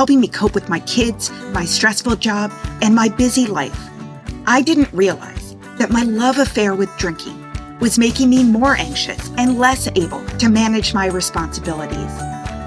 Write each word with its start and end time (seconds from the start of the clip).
helping 0.00 0.18
me 0.18 0.28
cope 0.28 0.54
with 0.54 0.70
my 0.70 0.80
kids, 0.80 1.30
my 1.52 1.62
stressful 1.62 2.16
job, 2.16 2.50
and 2.80 2.94
my 2.94 3.06
busy 3.06 3.44
life. 3.44 3.78
I 4.46 4.62
didn't 4.62 4.90
realize 4.94 5.56
that 5.76 5.90
my 5.90 6.04
love 6.04 6.38
affair 6.38 6.74
with 6.74 6.88
drinking 6.96 7.38
was 7.80 7.98
making 7.98 8.30
me 8.30 8.42
more 8.42 8.74
anxious 8.76 9.28
and 9.36 9.58
less 9.58 9.88
able 9.96 10.24
to 10.38 10.48
manage 10.48 10.94
my 10.94 11.08
responsibilities. 11.08 12.12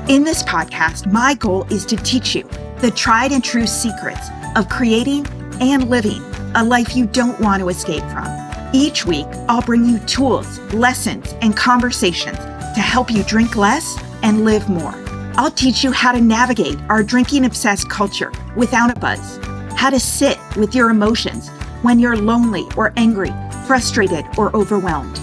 In 0.07 0.23
this 0.23 0.43
podcast, 0.43 1.11
my 1.11 1.33
goal 1.33 1.63
is 1.71 1.87
to 1.87 1.95
teach 1.95 2.35
you 2.35 2.43
the 2.81 2.91
tried 2.91 3.31
and 3.31 3.43
true 3.43 3.65
secrets 3.65 4.27
of 4.55 4.69
creating 4.69 5.25
and 5.59 5.89
living 5.89 6.21
a 6.53 6.63
life 6.63 6.95
you 6.95 7.07
don't 7.07 7.39
want 7.39 7.61
to 7.61 7.69
escape 7.69 8.03
from. 8.11 8.27
Each 8.73 9.07
week, 9.07 9.25
I'll 9.49 9.63
bring 9.63 9.85
you 9.85 9.97
tools, 10.01 10.59
lessons, 10.71 11.33
and 11.41 11.57
conversations 11.57 12.37
to 12.37 12.81
help 12.81 13.09
you 13.09 13.23
drink 13.23 13.55
less 13.55 13.97
and 14.21 14.45
live 14.45 14.69
more. 14.69 15.02
I'll 15.35 15.51
teach 15.51 15.83
you 15.83 15.91
how 15.91 16.11
to 16.11 16.21
navigate 16.21 16.77
our 16.89 17.01
drinking 17.01 17.45
obsessed 17.45 17.89
culture 17.89 18.31
without 18.55 18.95
a 18.95 18.99
buzz, 18.99 19.39
how 19.75 19.89
to 19.89 19.99
sit 19.99 20.37
with 20.55 20.75
your 20.75 20.91
emotions 20.91 21.49
when 21.81 21.97
you're 21.97 22.15
lonely 22.15 22.67
or 22.77 22.93
angry, 22.97 23.31
frustrated 23.65 24.25
or 24.37 24.55
overwhelmed, 24.55 25.17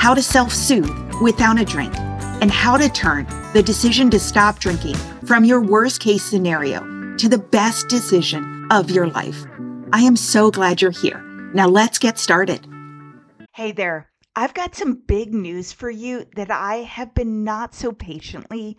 how 0.00 0.14
to 0.14 0.22
self 0.22 0.52
soothe 0.52 0.90
without 1.20 1.60
a 1.60 1.64
drink, 1.64 1.92
and 2.40 2.50
how 2.50 2.76
to 2.76 2.88
turn 2.88 3.26
the 3.54 3.62
decision 3.62 4.08
to 4.10 4.20
stop 4.20 4.60
drinking 4.60 4.94
from 5.26 5.44
your 5.44 5.60
worst 5.60 6.00
case 6.00 6.22
scenario 6.22 6.80
to 7.16 7.28
the 7.28 7.38
best 7.38 7.88
decision 7.88 8.68
of 8.70 8.88
your 8.90 9.08
life. 9.08 9.44
I 9.92 10.02
am 10.02 10.14
so 10.14 10.50
glad 10.52 10.80
you're 10.80 10.92
here. 10.92 11.20
Now 11.54 11.66
let's 11.66 11.98
get 11.98 12.18
started. 12.18 12.64
Hey 13.52 13.72
there. 13.72 14.10
I've 14.38 14.52
got 14.52 14.74
some 14.74 15.00
big 15.06 15.32
news 15.32 15.72
for 15.72 15.88
you 15.88 16.26
that 16.36 16.50
I 16.50 16.82
have 16.82 17.14
been 17.14 17.42
not 17.42 17.74
so 17.74 17.90
patiently 17.90 18.76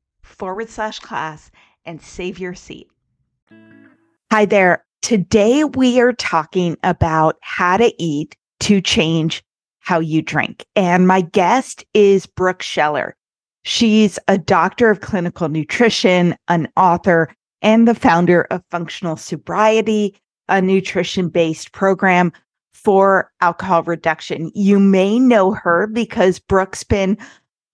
forward 0.31 0.69
slash 0.69 0.99
class 0.99 1.51
and 1.85 2.01
save 2.01 2.39
your 2.39 2.55
seat. 2.55 2.87
Hi 4.31 4.45
there. 4.45 4.85
Today 5.01 5.63
we 5.63 5.99
are 5.99 6.13
talking 6.13 6.77
about 6.83 7.37
how 7.41 7.77
to 7.77 7.91
eat 8.01 8.35
to 8.61 8.81
change 8.81 9.43
how 9.79 9.99
you 9.99 10.21
drink. 10.21 10.65
And 10.75 11.07
my 11.07 11.21
guest 11.21 11.83
is 11.93 12.25
Brooke 12.25 12.63
Scheller. 12.63 13.15
She's 13.63 14.17
a 14.27 14.37
doctor 14.37 14.89
of 14.89 15.01
clinical 15.01 15.49
nutrition, 15.49 16.35
an 16.47 16.67
author, 16.77 17.29
and 17.61 17.87
the 17.87 17.95
founder 17.95 18.43
of 18.43 18.63
Functional 18.71 19.17
Sobriety, 19.17 20.15
a 20.47 20.61
nutrition 20.61 21.29
based 21.29 21.71
program 21.71 22.31
for 22.73 23.31
alcohol 23.41 23.83
reduction. 23.83 24.51
You 24.55 24.79
may 24.79 25.19
know 25.19 25.51
her 25.51 25.87
because 25.87 26.39
Brooke's 26.39 26.83
been 26.83 27.17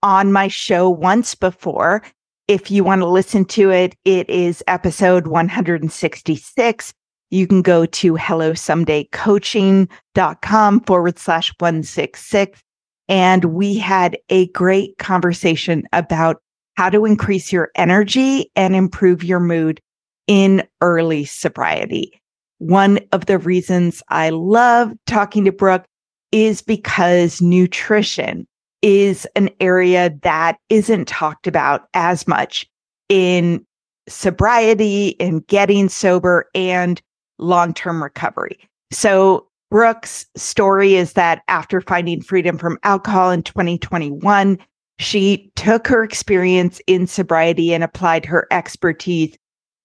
on 0.03 0.31
my 0.31 0.47
show 0.47 0.89
once 0.89 1.35
before 1.35 2.03
if 2.47 2.71
you 2.71 2.83
want 2.83 3.01
to 3.01 3.07
listen 3.07 3.45
to 3.45 3.69
it, 3.71 3.95
it 4.05 4.29
is 4.29 4.63
episode 4.67 5.27
166. 5.27 6.93
You 7.29 7.45
can 7.45 7.61
go 7.61 7.85
to 7.85 8.13
hellosomedaycoaching.com 8.13 10.79
forward 10.81 11.19
slash 11.19 11.53
166. 11.59 12.61
And 13.09 13.45
we 13.45 13.77
had 13.77 14.17
a 14.29 14.47
great 14.49 14.97
conversation 14.97 15.87
about 15.91 16.41
how 16.75 16.89
to 16.89 17.05
increase 17.05 17.51
your 17.51 17.69
energy 17.75 18.49
and 18.55 18.75
improve 18.75 19.23
your 19.23 19.39
mood 19.39 19.81
in 20.27 20.63
early 20.81 21.25
sobriety. 21.25 22.21
One 22.59 22.99
of 23.11 23.25
the 23.25 23.39
reasons 23.39 24.03
I 24.09 24.29
love 24.29 24.93
talking 25.05 25.43
to 25.45 25.51
Brooke 25.51 25.85
is 26.31 26.61
because 26.61 27.41
nutrition 27.41 28.47
is 28.81 29.27
an 29.35 29.49
area 29.59 30.15
that 30.21 30.57
isn't 30.69 31.07
talked 31.07 31.47
about 31.47 31.87
as 31.93 32.27
much 32.27 32.67
in 33.09 33.65
sobriety, 34.07 35.09
in 35.19 35.39
getting 35.41 35.89
sober, 35.89 36.49
and 36.55 37.01
long 37.39 37.73
term 37.73 38.01
recovery. 38.01 38.59
So, 38.91 39.47
Brooke's 39.69 40.25
story 40.37 40.95
is 40.95 41.13
that 41.13 41.41
after 41.49 41.81
finding 41.81 42.21
freedom 42.21 42.57
from 42.57 42.79
alcohol 42.83 43.31
in 43.31 43.43
2021, 43.43 44.57
she 44.99 45.51
took 45.55 45.87
her 45.87 46.03
experience 46.03 46.79
in 46.87 47.05
sobriety 47.05 47.73
and 47.73 47.83
applied 47.83 48.25
her 48.25 48.47
expertise 48.49 49.37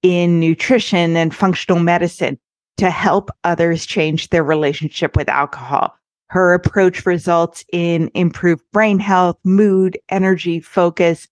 in 0.03 0.39
nutrition 0.39 1.17
and 1.17 1.35
functional 1.35 1.81
medicine 1.81 2.39
to 2.77 2.91
help 2.91 3.31
others 3.45 3.85
change 3.85 4.31
their 4.31 4.45
relationship 4.45 5.17
with 5.17 5.29
alcohol. 5.29 5.95
Her 6.33 6.55
approach 6.55 7.05
results 7.05 7.63
in 7.75 8.11
improved 8.15 8.63
brain 8.73 8.99
health, 8.99 9.37
mood, 9.45 9.99
energy, 10.09 10.61
focus, 10.61 11.29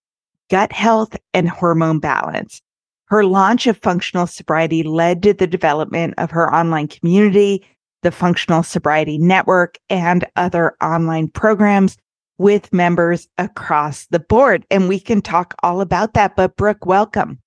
gut 0.50 0.72
health, 0.72 1.16
and 1.32 1.48
hormone 1.48 2.00
balance. 2.00 2.60
Her 3.06 3.24
launch 3.24 3.66
of 3.66 3.78
functional 3.78 4.26
sobriety 4.26 4.82
led 4.82 5.22
to 5.22 5.32
the 5.32 5.46
development 5.46 6.12
of 6.18 6.30
her 6.32 6.54
online 6.54 6.86
community, 6.86 7.66
the 8.02 8.10
Functional 8.10 8.62
Sobriety 8.62 9.16
Network, 9.16 9.78
and 9.88 10.26
other 10.36 10.76
online 10.82 11.28
programs 11.28 11.96
with 12.36 12.70
members 12.70 13.26
across 13.38 14.04
the 14.08 14.20
board. 14.20 14.66
And 14.70 14.86
we 14.86 15.00
can 15.00 15.22
talk 15.22 15.54
all 15.62 15.80
about 15.80 16.12
that. 16.12 16.36
But 16.36 16.56
Brooke, 16.56 16.84
welcome. 16.84 17.40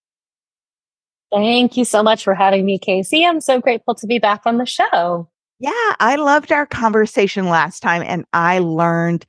Thank 1.31 1.77
you 1.77 1.85
so 1.85 2.01
much 2.01 2.23
for 2.23 2.33
having 2.33 2.65
me, 2.65 2.79
Casey. 2.79 3.23
I'm 3.23 3.41
so 3.41 3.61
grateful 3.61 3.93
to 3.93 4.07
be 4.07 4.17
back 4.17 4.41
on 4.47 4.57
the 4.57 4.65
show. 4.65 5.29
Yeah, 5.63 5.95
I 6.01 6.17
loved 6.17 6.51
our 6.51 6.65
conversation 6.65 7.47
last 7.47 7.79
time 7.79 8.03
and 8.05 8.25
I 8.33 8.59
learned 8.59 9.25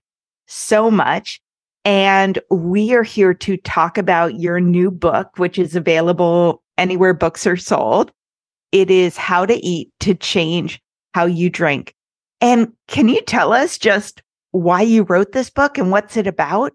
so 0.48 0.90
much. 0.90 1.40
And 1.84 2.40
we 2.50 2.92
are 2.92 3.04
here 3.04 3.32
to 3.34 3.56
talk 3.56 3.96
about 3.96 4.40
your 4.40 4.58
new 4.58 4.90
book, 4.90 5.38
which 5.38 5.60
is 5.60 5.76
available 5.76 6.60
anywhere 6.76 7.14
books 7.14 7.46
are 7.46 7.56
sold. 7.56 8.10
It 8.72 8.90
is 8.90 9.16
How 9.16 9.46
to 9.46 9.54
Eat 9.54 9.92
to 10.00 10.12
Change 10.12 10.82
How 11.14 11.26
You 11.26 11.48
Drink. 11.48 11.94
And 12.40 12.72
can 12.88 13.08
you 13.08 13.20
tell 13.20 13.52
us 13.52 13.78
just 13.78 14.20
why 14.50 14.82
you 14.82 15.04
wrote 15.04 15.30
this 15.30 15.50
book 15.50 15.78
and 15.78 15.92
what's 15.92 16.16
it 16.16 16.26
about? 16.26 16.72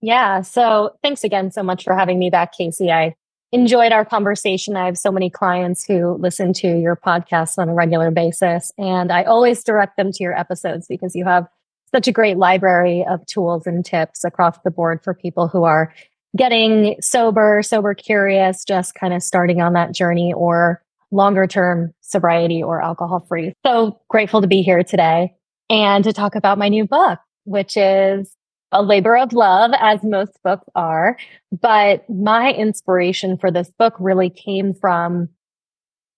Yeah. 0.00 0.40
So 0.40 0.96
thanks 1.02 1.24
again 1.24 1.50
so 1.50 1.62
much 1.62 1.84
for 1.84 1.94
having 1.94 2.18
me 2.18 2.30
back, 2.30 2.56
Casey. 2.56 2.90
I 2.90 3.16
enjoyed 3.54 3.92
our 3.92 4.04
conversation. 4.04 4.76
I 4.76 4.86
have 4.86 4.98
so 4.98 5.12
many 5.12 5.30
clients 5.30 5.84
who 5.84 6.16
listen 6.18 6.52
to 6.54 6.76
your 6.76 6.96
podcast 6.96 7.56
on 7.56 7.68
a 7.68 7.74
regular 7.74 8.10
basis, 8.10 8.72
and 8.76 9.12
I 9.12 9.22
always 9.22 9.62
direct 9.62 9.96
them 9.96 10.10
to 10.10 10.22
your 10.24 10.36
episodes 10.36 10.88
because 10.88 11.14
you 11.14 11.24
have 11.24 11.46
such 11.94 12.08
a 12.08 12.12
great 12.12 12.36
library 12.36 13.06
of 13.08 13.24
tools 13.26 13.64
and 13.64 13.84
tips 13.84 14.24
across 14.24 14.58
the 14.64 14.72
board 14.72 15.04
for 15.04 15.14
people 15.14 15.46
who 15.46 15.62
are 15.62 15.94
getting 16.36 16.96
sober, 17.00 17.62
sober 17.62 17.94
curious, 17.94 18.64
just 18.64 18.96
kind 18.96 19.14
of 19.14 19.22
starting 19.22 19.62
on 19.62 19.74
that 19.74 19.92
journey 19.92 20.32
or 20.32 20.82
longer 21.12 21.46
term 21.46 21.94
sobriety 22.00 22.60
or 22.60 22.82
alcohol 22.82 23.20
free. 23.20 23.52
So 23.64 24.00
grateful 24.08 24.40
to 24.40 24.48
be 24.48 24.62
here 24.62 24.82
today 24.82 25.32
and 25.70 26.02
to 26.02 26.12
talk 26.12 26.34
about 26.34 26.58
my 26.58 26.68
new 26.68 26.86
book, 26.86 27.20
which 27.44 27.76
is 27.76 28.34
a 28.74 28.82
labor 28.82 29.16
of 29.16 29.32
love, 29.32 29.70
as 29.78 30.02
most 30.02 30.38
books 30.42 30.66
are. 30.74 31.16
But 31.50 32.08
my 32.10 32.52
inspiration 32.52 33.38
for 33.38 33.50
this 33.50 33.70
book 33.78 33.94
really 33.98 34.28
came 34.28 34.74
from 34.74 35.28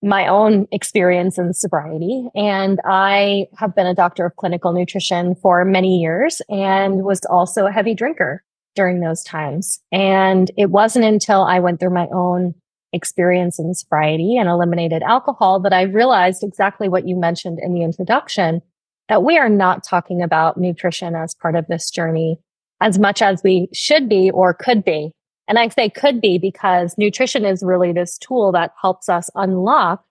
my 0.03 0.27
own 0.27 0.67
experience 0.73 1.39
in 1.39 1.53
sobriety. 1.53 2.29
And 2.35 2.81
I 2.85 3.47
have 3.59 3.75
been 3.75 3.87
a 3.87 3.95
doctor 3.95 4.27
of 4.27 4.37
clinical 4.37 4.73
nutrition 4.73 5.35
for 5.37 5.65
many 5.65 6.01
years 6.01 6.43
and 6.49 7.05
was 7.05 7.21
also 7.31 7.67
a 7.67 7.73
heavy 7.73 7.95
drinker 7.95 8.43
during 8.75 9.01
those 9.01 9.23
times. 9.23 9.81
And 9.93 10.51
it 10.57 10.71
wasn't 10.71 11.07
until 11.07 11.43
I 11.43 11.61
went 11.61 11.81
through 11.81 11.95
my 11.95 12.09
own 12.13 12.55
experience 12.93 13.59
in 13.59 13.75
sobriety 13.75 14.37
and 14.37 14.49
eliminated 14.49 15.03
alcohol 15.03 15.61
that 15.61 15.73
I 15.73 15.83
realized 15.83 16.43
exactly 16.43 16.89
what 16.89 17.07
you 17.07 17.17
mentioned 17.17 17.59
in 17.61 17.75
the 17.75 17.83
introduction 17.83 18.63
that 19.09 19.23
we 19.23 19.39
are 19.39 19.49
not 19.49 19.85
talking 19.85 20.23
about 20.23 20.57
nutrition 20.57 21.15
as 21.15 21.35
part 21.35 21.55
of 21.57 21.67
this 21.69 21.91
journey 21.91 22.39
as 22.81 22.99
much 22.99 23.23
as 23.23 23.43
we 23.43 23.69
should 23.73 24.09
be 24.09 24.31
or 24.31 24.55
could 24.55 24.85
be. 24.85 25.13
And 25.49 25.59
I 25.59 25.69
say 25.69 25.89
could 25.89 26.21
be 26.21 26.39
because 26.39 26.97
nutrition 26.99 27.45
is 27.45 27.63
really 27.63 27.93
this 27.93 28.19
tool 28.19 28.53
that 28.53 28.73
helps 28.81 29.09
us 29.09 29.31
unlock 29.35 30.05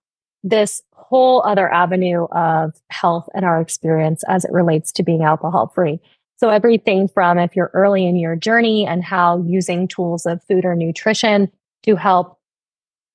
this 0.44 0.82
whole 0.94 1.42
other 1.46 1.72
avenue 1.72 2.26
of 2.32 2.74
health 2.90 3.28
and 3.34 3.44
our 3.44 3.60
experience 3.60 4.24
as 4.30 4.46
it 4.46 4.52
relates 4.52 4.92
to 4.94 5.04
being 5.04 5.24
alcohol 5.24 5.72
free. 5.74 6.00
So 6.38 6.50
everything 6.50 7.08
from 7.08 7.40
if 7.40 7.56
you're 7.56 7.72
early 7.74 8.06
in 8.06 8.16
your 8.16 8.36
journey 8.36 8.86
and 8.86 9.04
how 9.04 9.44
using 9.48 9.88
tools 9.88 10.26
of 10.26 10.44
food 10.44 10.66
or 10.66 10.76
nutrition 10.76 11.52
to 11.84 11.96
help 11.96 12.38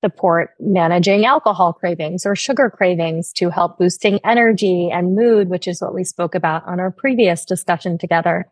support 0.03 0.55
managing 0.59 1.27
alcohol 1.27 1.73
cravings 1.73 2.25
or 2.25 2.35
sugar 2.35 2.71
cravings 2.71 3.33
to 3.35 3.51
help 3.51 3.79
boosting 3.79 4.19
energy 4.25 4.91
and 4.91 5.15
mood, 5.15 5.49
which 5.49 5.69
is 5.69 5.81
what 5.81 5.95
we 5.95 6.05
spoke 6.05 6.35
about 6.35 6.67
on 6.67 6.81
our 6.81 6.91
previous 6.91 7.45
discussion 7.45 7.99
together 7.99 8.51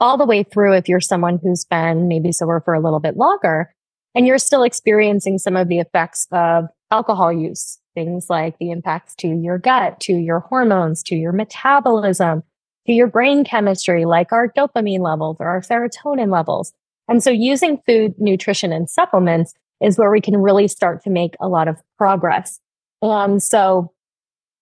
all 0.00 0.16
the 0.16 0.26
way 0.26 0.42
through 0.42 0.74
if 0.74 0.88
you're 0.88 1.00
someone 1.00 1.38
who's 1.42 1.64
been 1.64 2.08
maybe 2.08 2.32
sober 2.32 2.60
for 2.64 2.74
a 2.74 2.80
little 2.80 3.00
bit 3.00 3.16
longer 3.16 3.74
and 4.14 4.26
you're 4.26 4.38
still 4.38 4.62
experiencing 4.62 5.38
some 5.38 5.56
of 5.56 5.68
the 5.68 5.78
effects 5.78 6.26
of 6.30 6.66
alcohol 6.90 7.32
use, 7.32 7.78
things 7.94 8.26
like 8.28 8.56
the 8.58 8.70
impacts 8.70 9.14
to 9.16 9.28
your 9.28 9.58
gut, 9.58 9.98
to 10.00 10.12
your 10.12 10.40
hormones, 10.40 11.02
to 11.04 11.16
your 11.16 11.32
metabolism, 11.32 12.42
to 12.86 12.92
your 12.92 13.06
brain 13.06 13.44
chemistry, 13.44 14.04
like 14.04 14.32
our 14.32 14.48
dopamine 14.48 15.00
levels 15.00 15.36
or 15.40 15.48
our 15.48 15.60
serotonin 15.60 16.30
levels. 16.30 16.72
And 17.08 17.22
so 17.22 17.30
using 17.30 17.80
food, 17.86 18.14
nutrition, 18.18 18.72
and 18.72 18.88
supplements 18.88 19.54
is 19.80 19.98
where 19.98 20.10
we 20.10 20.20
can 20.20 20.36
really 20.36 20.68
start 20.68 21.02
to 21.02 21.10
make 21.10 21.34
a 21.40 21.48
lot 21.48 21.68
of 21.68 21.80
progress. 21.98 22.60
And 23.02 23.42
so 23.42 23.92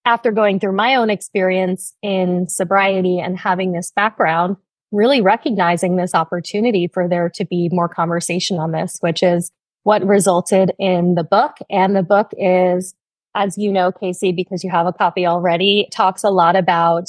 after 0.04 0.32
going 0.32 0.58
through 0.58 0.72
my 0.72 0.96
own 0.96 1.10
experience 1.10 1.94
in 2.02 2.48
sobriety 2.48 3.20
and 3.20 3.38
having 3.38 3.72
this 3.72 3.92
background, 3.94 4.56
really 4.92 5.20
recognizing 5.20 5.96
this 5.96 6.14
opportunity 6.14 6.86
for 6.86 7.08
there 7.08 7.28
to 7.30 7.44
be 7.44 7.68
more 7.72 7.88
conversation 7.88 8.58
on 8.58 8.72
this, 8.72 8.98
which 9.00 9.22
is 9.22 9.50
what 9.82 10.06
resulted 10.06 10.72
in 10.78 11.14
the 11.14 11.24
book. 11.24 11.56
And 11.70 11.96
the 11.96 12.02
book 12.02 12.30
is, 12.38 12.94
as 13.34 13.58
you 13.58 13.72
know, 13.72 13.90
Casey, 13.90 14.30
because 14.32 14.62
you 14.62 14.70
have 14.70 14.86
a 14.86 14.92
copy 14.92 15.26
already, 15.26 15.88
talks 15.90 16.22
a 16.22 16.30
lot 16.30 16.54
about 16.54 17.08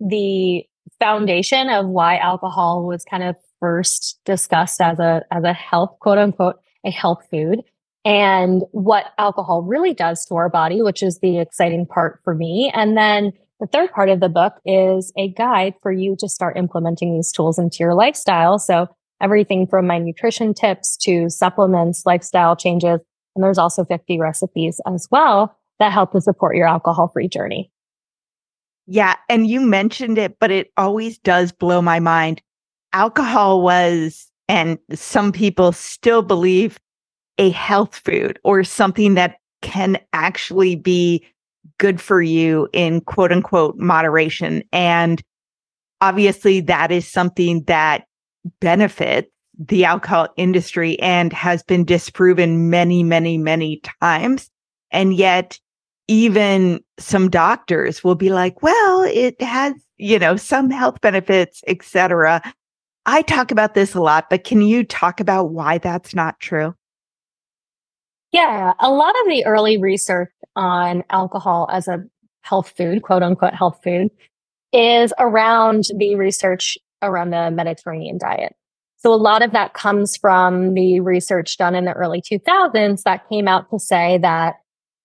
the 0.00 0.64
foundation 0.98 1.68
of 1.68 1.86
why 1.86 2.16
alcohol 2.16 2.86
was 2.86 3.04
kind 3.04 3.22
of 3.22 3.36
first 3.60 4.18
discussed 4.24 4.80
as 4.80 4.98
a, 4.98 5.22
as 5.30 5.44
a 5.44 5.52
health, 5.52 5.96
quote 6.00 6.18
unquote, 6.18 6.60
a 6.86 6.90
health 6.90 7.26
food 7.30 7.62
and 8.04 8.62
what 8.70 9.12
alcohol 9.18 9.62
really 9.62 9.92
does 9.92 10.24
to 10.24 10.36
our 10.36 10.48
body, 10.48 10.80
which 10.80 11.02
is 11.02 11.18
the 11.18 11.38
exciting 11.38 11.84
part 11.84 12.20
for 12.24 12.34
me. 12.34 12.72
And 12.74 12.96
then 12.96 13.32
the 13.60 13.66
third 13.66 13.90
part 13.92 14.08
of 14.08 14.20
the 14.20 14.28
book 14.28 14.54
is 14.64 15.12
a 15.16 15.28
guide 15.28 15.74
for 15.82 15.90
you 15.90 16.16
to 16.20 16.28
start 16.28 16.56
implementing 16.56 17.14
these 17.14 17.32
tools 17.32 17.58
into 17.58 17.78
your 17.80 17.94
lifestyle. 17.94 18.58
So 18.58 18.88
everything 19.20 19.66
from 19.66 19.86
my 19.86 19.98
nutrition 19.98 20.54
tips 20.54 20.96
to 20.98 21.28
supplements, 21.28 22.06
lifestyle 22.06 22.54
changes. 22.54 23.00
And 23.34 23.44
there's 23.44 23.58
also 23.58 23.84
50 23.84 24.18
recipes 24.18 24.80
as 24.86 25.08
well 25.10 25.56
that 25.78 25.92
help 25.92 26.12
to 26.12 26.20
support 26.20 26.56
your 26.56 26.66
alcohol 26.66 27.08
free 27.08 27.28
journey. 27.28 27.70
Yeah. 28.86 29.16
And 29.28 29.46
you 29.46 29.60
mentioned 29.60 30.18
it, 30.18 30.38
but 30.40 30.50
it 30.50 30.72
always 30.76 31.18
does 31.18 31.52
blow 31.52 31.82
my 31.82 32.00
mind. 32.00 32.40
Alcohol 32.92 33.60
was, 33.62 34.30
and 34.48 34.78
some 34.94 35.30
people 35.30 35.72
still 35.72 36.22
believe, 36.22 36.78
a 37.38 37.50
health 37.50 37.96
food 37.96 38.38
or 38.44 38.64
something 38.64 39.14
that 39.14 39.36
can 39.62 39.98
actually 40.12 40.74
be 40.74 41.24
good 41.78 42.00
for 42.00 42.22
you 42.22 42.68
in 42.72 43.00
quote 43.02 43.32
unquote 43.32 43.76
moderation. 43.76 44.62
And 44.72 45.22
obviously, 46.00 46.60
that 46.62 46.90
is 46.90 47.06
something 47.06 47.64
that 47.64 48.04
benefits 48.60 49.30
the 49.58 49.84
alcohol 49.84 50.28
industry 50.36 50.98
and 51.00 51.32
has 51.32 51.62
been 51.64 51.84
disproven 51.84 52.70
many, 52.70 53.02
many, 53.02 53.38
many 53.38 53.82
times. 54.00 54.50
And 54.90 55.14
yet, 55.14 55.58
even 56.06 56.80
some 56.98 57.28
doctors 57.28 58.02
will 58.02 58.14
be 58.14 58.30
like, 58.30 58.62
well, 58.62 59.02
it 59.02 59.40
has, 59.42 59.74
you 59.98 60.18
know, 60.18 60.36
some 60.36 60.70
health 60.70 61.00
benefits, 61.00 61.62
etc. 61.66 62.40
I 63.04 63.22
talk 63.22 63.50
about 63.50 63.74
this 63.74 63.94
a 63.94 64.00
lot, 64.00 64.30
but 64.30 64.44
can 64.44 64.62
you 64.62 64.84
talk 64.84 65.20
about 65.20 65.50
why 65.50 65.78
that's 65.78 66.14
not 66.14 66.40
true? 66.40 66.74
Yeah, 68.32 68.74
a 68.78 68.90
lot 68.90 69.14
of 69.22 69.28
the 69.28 69.46
early 69.46 69.78
research 69.78 70.30
on 70.54 71.02
alcohol 71.10 71.68
as 71.72 71.88
a 71.88 72.04
health 72.42 72.72
food, 72.76 73.02
quote 73.02 73.22
unquote 73.22 73.54
health 73.54 73.80
food, 73.82 74.10
is 74.72 75.12
around 75.18 75.84
the 75.96 76.14
research 76.14 76.76
around 77.02 77.30
the 77.30 77.50
Mediterranean 77.50 78.18
diet. 78.18 78.54
So 78.96 79.14
a 79.14 79.16
lot 79.16 79.42
of 79.42 79.52
that 79.52 79.74
comes 79.74 80.16
from 80.16 80.74
the 80.74 81.00
research 81.00 81.56
done 81.56 81.74
in 81.74 81.84
the 81.84 81.92
early 81.92 82.20
2000s 82.20 83.02
that 83.04 83.28
came 83.28 83.46
out 83.46 83.70
to 83.70 83.78
say 83.78 84.18
that 84.18 84.56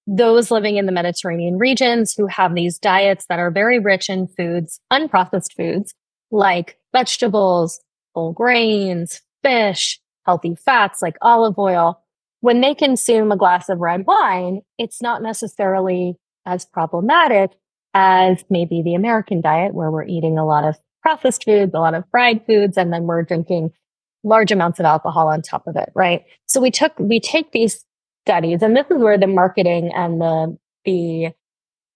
those 0.08 0.52
living 0.52 0.78
in 0.78 0.86
the 0.86 0.92
Mediterranean 0.92 1.57
regions 1.57 2.14
who 2.14 2.26
have 2.28 2.56
these 2.56 2.78
diets 2.80 3.26
that 3.30 3.40
are 3.40 3.52
very 3.52 3.80
rich 3.80 4.09
in 4.09 4.28
foods, 4.28 4.80
unprocessed 4.92 5.54
foods 5.56 5.94
like 6.31 6.78
vegetables, 6.92 7.80
whole 8.16 8.33
grains, 8.33 9.21
fish, 9.44 10.00
healthy 10.26 10.56
fats 10.56 11.02
like 11.02 11.16
olive 11.21 11.57
oil, 11.57 12.03
when 12.44 12.59
they 12.59 12.76
consume 12.76 13.31
a 13.31 13.38
glass 13.38 13.69
of 13.69 13.80
red 13.80 14.06
wine, 14.06 14.59
it's 14.78 15.02
not 15.02 15.21
necessarily 15.21 16.18
as 16.45 16.66
problematic 16.66 17.52
as 17.94 18.44
maybe 18.50 18.81
the 18.81 18.95
American 18.95 19.40
diet, 19.40 19.73
where 19.73 19.90
we're 19.90 20.04
eating 20.04 20.38
a 20.38 20.45
lot 20.45 20.66
of 20.66 20.76
processed 21.02 21.45
foods, 21.45 21.71
a 21.73 21.80
lot 21.80 21.94
of 21.94 22.04
fried 22.12 22.45
foods, 22.45 22.76
and 22.76 22.92
then 22.92 23.04
we're 23.04 23.23
drinking 23.23 23.71
large 24.26 24.52
amounts 24.52 24.78
of 24.78 24.85
alcohol 24.85 25.30
on 25.30 25.42
top 25.42 25.66
of 25.68 25.78
it, 25.78 25.90
right? 25.95 26.26
So 26.45 26.59
we 26.59 26.69
took, 26.69 26.92
we 27.00 27.21
take 27.21 27.54
these 27.54 27.85
studies, 28.26 28.62
and 28.62 28.76
this 28.76 28.88
is 28.92 29.02
where 29.02 29.18
the 29.18 29.26
marketing 29.26 29.94
and 29.95 30.19
the, 30.19 30.57
the 30.83 31.30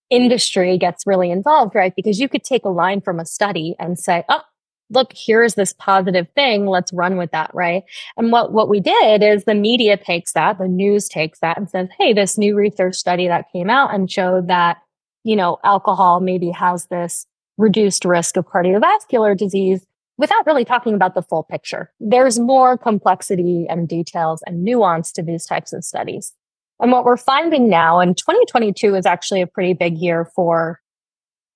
industry 0.10 0.77
gets 0.77 1.06
really 1.06 1.30
involved, 1.30 1.75
right? 1.75 1.92
Because 1.94 2.22
you 2.22 2.30
could 2.30 2.46
take 2.46 2.63
a 2.63 2.70
line 2.70 3.01
from 3.01 3.20
a 3.20 3.25
study 3.25 3.75
and 3.80 4.00
say, 4.00 4.24
oh, 4.30 4.44
look, 4.89 5.12
here's 5.15 5.56
this 5.56 5.74
positive 5.74 6.27
thing. 6.36 6.67
Let's 6.67 6.94
run 6.94 7.17
with 7.17 7.32
that. 7.32 7.51
Right. 7.53 7.84
And 8.15 8.32
what, 8.32 8.53
what 8.53 8.70
we 8.70 8.79
did 8.79 9.24
is 9.24 9.44
the 9.44 9.56
media 9.56 9.98
takes 9.98 10.34
that, 10.34 10.58
the 10.58 10.67
news 10.67 11.08
takes 11.08 11.39
that 11.39 11.58
and 11.58 11.70
says, 11.70 11.89
Hey, 11.98 12.13
this 12.13 12.38
new 12.38 12.56
research 12.56 12.96
study 12.96 13.27
that 13.27 13.51
came 13.51 13.70
out 13.70 13.94
and 13.94 14.12
showed 14.12 14.48
that, 14.48 14.77
you 15.24 15.36
know, 15.36 15.58
alcohol 15.63 16.20
maybe 16.20 16.51
has 16.51 16.88
this 16.88 17.25
reduced 17.58 18.06
risk 18.06 18.38
of 18.38 18.46
cardiovascular 18.46 19.36
disease 19.36 19.86
without 20.17 20.46
really 20.46 20.65
talking 20.65 20.94
about 20.94 21.15
the 21.15 21.22
full 21.22 21.44
picture. 21.44 21.91
There's 22.00 22.39
more 22.39 22.77
complexity 22.77 23.65
and 23.70 23.88
details 23.88 24.41
and 24.48 24.63
nuance 24.63 25.12
to 25.13 25.24
these 25.24 25.46
types 25.46 25.74
of 25.74 25.84
studies. 25.84 26.34
And 26.79 26.91
what 26.91 27.06
we're 27.06 27.17
finding 27.17 27.70
now, 27.70 28.00
and 28.00 28.15
2022 28.15 28.96
is 28.96 29.06
actually 29.06 29.41
a 29.41 29.48
pretty 29.48 29.74
big 29.74 29.98
year 29.98 30.25
for 30.36 30.79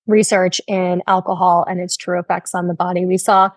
research 0.06 0.60
in 0.66 1.02
alcohol 1.06 1.64
and 1.68 1.80
its 1.80 1.96
true 1.96 2.18
effects 2.18 2.54
on 2.54 2.68
the 2.68 2.74
body. 2.74 3.04
We 3.04 3.18
saw 3.18 3.50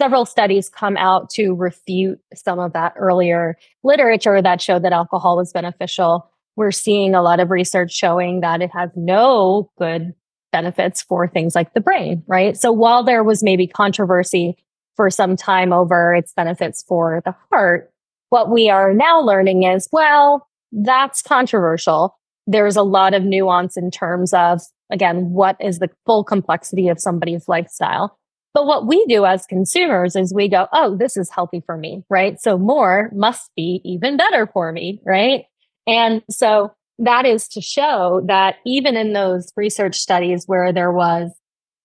several 0.00 0.24
studies 0.24 0.70
come 0.70 0.96
out 0.96 1.28
to 1.30 1.52
refute 1.54 2.18
some 2.34 2.58
of 2.58 2.72
that 2.72 2.94
earlier 2.96 3.58
literature 3.82 4.40
that 4.40 4.62
showed 4.62 4.82
that 4.82 4.92
alcohol 4.92 5.36
was 5.36 5.52
beneficial. 5.52 6.30
We're 6.56 6.72
seeing 6.72 7.14
a 7.14 7.22
lot 7.22 7.38
of 7.38 7.50
research 7.50 7.92
showing 7.92 8.40
that 8.40 8.62
it 8.62 8.70
has 8.72 8.90
no 8.96 9.70
good 9.78 10.14
benefits 10.52 11.02
for 11.02 11.28
things 11.28 11.54
like 11.54 11.74
the 11.74 11.80
brain, 11.80 12.24
right? 12.26 12.56
So 12.56 12.72
while 12.72 13.04
there 13.04 13.22
was 13.22 13.42
maybe 13.42 13.66
controversy 13.66 14.56
for 14.96 15.10
some 15.10 15.36
time 15.36 15.72
over 15.72 16.14
its 16.14 16.32
benefits 16.32 16.82
for 16.82 17.22
the 17.24 17.34
heart, 17.50 17.92
what 18.30 18.50
we 18.50 18.70
are 18.70 18.94
now 18.94 19.20
learning 19.20 19.64
is, 19.64 19.88
well, 19.92 20.48
that's 20.72 21.20
controversial. 21.22 22.16
There's 22.46 22.76
a 22.76 22.82
lot 22.82 23.12
of 23.14 23.22
nuance 23.22 23.76
in 23.76 23.90
terms 23.90 24.32
of, 24.32 24.60
again, 24.90 25.30
what 25.30 25.56
is 25.60 25.78
the 25.78 25.90
full 26.06 26.24
complexity 26.24 26.88
of 26.88 27.00
somebody's 27.00 27.48
lifestyle. 27.48 28.18
But 28.52 28.66
what 28.66 28.86
we 28.86 29.04
do 29.06 29.24
as 29.24 29.46
consumers 29.46 30.16
is 30.16 30.34
we 30.34 30.48
go, 30.48 30.66
oh, 30.72 30.96
this 30.96 31.16
is 31.16 31.30
healthy 31.30 31.62
for 31.64 31.76
me, 31.76 32.02
right? 32.10 32.40
So 32.40 32.58
more 32.58 33.10
must 33.14 33.50
be 33.56 33.80
even 33.84 34.16
better 34.16 34.48
for 34.52 34.72
me, 34.72 35.00
right? 35.04 35.44
And 35.86 36.22
so 36.28 36.72
that 36.98 37.26
is 37.26 37.46
to 37.48 37.60
show 37.60 38.22
that 38.26 38.56
even 38.66 38.96
in 38.96 39.12
those 39.12 39.50
research 39.56 39.96
studies 39.96 40.44
where 40.46 40.72
there 40.72 40.92
was, 40.92 41.30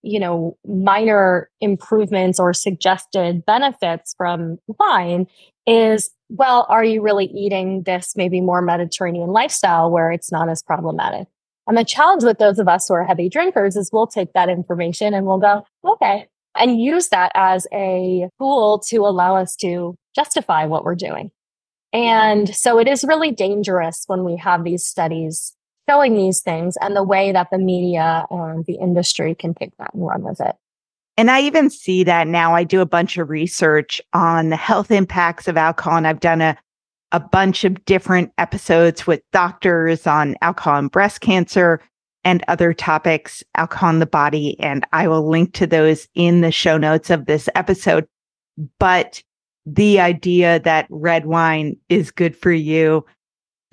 you 0.01 0.19
know, 0.19 0.57
minor 0.65 1.49
improvements 1.61 2.39
or 2.39 2.53
suggested 2.53 3.45
benefits 3.45 4.15
from 4.17 4.57
wine 4.79 5.27
is, 5.67 6.09
well, 6.29 6.65
are 6.69 6.83
you 6.83 7.01
really 7.01 7.25
eating 7.25 7.83
this 7.83 8.15
maybe 8.15 8.41
more 8.41 8.61
Mediterranean 8.61 9.29
lifestyle 9.29 9.89
where 9.91 10.11
it's 10.11 10.31
not 10.31 10.49
as 10.49 10.63
problematic? 10.63 11.27
And 11.67 11.77
the 11.77 11.83
challenge 11.83 12.23
with 12.23 12.37
those 12.37 12.59
of 12.59 12.67
us 12.67 12.87
who 12.87 12.93
are 12.93 13.03
heavy 13.03 13.29
drinkers 13.29 13.75
is 13.75 13.89
we'll 13.91 14.07
take 14.07 14.33
that 14.33 14.49
information 14.49 15.13
and 15.13 15.25
we'll 15.25 15.39
go, 15.39 15.65
okay, 15.83 16.27
and 16.57 16.79
use 16.79 17.09
that 17.09 17.31
as 17.35 17.67
a 17.73 18.29
tool 18.39 18.79
to 18.87 18.97
allow 18.97 19.35
us 19.35 19.55
to 19.57 19.95
justify 20.15 20.65
what 20.65 20.83
we're 20.83 20.95
doing. 20.95 21.31
And 21.91 22.53
so 22.53 22.79
it 22.79 22.87
is 22.87 23.03
really 23.03 23.31
dangerous 23.31 24.03
when 24.07 24.23
we 24.23 24.37
have 24.37 24.63
these 24.63 24.85
studies 24.85 25.55
showing 25.89 26.15
these 26.15 26.41
things 26.41 26.75
and 26.81 26.95
the 26.95 27.03
way 27.03 27.31
that 27.31 27.47
the 27.51 27.57
media 27.57 28.25
and 28.29 28.65
the 28.65 28.75
industry 28.75 29.35
can 29.35 29.53
take 29.53 29.75
that 29.77 29.93
and 29.93 30.05
run 30.05 30.23
with 30.23 30.41
it. 30.41 30.55
And 31.17 31.31
I 31.31 31.41
even 31.41 31.69
see 31.69 32.03
that 32.03 32.27
now. 32.27 32.53
I 32.53 32.65
do 32.65 32.81
a 32.81 32.85
bunch 32.85 33.17
of 33.17 33.29
research 33.29 34.01
on 34.11 34.49
the 34.49 34.57
health 34.57 34.91
impacts 34.91 35.47
of 35.47 35.55
alcohol, 35.55 35.95
and 35.95 36.05
I've 36.05 36.19
done 36.19 36.41
a, 36.41 36.57
a 37.15 37.19
bunch 37.21 37.63
of 37.63 37.85
different 37.85 38.29
episodes 38.37 39.07
with 39.07 39.21
doctors 39.31 40.05
on 40.05 40.35
alcohol 40.41 40.77
and 40.77 40.91
breast 40.91 41.21
cancer 41.21 41.79
and 42.25 42.43
other 42.49 42.73
topics, 42.73 43.41
alcohol 43.55 43.91
in 43.91 43.99
the 43.99 44.05
body. 44.05 44.59
And 44.59 44.85
I 44.91 45.07
will 45.07 45.25
link 45.25 45.53
to 45.53 45.65
those 45.65 46.09
in 46.13 46.41
the 46.41 46.51
show 46.51 46.77
notes 46.77 47.09
of 47.09 47.25
this 47.25 47.47
episode. 47.55 48.05
But 48.79 49.23
the 49.65 50.01
idea 50.01 50.59
that 50.59 50.87
red 50.89 51.25
wine 51.25 51.77
is 51.87 52.11
good 52.11 52.35
for 52.35 52.51
you 52.51 53.05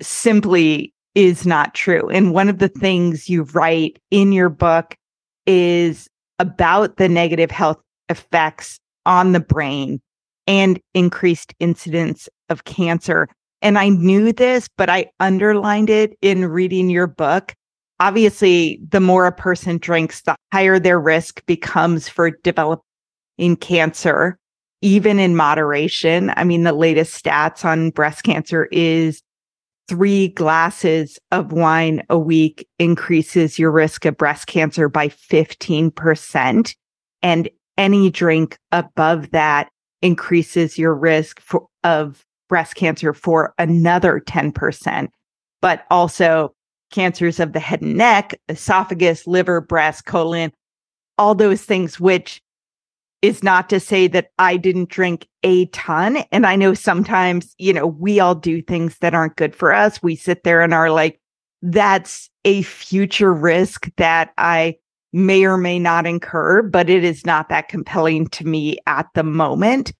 simply 0.01 0.93
is 1.13 1.45
not 1.45 1.73
true. 1.73 2.07
And 2.07 2.33
one 2.33 2.47
of 2.47 2.59
the 2.59 2.69
things 2.69 3.29
you 3.29 3.43
write 3.43 3.99
in 4.09 4.31
your 4.31 4.49
book 4.49 4.95
is 5.45 6.07
about 6.39 6.95
the 6.95 7.09
negative 7.09 7.51
health 7.51 7.81
effects 8.07 8.79
on 9.05 9.33
the 9.33 9.41
brain 9.41 9.99
and 10.47 10.79
increased 10.93 11.53
incidence 11.59 12.29
of 12.49 12.65
cancer. 12.65 13.27
And 13.61 13.77
I 13.77 13.89
knew 13.89 14.33
this, 14.33 14.67
but 14.77 14.89
I 14.89 15.11
underlined 15.19 15.89
it 15.89 16.17
in 16.21 16.45
reading 16.45 16.89
your 16.89 17.07
book 17.07 17.53
obviously, 18.03 18.81
the 18.89 18.99
more 18.99 19.25
a 19.25 19.31
person 19.31 19.77
drinks, 19.77 20.21
the 20.23 20.35
higher 20.51 20.77
their 20.77 20.99
risk 20.99 21.45
becomes 21.45 22.09
for 22.09 22.31
developing 22.43 23.55
cancer, 23.61 24.37
even 24.81 25.19
in 25.19 25.37
moderation. 25.37 26.33
I 26.35 26.43
mean, 26.43 26.63
the 26.63 26.73
latest 26.73 27.23
stats 27.23 27.63
on 27.63 27.91
breast 27.91 28.23
cancer 28.23 28.67
is 28.73 29.21
three 29.87 30.29
glasses 30.29 31.17
of 31.31 31.53
wine 31.53 32.03
a 32.09 32.19
week 32.19 32.67
increases 32.77 33.57
your 33.57 33.71
risk 33.71 34.05
of 34.05 34.17
breast 34.17 34.47
cancer 34.47 34.89
by 34.89 35.07
15%. 35.07 36.75
And 37.21 37.49
any 37.77 38.09
drink 38.09 38.57
above 38.73 39.31
that 39.31 39.69
increases 40.01 40.77
your 40.77 40.93
risk 40.93 41.39
for, 41.39 41.67
of 41.85 42.25
breast 42.53 42.75
cancer 42.75 43.15
for 43.15 43.51
another 43.57 44.19
10%. 44.19 45.07
But 45.59 45.87
also 45.89 46.53
cancers 46.91 47.39
of 47.39 47.51
the 47.51 47.59
head 47.59 47.81
and 47.81 47.97
neck, 47.97 48.39
esophagus, 48.47 49.25
liver, 49.25 49.59
breast, 49.59 50.05
colon, 50.05 50.51
all 51.17 51.33
those 51.33 51.63
things, 51.63 51.99
which 51.99 52.43
is 53.23 53.41
not 53.41 53.71
to 53.71 53.79
say 53.79 54.05
that 54.05 54.27
I 54.37 54.57
didn't 54.57 54.89
drink 54.89 55.27
a 55.41 55.65
ton. 55.67 56.17
And 56.31 56.45
I 56.45 56.55
know 56.55 56.75
sometimes, 56.75 57.55
you 57.57 57.73
know, 57.73 57.87
we 57.87 58.19
all 58.19 58.35
do 58.35 58.61
things 58.61 58.99
that 58.99 59.15
aren't 59.15 59.35
good 59.35 59.55
for 59.55 59.73
us. 59.73 60.03
We 60.03 60.15
sit 60.15 60.43
there 60.43 60.61
and 60.61 60.75
are 60.75 60.91
like, 60.91 61.19
that's 61.63 62.29
a 62.45 62.61
future 62.61 63.33
risk 63.33 63.89
that 63.97 64.31
I 64.37 64.75
may 65.11 65.43
or 65.43 65.57
may 65.57 65.79
not 65.79 66.05
incur, 66.05 66.61
but 66.61 66.87
it 66.87 67.03
is 67.03 67.25
not 67.25 67.49
that 67.49 67.67
compelling 67.67 68.27
to 68.27 68.45
me 68.45 68.77
at 68.85 69.07
the 69.15 69.23
moment. 69.23 69.91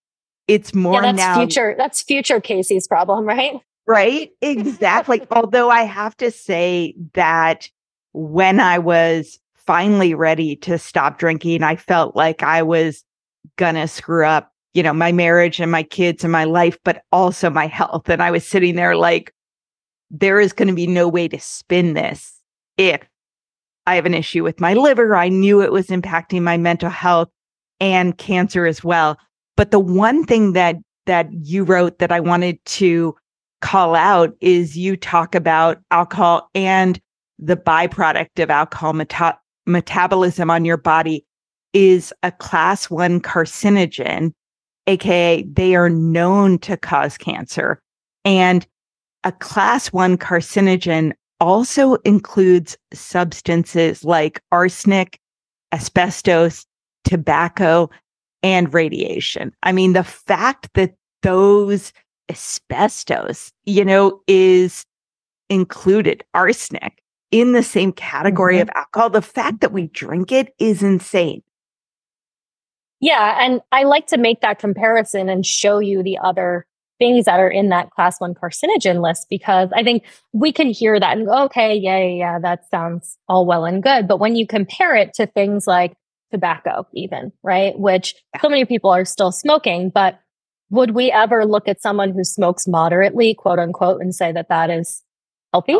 It's 0.47 0.73
more 0.73 0.95
yeah, 0.95 1.01
that's 1.01 1.17
now. 1.17 1.35
Future, 1.37 1.75
that's 1.77 2.01
future 2.01 2.41
Casey's 2.41 2.87
problem, 2.87 3.25
right? 3.25 3.59
Right. 3.87 4.31
Exactly. 4.41 5.21
Although 5.31 5.69
I 5.69 5.83
have 5.83 6.15
to 6.17 6.31
say 6.31 6.95
that 7.13 7.69
when 8.11 8.59
I 8.59 8.77
was 8.77 9.39
finally 9.55 10.13
ready 10.13 10.55
to 10.57 10.77
stop 10.77 11.17
drinking, 11.17 11.63
I 11.63 11.75
felt 11.75 12.15
like 12.15 12.43
I 12.43 12.61
was 12.61 13.03
gonna 13.57 13.87
screw 13.87 14.25
up, 14.25 14.51
you 14.73 14.83
know, 14.83 14.93
my 14.93 15.11
marriage 15.11 15.59
and 15.59 15.71
my 15.71 15.83
kids 15.83 16.23
and 16.23 16.31
my 16.31 16.43
life, 16.43 16.77
but 16.83 17.03
also 17.11 17.49
my 17.49 17.67
health. 17.67 18.09
And 18.09 18.21
I 18.21 18.31
was 18.31 18.45
sitting 18.45 18.75
there 18.75 18.95
like, 18.95 19.33
there 20.13 20.39
is 20.39 20.53
going 20.53 20.67
to 20.67 20.75
be 20.75 20.87
no 20.87 21.07
way 21.07 21.27
to 21.27 21.39
spin 21.39 21.93
this 21.93 22.39
if 22.77 23.01
I 23.87 23.95
have 23.95 24.05
an 24.05 24.13
issue 24.13 24.43
with 24.43 24.61
my 24.61 24.75
liver. 24.75 25.15
I 25.15 25.27
knew 25.27 25.61
it 25.61 25.71
was 25.71 25.87
impacting 25.87 26.43
my 26.43 26.55
mental 26.55 26.89
health 26.89 27.29
and 27.79 28.17
cancer 28.17 28.65
as 28.65 28.83
well. 28.83 29.17
But 29.55 29.71
the 29.71 29.79
one 29.79 30.25
thing 30.25 30.53
that 30.53 30.77
that 31.05 31.27
you 31.33 31.63
wrote 31.63 31.99
that 31.99 32.11
I 32.11 32.19
wanted 32.19 32.63
to 32.65 33.15
call 33.61 33.95
out 33.95 34.33
is 34.41 34.77
you 34.77 34.95
talk 34.95 35.35
about 35.35 35.79
alcohol 35.91 36.49
and 36.55 36.99
the 37.39 37.57
byproduct 37.57 38.41
of 38.41 38.49
alcohol 38.49 38.93
meta- 38.93 39.37
metabolism 39.65 40.49
on 40.49 40.65
your 40.65 40.77
body 40.77 41.25
is 41.73 42.13
a 42.23 42.31
class 42.31 42.89
one 42.89 43.19
carcinogen, 43.19 44.31
aka 44.87 45.43
they 45.43 45.75
are 45.75 45.89
known 45.89 46.59
to 46.59 46.77
cause 46.77 47.17
cancer. 47.17 47.81
And 48.25 48.65
a 49.23 49.31
class 49.31 49.87
one 49.91 50.17
carcinogen 50.17 51.13
also 51.39 51.95
includes 52.05 52.77
substances 52.93 54.03
like 54.03 54.41
arsenic, 54.51 55.19
asbestos, 55.73 56.65
tobacco, 57.03 57.89
and 58.43 58.73
radiation. 58.73 59.53
I 59.63 59.71
mean, 59.71 59.93
the 59.93 60.03
fact 60.03 60.69
that 60.75 60.95
those 61.23 61.93
asbestos, 62.29 63.51
you 63.65 63.83
know, 63.83 64.21
is 64.27 64.85
included, 65.49 66.23
arsenic 66.33 67.01
in 67.31 67.53
the 67.53 67.63
same 67.63 67.91
category 67.91 68.55
mm-hmm. 68.55 68.69
of 68.69 68.75
alcohol. 68.75 69.09
The 69.09 69.21
fact 69.21 69.61
that 69.61 69.71
we 69.71 69.87
drink 69.87 70.31
it 70.31 70.53
is 70.59 70.83
insane. 70.83 71.41
Yeah. 72.99 73.43
And 73.43 73.61
I 73.71 73.83
like 73.83 74.07
to 74.07 74.17
make 74.17 74.41
that 74.41 74.59
comparison 74.59 75.27
and 75.27 75.45
show 75.45 75.79
you 75.79 76.03
the 76.03 76.17
other 76.19 76.65
things 76.99 77.25
that 77.25 77.39
are 77.39 77.49
in 77.49 77.69
that 77.69 77.89
class 77.91 78.21
one 78.21 78.33
carcinogen 78.33 79.01
list 79.01 79.27
because 79.29 79.69
I 79.75 79.83
think 79.83 80.03
we 80.31 80.53
can 80.53 80.69
hear 80.69 80.99
that 80.99 81.17
and 81.17 81.25
go, 81.25 81.43
okay, 81.45 81.75
yeah, 81.75 81.97
yeah, 81.97 82.15
yeah, 82.15 82.39
that 82.39 82.69
sounds 82.69 83.17
all 83.27 83.45
well 83.45 83.65
and 83.65 83.83
good. 83.83 84.07
But 84.07 84.19
when 84.19 84.35
you 84.35 84.47
compare 84.47 84.95
it 84.95 85.13
to 85.15 85.25
things 85.25 85.67
like 85.67 85.93
tobacco, 86.33 86.87
even, 86.93 87.31
right? 87.43 87.77
Which 87.79 88.15
so 88.41 88.49
many 88.49 88.65
people 88.65 88.89
are 88.89 89.05
still 89.05 89.31
smoking, 89.31 89.89
but 89.93 90.19
would 90.71 90.91
we 90.91 91.11
ever 91.11 91.45
look 91.45 91.67
at 91.67 91.81
someone 91.81 92.11
who 92.11 92.23
smokes 92.23 92.67
moderately, 92.67 93.35
quote 93.35 93.59
unquote, 93.59 94.01
and 94.01 94.13
say 94.13 94.31
that 94.31 94.49
that 94.49 94.71
is 94.71 95.03
healthy? 95.53 95.77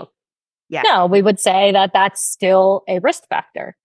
Yeah. 0.70 0.84
No, 0.86 1.08
we 1.08 1.22
would 1.22 1.40
say 1.40 1.72
that 1.72 1.92
that's 1.94 2.24
still 2.24 2.84
a 2.88 3.00
risk 3.00 3.24
factor. 3.28 3.76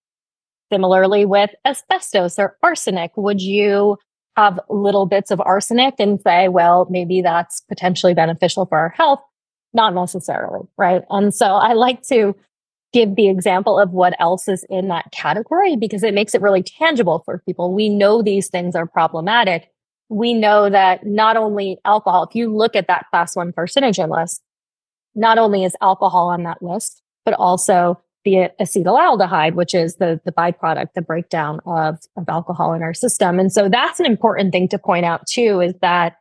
Similarly 0.71 1.25
with 1.25 1.49
asbestos 1.65 2.37
or 2.37 2.55
arsenic, 2.61 3.11
would 3.17 3.41
you 3.41 3.97
have 4.37 4.59
little 4.69 5.07
bits 5.07 5.31
of 5.31 5.41
arsenic 5.41 5.95
and 5.97 6.21
say, 6.21 6.47
well, 6.47 6.87
maybe 6.89 7.21
that's 7.21 7.61
potentially 7.61 8.13
beneficial 8.13 8.67
for 8.67 8.77
our 8.77 8.89
health? 8.89 9.19
Not 9.73 9.95
necessarily, 9.95 10.67
right? 10.77 11.01
And 11.09 11.33
so 11.33 11.45
I 11.45 11.73
like 11.73 12.03
to 12.09 12.35
give 12.91 13.15
the 13.15 13.29
example 13.29 13.79
of 13.79 13.91
what 13.91 14.15
else 14.19 14.47
is 14.47 14.65
in 14.69 14.87
that 14.87 15.11
category 15.11 15.75
because 15.75 16.03
it 16.03 16.13
makes 16.13 16.33
it 16.33 16.41
really 16.41 16.63
tangible 16.63 17.21
for 17.23 17.43
people. 17.45 17.73
We 17.73 17.89
know 17.89 18.21
these 18.21 18.47
things 18.47 18.75
are 18.75 18.87
problematic 18.87 19.69
we 20.09 20.33
know 20.33 20.69
that 20.69 21.05
not 21.05 21.37
only 21.37 21.77
alcohol, 21.85 22.23
if 22.23 22.35
you 22.35 22.53
look 22.53 22.75
at 22.75 22.87
that 22.87 23.05
class 23.11 23.35
one 23.35 23.53
carcinogen 23.53 24.09
list, 24.09 24.41
not 25.15 25.37
only 25.37 25.63
is 25.63 25.75
alcohol 25.81 26.29
on 26.29 26.43
that 26.43 26.61
list, 26.61 27.01
but 27.25 27.35
also 27.35 28.01
the 28.25 28.49
acetaldehyde, 28.59 29.53
which 29.53 29.73
is 29.73 29.95
the, 29.95 30.19
the 30.25 30.31
byproduct, 30.31 30.89
the 30.93 31.01
breakdown 31.01 31.59
of, 31.65 31.99
of 32.17 32.27
alcohol 32.27 32.73
in 32.73 32.81
our 32.81 32.93
system. 32.93 33.39
And 33.39 33.51
so 33.53 33.69
that's 33.69 33.99
an 33.99 34.05
important 34.05 34.51
thing 34.51 34.67
to 34.69 34.79
point 34.79 35.05
out 35.05 35.25
too, 35.27 35.61
is 35.61 35.73
that 35.81 36.17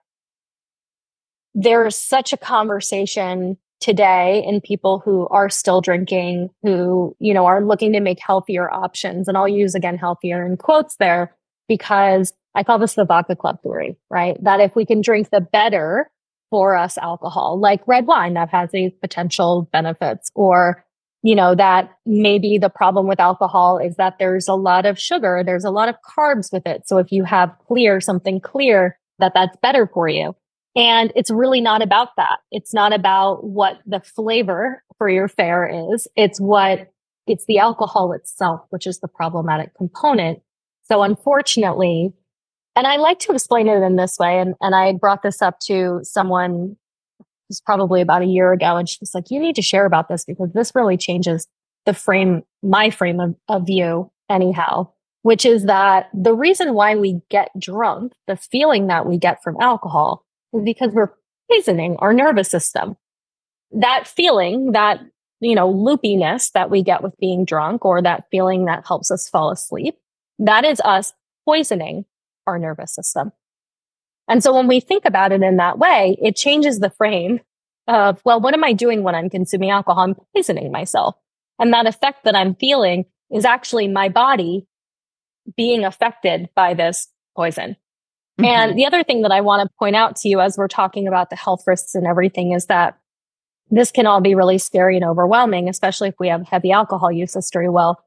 there's 1.55 1.97
such 1.97 2.33
a 2.33 2.37
conversation 2.37 3.57
today 3.81 4.43
in 4.47 4.61
people 4.61 5.01
who 5.05 5.29
are 5.29 5.49
still 5.49 5.81
drinking, 5.81 6.51
who, 6.63 7.17
you 7.19 7.33
know, 7.33 7.47
are 7.47 7.65
looking 7.65 7.93
to 7.93 8.01
make 8.01 8.19
healthier 8.21 8.71
options. 8.71 9.29
And 9.29 9.37
I'll 9.37 9.49
use 9.49 9.75
again 9.75 9.97
healthier 9.97 10.45
in 10.45 10.57
quotes 10.57 10.97
there 10.97 11.37
because 11.69 12.33
I 12.55 12.65
call 12.65 12.79
this 12.79 12.95
the 12.95 13.05
vodka 13.05 13.37
club 13.37 13.63
theory, 13.63 13.97
right? 14.11 14.37
That 14.43 14.61
if 14.61 14.75
we 14.75 14.85
can 14.85 15.01
drink 15.01 15.31
the 15.31 15.41
better 15.41 16.11
for 16.51 16.77
us 16.77 16.99
alcohol, 16.99 17.61
like 17.61 17.87
red 17.87 18.07
wine 18.07 18.35
that 18.35 18.49
has 18.51 18.71
these 18.73 18.93
potential 19.01 19.69
benefits, 19.73 20.31
or, 20.35 20.85
you 21.23 21.35
know, 21.35 21.55
that 21.55 21.91
maybe 22.07 22.59
the 22.59 22.71
problem 22.71 23.07
with 23.07 23.21
alcohol 23.21 23.79
is 23.79 23.97
that 23.97 24.19
there's 24.19 24.49
a 24.49 24.55
lot 24.55 24.87
of 24.87 24.99
sugar, 24.99 25.43
there's 25.45 25.65
a 25.65 25.71
lot 25.71 25.89
of 25.89 25.97
carbs 26.01 26.53
with 26.53 26.67
it. 26.67 26.89
So 26.89 26.99
if 26.99 27.13
you 27.13 27.25
have 27.25 27.55
clear, 27.67 28.01
something 28.01 28.41
clear, 28.41 28.99
that 29.19 29.33
that's 29.35 29.57
better 29.63 29.89
for 29.93 30.09
you. 30.09 30.35
And 30.77 31.13
it's 31.17 31.31
really 31.31 31.61
not 31.61 31.83
about 31.83 32.11
that. 32.17 32.39
It's 32.51 32.73
not 32.73 32.93
about 32.93 33.45
what 33.45 33.79
the 33.87 34.01
flavor 34.01 34.83
for 34.97 35.09
your 35.09 35.29
fare 35.29 35.93
is. 35.93 36.07
It's 36.17 36.41
what 36.41 36.91
it's 37.27 37.47
the 37.47 37.59
alcohol 37.59 38.13
itself, 38.13 38.63
which 38.71 38.87
is 38.87 39.01
the 39.01 39.09
problematic 39.09 39.75
component. 39.77 40.41
So 40.85 41.03
unfortunately, 41.03 42.13
and 42.77 42.87
I 42.87 42.97
like 42.97 43.19
to 43.21 43.33
explain 43.33 43.69
it 43.69 43.83
in 43.83 43.97
this 43.97 44.19
way. 44.19 44.39
And, 44.39 44.55
and 44.61 44.75
I 44.75 44.93
brought 44.93 45.23
this 45.23 45.43
up 45.43 45.59
to 45.67 46.01
someone 46.03 46.77
was 47.49 47.61
probably 47.61 48.01
about 48.01 48.23
a 48.23 48.27
year 48.27 48.53
ago. 48.53 48.77
And 48.77 48.89
she 48.89 48.99
was 49.01 49.15
like, 49.15 49.31
you 49.31 49.41
need 49.41 49.57
to 49.57 49.63
share 49.63 49.87
about 49.87 50.09
this 50.09 50.25
because 50.25 50.53
this 50.53 50.75
really 50.75 50.97
changes 50.97 51.49
the 51.87 51.95
frame, 51.95 52.43
my 52.63 52.91
frame 52.91 53.21
of, 53.21 53.35
of 53.49 53.67
view 53.67 54.11
anyhow, 54.29 54.91
which 55.23 55.45
is 55.47 55.65
that 55.65 56.11
the 56.13 56.35
reason 56.35 56.75
why 56.75 56.95
we 56.95 57.21
get 57.31 57.51
drunk, 57.59 58.13
the 58.27 58.37
feeling 58.37 58.89
that 58.89 59.07
we 59.07 59.19
get 59.19 59.43
from 59.43 59.57
alcohol 59.61 60.25
is 60.53 60.63
because 60.65 60.93
we're 60.93 61.13
poisoning 61.51 61.97
our 61.99 62.13
nervous 62.13 62.51
system. 62.51 62.97
That 63.73 64.07
feeling, 64.07 64.73
that, 64.73 65.01
you 65.41 65.55
know, 65.55 65.73
loopiness 65.73 66.53
that 66.53 66.71
we 66.71 66.83
get 66.83 67.03
with 67.03 67.17
being 67.19 67.45
drunk 67.45 67.85
or 67.85 68.03
that 68.03 68.25
feeling 68.31 68.65
that 68.67 68.87
helps 68.87 69.11
us 69.11 69.29
fall 69.29 69.51
asleep, 69.51 69.97
that 70.39 70.65
is 70.65 70.81
us 70.85 71.13
poisoning 71.45 72.05
our 72.47 72.59
nervous 72.59 72.95
system. 72.95 73.33
And 74.29 74.43
so 74.43 74.55
when 74.55 74.69
we 74.69 74.81
think 74.81 75.05
about 75.05 75.33
it 75.33 75.43
in 75.43 75.57
that 75.57 75.79
way, 75.79 76.17
it 76.21 76.37
changes 76.37 76.79
the 76.79 76.91
frame 76.91 77.41
of, 77.87 78.21
well, 78.25 78.41
what 78.41 78.55
am 78.55 78.65
I 78.65 78.75
doing 78.75 79.03
when 79.03 79.15
I'm 79.15 79.31
consuming 79.31 79.71
alcohol? 79.71 80.05
I'm 80.05 80.17
poisoning 80.35 80.71
myself. 80.71 81.17
And 81.59 81.73
that 81.73 81.87
effect 81.87 82.25
that 82.25 82.37
I'm 82.37 82.55
feeling 82.55 83.07
is 83.31 83.45
actually 83.45 83.89
my 83.89 84.09
body 84.09 84.67
being 85.57 85.85
affected 85.85 86.51
by 86.55 86.75
this 86.75 87.09
poison. 87.35 87.77
Mm-hmm. 88.39 88.45
And 88.45 88.79
the 88.79 88.87
other 88.87 89.03
thing 89.03 89.23
that 89.23 89.33
I 89.33 89.41
want 89.41 89.69
to 89.69 89.75
point 89.79 89.97
out 89.97 90.17
to 90.17 90.29
you 90.29 90.41
as 90.41 90.57
we're 90.57 90.69
talking 90.69 91.09
about 91.09 91.31
the 91.31 91.37
health 91.37 91.65
risks 91.67 91.95
and 91.95 92.07
everything 92.07 92.53
is 92.53 92.67
that 92.67 92.97
this 93.71 93.91
can 93.91 94.07
all 94.07 94.21
be 94.21 94.35
really 94.35 94.59
scary 94.59 94.97
and 94.97 95.05
overwhelming, 95.05 95.69
especially 95.69 96.09
if 96.09 96.15
we 96.19 96.29
have 96.29 96.47
heavy 96.47 96.71
alcohol 96.71 97.11
use 97.11 97.35
history. 97.35 97.69
Well, 97.69 98.03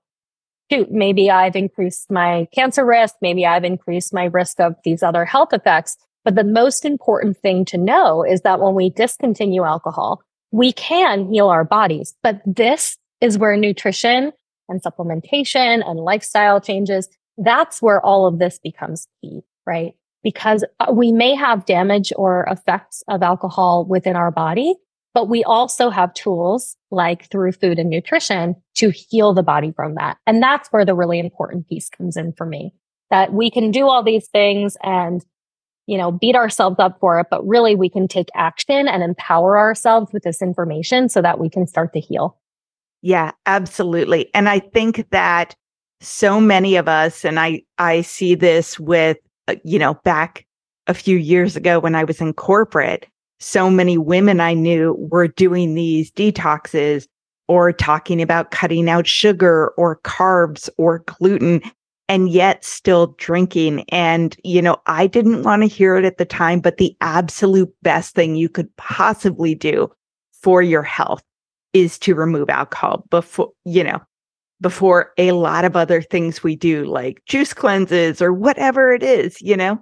shoot, 0.72 0.92
maybe 0.92 1.30
I've 1.30 1.56
increased 1.56 2.10
my 2.10 2.48
cancer 2.54 2.86
risk. 2.86 3.16
Maybe 3.22 3.46
I've 3.46 3.66
increased 3.66 4.14
my 4.14 4.26
risk 4.26 4.60
of 4.60 4.76
these 4.86 5.04
other 5.04 5.26
health 5.26 5.54
effects. 5.54 5.98
But 6.24 6.36
the 6.36 6.44
most 6.44 6.86
important 6.86 7.38
thing 7.38 7.66
to 7.66 7.78
know 7.78 8.24
is 8.24 8.42
that 8.42 8.60
when 8.60 8.74
we 8.74 8.90
discontinue 8.90 9.64
alcohol, 9.64 10.22
we 10.52 10.72
can 10.72 11.32
heal 11.32 11.50
our 11.50 11.64
bodies. 11.64 12.14
But 12.24 12.42
this 12.46 12.98
is 13.20 13.38
where 13.38 13.58
nutrition 13.58 14.32
and 14.70 14.82
supplementation 14.82 15.88
and 15.88 16.00
lifestyle 16.00 16.62
changes, 16.62 17.10
that's 17.38 17.82
where 17.82 18.04
all 18.04 18.26
of 18.26 18.40
this 18.40 18.60
becomes 18.60 19.08
key, 19.22 19.42
right? 19.66 19.94
Because 20.24 20.64
uh, 20.80 20.92
we 20.92 21.12
may 21.12 21.36
have 21.36 21.66
damage 21.66 22.14
or 22.16 22.46
effects 22.50 23.04
of 23.08 23.24
alcohol 23.24 23.86
within 23.86 24.16
our 24.16 24.32
body, 24.32 24.76
but 25.14 25.30
we 25.30 25.44
also 25.44 25.90
have 25.90 26.14
tools 26.14 26.78
like 26.92 27.30
through 27.30 27.54
food 27.54 27.80
and 27.80 27.90
nutrition 27.90 28.56
to 28.76 28.92
heal 28.92 29.34
the 29.34 29.44
body 29.44 29.72
from 29.76 29.96
that. 29.96 30.18
And 30.28 30.42
that's 30.42 30.70
where 30.70 30.86
the 30.86 30.96
really 30.96 31.20
important 31.20 31.68
piece 31.68 31.90
comes 31.90 32.16
in 32.16 32.34
for 32.34 32.46
me 32.46 32.74
that 33.10 33.34
we 33.34 33.52
can 33.52 33.72
do 33.72 33.90
all 33.90 34.02
these 34.02 34.28
things 34.30 34.78
and, 34.82 35.24
you 35.86 35.98
know, 35.98 36.12
beat 36.12 36.36
ourselves 36.36 36.78
up 36.80 36.98
for 37.00 37.20
it, 37.20 37.28
but 37.30 37.46
really 37.46 37.76
we 37.76 37.90
can 37.90 38.08
take 38.08 38.30
action 38.36 38.88
and 38.88 39.04
empower 39.04 39.60
ourselves 39.60 40.14
with 40.14 40.24
this 40.24 40.42
information 40.42 41.10
so 41.10 41.22
that 41.22 41.38
we 41.38 41.50
can 41.50 41.68
start 41.68 41.92
to 41.94 42.00
heal. 42.00 42.38
Yeah, 43.02 43.32
absolutely. 43.46 44.30
And 44.34 44.48
I 44.48 44.60
think 44.60 45.10
that 45.12 45.56
so 46.00 46.40
many 46.40 46.78
of 46.78 46.88
us, 46.88 47.26
and 47.26 47.40
I, 47.40 47.64
I 47.78 48.02
see 48.02 48.34
this 48.34 48.80
with, 48.80 49.18
Uh, 49.48 49.56
you 49.64 49.80
know, 49.80 49.96
back 50.04 50.46
a 50.88 50.94
few 50.94 51.18
years 51.18 51.56
ago 51.56 51.80
when 51.80 51.96
I 51.96 52.04
was 52.04 52.22
in 52.22 52.34
corporate, 52.34 53.08
so 53.40 53.70
many 53.70 53.98
women 53.98 54.40
I 54.40 54.54
knew 54.54 54.96
were 54.98 55.28
doing 55.28 55.74
these 55.74 56.12
detoxes 56.12 57.08
or 57.48 57.74
talking 57.74 58.22
about 58.22 58.52
cutting 58.52 58.90
out 58.90 59.08
sugar 59.08 59.70
or 59.78 60.00
carbs 60.04 60.70
or 60.78 61.00
gluten 61.00 61.62
and 62.08 62.30
yet 62.30 62.64
still 62.64 63.16
drinking. 63.18 63.86
And, 63.90 64.36
you 64.44 64.62
know, 64.62 64.78
I 64.86 65.08
didn't 65.08 65.44
want 65.44 65.64
to 65.64 65.68
hear 65.68 65.96
it 65.96 66.06
at 66.06 66.18
the 66.18 66.26
time, 66.26 66.60
but 66.60 66.78
the 66.78 66.96
absolute 67.02 67.74
best 67.82 68.16
thing 68.16 68.36
you 68.36 68.50
could 68.50 68.76
possibly 68.78 69.56
do 69.56 69.90
for 70.34 70.62
your 70.62 70.84
health 70.84 71.24
is 71.74 71.98
to 72.00 72.16
remove 72.16 72.50
alcohol 72.50 73.06
before, 73.10 73.52
you 73.66 73.84
know, 73.84 74.02
before 74.62 75.12
a 75.18 75.32
lot 75.32 75.66
of 75.66 75.76
other 75.76 76.02
things 76.02 76.44
we 76.44 76.56
do, 76.56 76.86
like 76.86 77.22
juice 77.26 77.54
cleanses 77.54 78.22
or 78.22 78.32
whatever 78.32 78.94
it 78.94 79.04
is, 79.04 79.42
you 79.42 79.58
know? 79.58 79.82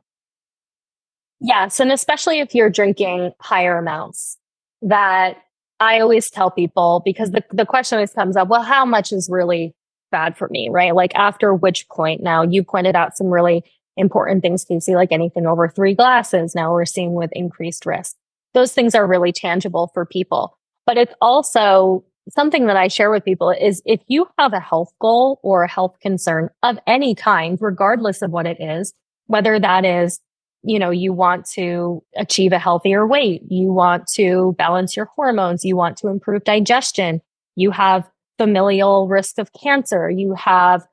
Yes. 1.41 1.79
And 1.79 1.91
especially 1.91 2.39
if 2.39 2.55
you're 2.55 2.69
drinking 2.69 3.31
higher 3.39 3.77
amounts 3.77 4.37
that 4.81 5.37
I 5.79 5.99
always 5.99 6.29
tell 6.29 6.49
people 6.49 7.01
because 7.05 7.31
the, 7.31 7.43
the 7.51 7.65
question 7.65 7.97
always 7.97 8.13
comes 8.13 8.35
up, 8.35 8.47
well, 8.47 8.63
how 8.63 8.85
much 8.85 9.11
is 9.11 9.29
really 9.31 9.73
bad 10.11 10.37
for 10.37 10.47
me, 10.49 10.69
right? 10.69 10.95
Like 10.95 11.13
after 11.15 11.53
which 11.53 11.87
point 11.89 12.21
now 12.21 12.41
you 12.41 12.63
pointed 12.63 12.95
out 12.95 13.15
some 13.15 13.27
really 13.27 13.63
important 13.95 14.41
things, 14.41 14.65
Casey, 14.65 14.95
like 14.95 15.11
anything 15.11 15.45
over 15.45 15.67
three 15.67 15.93
glasses. 15.93 16.55
Now 16.55 16.71
we're 16.71 16.85
seeing 16.85 17.13
with 17.13 17.31
increased 17.33 17.85
risk. 17.85 18.15
Those 18.53 18.73
things 18.73 18.95
are 18.95 19.05
really 19.05 19.31
tangible 19.31 19.91
for 19.93 20.05
people, 20.05 20.57
but 20.85 20.97
it's 20.97 21.13
also 21.21 22.03
something 22.29 22.67
that 22.67 22.77
I 22.77 22.87
share 22.87 23.11
with 23.11 23.25
people 23.25 23.49
is 23.51 23.81
if 23.85 24.01
you 24.07 24.27
have 24.37 24.53
a 24.53 24.59
health 24.59 24.93
goal 24.99 25.39
or 25.43 25.63
a 25.63 25.69
health 25.69 25.97
concern 26.01 26.49
of 26.63 26.77
any 26.87 27.15
kind, 27.15 27.57
regardless 27.61 28.21
of 28.21 28.31
what 28.31 28.45
it 28.45 28.61
is, 28.61 28.93
whether 29.27 29.59
that 29.59 29.85
is 29.85 30.19
you 30.63 30.77
know, 30.77 30.89
you 30.89 31.13
want 31.13 31.45
to 31.45 32.03
achieve 32.15 32.51
a 32.51 32.59
healthier 32.59 33.07
weight. 33.07 33.43
You 33.49 33.71
want 33.71 34.07
to 34.15 34.55
balance 34.57 34.95
your 34.95 35.05
hormones. 35.05 35.63
You 35.63 35.77
want 35.77 35.97
to 35.97 36.07
improve 36.07 36.43
digestion. 36.43 37.21
You 37.55 37.71
have 37.71 38.09
familial 38.37 39.07
risk 39.07 39.37
of 39.37 39.51
cancer. 39.53 40.09
You 40.09 40.33
have 40.33 40.85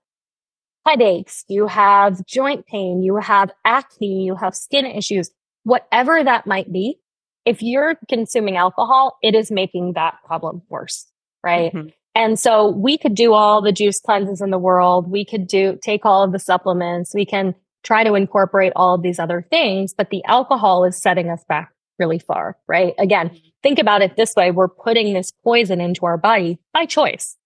headaches. 0.86 1.44
You 1.48 1.66
have 1.66 2.24
joint 2.26 2.66
pain. 2.66 3.02
You 3.02 3.16
have 3.16 3.50
acne. 3.64 4.24
You 4.24 4.36
have 4.36 4.54
skin 4.54 4.86
issues, 4.86 5.30
whatever 5.64 6.22
that 6.22 6.46
might 6.46 6.72
be. 6.72 7.00
If 7.44 7.62
you're 7.62 7.96
consuming 8.08 8.56
alcohol, 8.56 9.18
it 9.22 9.34
is 9.34 9.50
making 9.50 9.94
that 9.94 10.18
problem 10.24 10.62
worse. 10.68 11.06
Right. 11.46 11.72
Mm-hmm. 11.72 11.88
And 12.16 12.38
so 12.38 12.70
we 12.70 12.96
could 12.96 13.14
do 13.14 13.34
all 13.34 13.60
the 13.60 13.72
juice 13.72 14.00
cleanses 14.00 14.40
in 14.40 14.50
the 14.50 14.58
world. 14.58 15.10
We 15.10 15.24
could 15.24 15.46
do, 15.46 15.78
take 15.82 16.04
all 16.04 16.24
of 16.24 16.32
the 16.32 16.38
supplements. 16.38 17.14
We 17.14 17.26
can 17.26 17.54
try 17.84 18.04
to 18.04 18.14
incorporate 18.14 18.72
all 18.74 18.94
of 18.94 19.02
these 19.02 19.18
other 19.18 19.46
things, 19.48 19.94
but 19.94 20.10
the 20.10 20.24
alcohol 20.24 20.84
is 20.84 21.00
setting 21.00 21.28
us 21.30 21.44
back 21.48 21.70
really 21.98 22.18
far, 22.18 22.58
right? 22.66 22.94
Again, 22.98 23.28
mm-hmm. 23.28 23.48
think 23.62 23.78
about 23.78 24.02
it 24.02 24.16
this 24.16 24.34
way. 24.34 24.50
We're 24.50 24.66
putting 24.66 25.14
this 25.14 25.30
poison 25.44 25.80
into 25.80 26.04
our 26.04 26.16
body 26.16 26.58
by 26.72 26.86
choice, 26.86 27.36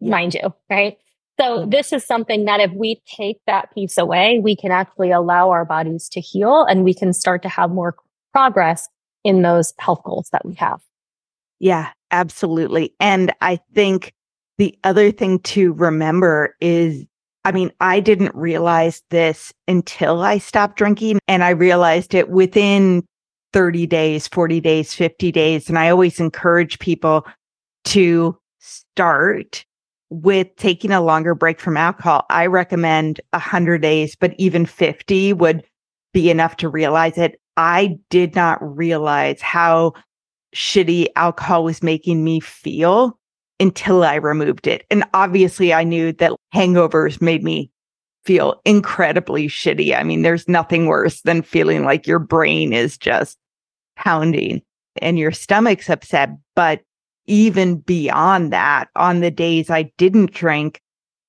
yeah. 0.00 0.10
mind 0.10 0.34
you, 0.34 0.54
right? 0.70 0.96
So 1.38 1.58
mm-hmm. 1.58 1.70
this 1.70 1.92
is 1.92 2.06
something 2.06 2.46
that 2.46 2.60
if 2.60 2.72
we 2.72 3.02
take 3.06 3.38
that 3.46 3.74
piece 3.74 3.98
away, 3.98 4.40
we 4.42 4.56
can 4.56 4.70
actually 4.70 5.10
allow 5.10 5.50
our 5.50 5.64
bodies 5.64 6.08
to 6.10 6.20
heal 6.20 6.64
and 6.64 6.84
we 6.84 6.94
can 6.94 7.12
start 7.12 7.42
to 7.42 7.48
have 7.48 7.70
more 7.70 7.96
progress 8.32 8.88
in 9.24 9.42
those 9.42 9.74
health 9.78 10.02
goals 10.04 10.28
that 10.32 10.46
we 10.46 10.54
have. 10.54 10.80
Yeah, 11.58 11.90
absolutely. 12.10 12.94
And 13.00 13.32
I 13.40 13.60
think 13.74 14.12
the 14.58 14.76
other 14.84 15.10
thing 15.10 15.38
to 15.40 15.72
remember 15.74 16.56
is 16.60 17.04
I 17.44 17.52
mean, 17.52 17.72
I 17.80 18.00
didn't 18.00 18.34
realize 18.34 19.02
this 19.08 19.54
until 19.66 20.22
I 20.22 20.36
stopped 20.36 20.76
drinking 20.76 21.18
and 21.28 21.42
I 21.42 21.50
realized 21.50 22.12
it 22.12 22.28
within 22.28 23.04
30 23.54 23.86
days, 23.86 24.28
40 24.28 24.60
days, 24.60 24.92
50 24.92 25.32
days. 25.32 25.68
And 25.68 25.78
I 25.78 25.88
always 25.88 26.20
encourage 26.20 26.78
people 26.78 27.26
to 27.86 28.36
start 28.58 29.64
with 30.10 30.48
taking 30.56 30.90
a 30.90 31.00
longer 31.00 31.34
break 31.34 31.60
from 31.60 31.76
alcohol. 31.76 32.26
I 32.28 32.46
recommend 32.46 33.20
100 33.30 33.80
days, 33.80 34.14
but 34.14 34.34
even 34.36 34.66
50 34.66 35.32
would 35.34 35.64
be 36.12 36.30
enough 36.30 36.56
to 36.58 36.68
realize 36.68 37.16
it. 37.16 37.40
I 37.56 37.98
did 38.10 38.34
not 38.34 38.58
realize 38.60 39.40
how 39.40 39.94
shitty 40.54 41.08
alcohol 41.16 41.64
was 41.64 41.82
making 41.82 42.24
me 42.24 42.40
feel 42.40 43.18
until 43.60 44.04
I 44.04 44.14
removed 44.16 44.66
it. 44.66 44.84
And 44.90 45.04
obviously, 45.14 45.74
I 45.74 45.84
knew 45.84 46.12
that 46.14 46.32
hangovers 46.54 47.20
made 47.20 47.42
me 47.42 47.70
feel 48.24 48.60
incredibly 48.64 49.48
shitty. 49.48 49.98
I 49.98 50.02
mean, 50.02 50.22
there's 50.22 50.48
nothing 50.48 50.86
worse 50.86 51.22
than 51.22 51.42
feeling 51.42 51.84
like 51.84 52.06
your 52.06 52.18
brain 52.18 52.72
is 52.72 52.98
just 52.98 53.36
pounding 53.96 54.62
and 55.00 55.18
your 55.18 55.32
stomach's 55.32 55.88
upset. 55.88 56.30
But 56.54 56.82
even 57.26 57.76
beyond 57.78 58.52
that, 58.52 58.88
on 58.96 59.20
the 59.20 59.30
days 59.30 59.70
I 59.70 59.90
didn't 59.96 60.32
drink, 60.32 60.80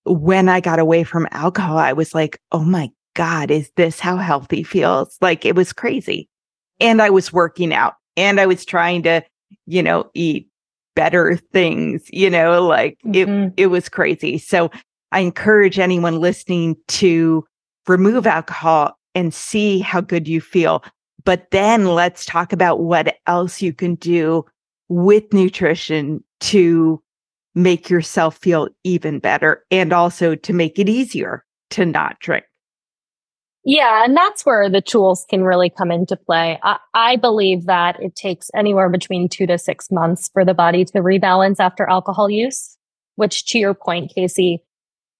when 0.06 0.50
I 0.50 0.60
got 0.60 0.80
away 0.80 1.04
from 1.04 1.28
alcohol, 1.32 1.78
I 1.78 1.94
was 1.94 2.14
like, 2.14 2.40
oh 2.52 2.64
my 2.64 2.90
God, 3.16 3.52
is 3.52 3.72
this 3.76 4.00
how 4.00 4.18
healthy 4.18 4.64
feels? 4.64 5.18
Like 5.22 5.46
it 5.46 5.56
was 5.56 5.74
crazy. 5.74 6.30
and 6.80 7.02
I 7.02 7.10
was 7.10 7.34
working 7.34 7.74
out 7.74 7.96
and 8.20 8.40
I 8.40 8.46
was 8.46 8.66
trying 8.66 9.04
to, 9.04 9.24
you 9.66 9.82
know, 9.82 10.10
eat 10.14 10.50
better 10.96 11.38
things, 11.54 12.04
you 12.12 12.30
know, 12.30 12.66
like 12.66 12.98
mm-hmm. 13.06 13.44
it, 13.48 13.54
it 13.56 13.68
was 13.68 13.88
crazy. 13.88 14.38
So 14.38 14.70
I 15.12 15.22
encourage 15.22 15.80
anyone 15.80 16.20
listening 16.20 16.76
to 16.90 17.46
remove 17.88 18.28
alcohol 18.28 18.98
and 19.16 19.34
see 19.34 19.80
how 19.80 20.02
good 20.02 20.28
you 20.28 20.42
feel. 20.42 20.84
But 21.24 21.48
then 21.52 21.88
let's 21.88 22.26
talk 22.26 22.54
about 22.54 22.82
what 22.82 23.16
else 23.28 23.62
you 23.62 23.74
can 23.74 23.96
do 23.96 24.46
with 24.90 25.32
nutrition 25.34 26.24
to 26.42 27.02
make 27.56 27.90
yourself 27.90 28.38
feel 28.38 28.68
even 28.84 29.20
better 29.20 29.64
and 29.72 29.94
also 29.94 30.36
to 30.36 30.54
make 30.54 30.78
it 30.78 30.90
easier 30.90 31.46
to 31.72 31.86
not 31.86 32.20
drink. 32.20 32.46
Yeah, 33.72 34.04
and 34.04 34.18
that's 34.18 34.48
where 34.48 34.68
the 34.68 34.82
tools 34.82 35.28
can 35.30 35.44
really 35.44 35.70
come 35.70 35.92
into 35.92 36.16
play. 36.16 36.60
I, 36.64 36.80
I, 36.96 37.16
believe 37.18 37.68
that 37.68 38.02
it 38.02 38.16
takes 38.16 38.50
anywhere 38.56 38.90
between 38.90 39.30
two 39.30 39.46
to 39.46 39.60
six 39.60 39.92
months 39.92 40.28
for 40.34 40.44
the 40.44 40.56
body 40.56 40.84
to 40.86 40.94
rebalance 40.94 41.58
after 41.60 41.88
alcohol 41.88 42.32
use, 42.32 42.76
which 43.16 43.46
to 43.52 43.60
your 43.60 43.76
point, 43.76 44.12
Casey, 44.16 44.64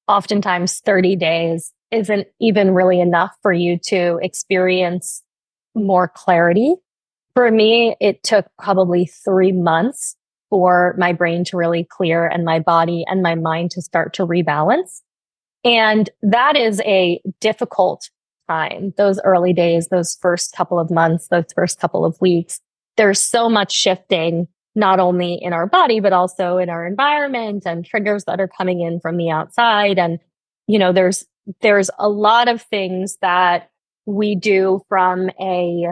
oftentimes 0.08 0.80
30 0.80 1.16
days 1.16 1.72
isn't 1.92 2.26
even 2.42 2.72
really 2.72 3.00
enough 3.00 3.36
for 3.44 3.54
you 3.54 3.78
to 3.90 4.18
experience 4.24 5.22
more 5.76 6.08
clarity. 6.08 6.74
For 7.36 7.52
me, 7.52 7.96
it 8.02 8.24
took 8.24 8.48
probably 8.58 9.06
three 9.06 9.52
months 9.52 10.16
for 10.50 10.96
my 10.98 11.14
brain 11.14 11.44
to 11.44 11.58
really 11.58 11.84
clear 11.88 12.26
and 12.26 12.46
my 12.46 12.58
body 12.58 13.06
and 13.08 13.22
my 13.22 13.36
mind 13.36 13.70
to 13.72 13.82
start 13.84 14.16
to 14.16 14.26
rebalance. 14.26 15.02
And 15.64 16.10
that 16.24 16.58
is 16.58 16.82
a 16.82 17.22
difficult 17.40 18.10
time. 18.50 18.94
Those 18.98 19.20
early 19.24 19.54
days, 19.54 19.88
those 19.90 20.18
first 20.22 20.54
couple 20.54 20.80
of 20.80 20.90
months, 20.90 21.28
those 21.28 21.46
first 21.54 21.80
couple 21.80 22.04
of 22.06 22.20
weeks, 22.20 22.60
there's 22.98 23.22
so 23.22 23.50
much 23.50 23.72
shifting, 23.72 24.48
not 24.76 25.00
only 25.00 25.36
in 25.36 25.54
our 25.54 25.68
body, 25.68 26.00
but 26.00 26.14
also 26.14 26.58
in 26.58 26.70
our 26.70 26.86
environment 26.86 27.64
and 27.66 27.86
triggers 27.86 28.26
that 28.26 28.40
are 28.40 28.48
coming 28.48 28.82
in 28.82 29.00
from 29.00 29.18
the 29.18 29.30
outside. 29.30 30.00
And, 30.00 30.20
you 30.68 30.80
know, 30.80 30.92
there's, 30.92 31.26
there's 31.62 31.90
a 32.00 32.10
lot 32.10 32.48
of 32.48 32.62
things 32.62 33.18
that 33.22 33.70
we 34.06 34.36
do 34.36 34.82
from 34.90 35.30
a 35.40 35.88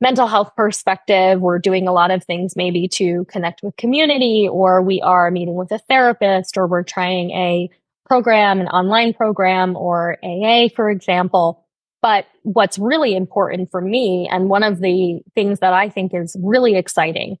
mental 0.00 0.26
health 0.26 0.52
perspective, 0.56 1.40
we're 1.40 1.58
doing 1.58 1.88
a 1.88 1.92
lot 1.92 2.10
of 2.10 2.22
things 2.22 2.54
maybe 2.54 2.86
to 2.86 3.24
connect 3.26 3.62
with 3.62 3.76
community, 3.76 4.46
or 4.50 4.82
we 4.82 5.00
are 5.00 5.30
meeting 5.30 5.54
with 5.54 5.72
a 5.72 5.78
therapist, 5.78 6.58
or 6.58 6.66
we're 6.66 6.82
trying 6.82 7.30
a 7.30 7.70
program, 8.04 8.60
an 8.60 8.68
online 8.68 9.14
program, 9.14 9.74
or 9.74 10.18
AA, 10.22 10.68
for 10.74 10.90
example. 10.90 11.65
But 12.06 12.28
what's 12.44 12.78
really 12.78 13.16
important 13.16 13.68
for 13.72 13.80
me, 13.80 14.28
and 14.30 14.48
one 14.48 14.62
of 14.62 14.78
the 14.78 15.22
things 15.34 15.58
that 15.58 15.72
I 15.72 15.88
think 15.88 16.14
is 16.14 16.36
really 16.40 16.76
exciting, 16.76 17.36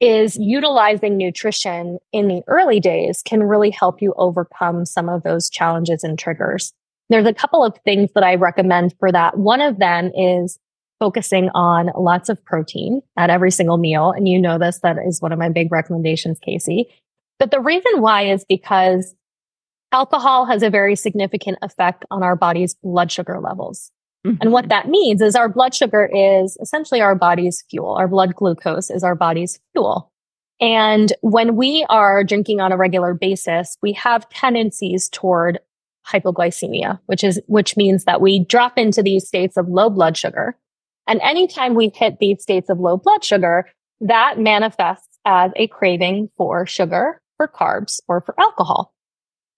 is 0.00 0.38
utilizing 0.38 1.18
nutrition 1.18 1.98
in 2.10 2.26
the 2.26 2.40
early 2.46 2.80
days 2.80 3.20
can 3.22 3.42
really 3.42 3.68
help 3.68 4.00
you 4.00 4.14
overcome 4.16 4.86
some 4.86 5.10
of 5.10 5.24
those 5.24 5.50
challenges 5.50 6.04
and 6.04 6.18
triggers. 6.18 6.72
There's 7.10 7.26
a 7.26 7.34
couple 7.34 7.62
of 7.62 7.76
things 7.84 8.08
that 8.14 8.24
I 8.24 8.36
recommend 8.36 8.94
for 8.98 9.12
that. 9.12 9.36
One 9.36 9.60
of 9.60 9.78
them 9.78 10.10
is 10.14 10.58
focusing 10.98 11.50
on 11.50 11.90
lots 11.94 12.30
of 12.30 12.42
protein 12.46 13.02
at 13.18 13.28
every 13.28 13.50
single 13.50 13.76
meal. 13.76 14.12
And 14.12 14.26
you 14.26 14.40
know 14.40 14.56
this, 14.56 14.78
that 14.78 14.96
is 15.06 15.20
one 15.20 15.32
of 15.32 15.38
my 15.38 15.50
big 15.50 15.70
recommendations, 15.70 16.38
Casey. 16.38 16.88
But 17.38 17.50
the 17.50 17.60
reason 17.60 18.00
why 18.00 18.22
is 18.32 18.46
because 18.48 19.14
alcohol 19.92 20.46
has 20.46 20.62
a 20.62 20.70
very 20.70 20.96
significant 20.96 21.58
effect 21.60 22.06
on 22.10 22.22
our 22.22 22.36
body's 22.36 22.74
blood 22.82 23.12
sugar 23.12 23.38
levels. 23.38 23.92
Mm-hmm. 24.26 24.38
And 24.40 24.52
what 24.52 24.68
that 24.68 24.88
means 24.88 25.22
is 25.22 25.34
our 25.34 25.48
blood 25.48 25.74
sugar 25.74 26.10
is 26.12 26.56
essentially 26.60 27.00
our 27.00 27.14
body's 27.14 27.64
fuel. 27.70 27.94
Our 27.94 28.08
blood 28.08 28.34
glucose 28.34 28.90
is 28.90 29.04
our 29.04 29.14
body's 29.14 29.60
fuel. 29.72 30.10
And 30.60 31.12
when 31.20 31.54
we 31.54 31.86
are 31.88 32.24
drinking 32.24 32.60
on 32.60 32.72
a 32.72 32.76
regular 32.76 33.14
basis, 33.14 33.76
we 33.80 33.92
have 33.92 34.28
tendencies 34.30 35.08
toward 35.08 35.60
hypoglycemia, 36.06 36.98
which 37.06 37.22
is, 37.22 37.40
which 37.46 37.76
means 37.76 38.04
that 38.04 38.20
we 38.20 38.44
drop 38.44 38.76
into 38.76 39.02
these 39.02 39.26
states 39.26 39.56
of 39.56 39.68
low 39.68 39.88
blood 39.88 40.16
sugar 40.16 40.56
and 41.08 41.20
anytime 41.22 41.74
we 41.74 41.90
hit 41.92 42.18
these 42.18 42.42
states 42.42 42.68
of 42.68 42.78
low 42.78 42.98
blood 42.98 43.24
sugar, 43.24 43.64
that 44.00 44.38
manifests 44.38 45.18
as 45.24 45.50
a 45.56 45.66
craving 45.66 46.28
for 46.36 46.66
sugar, 46.66 47.20
for 47.38 47.48
carbs, 47.48 47.98
or 48.06 48.20
for 48.20 48.38
alcohol. 48.38 48.92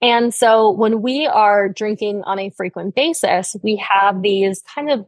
And 0.03 0.33
so 0.33 0.71
when 0.71 1.03
we 1.03 1.27
are 1.27 1.69
drinking 1.69 2.23
on 2.25 2.39
a 2.39 2.51
frequent 2.51 2.95
basis, 2.95 3.55
we 3.63 3.77
have 3.77 4.23
these 4.23 4.63
kind 4.75 4.91
of 4.91 5.07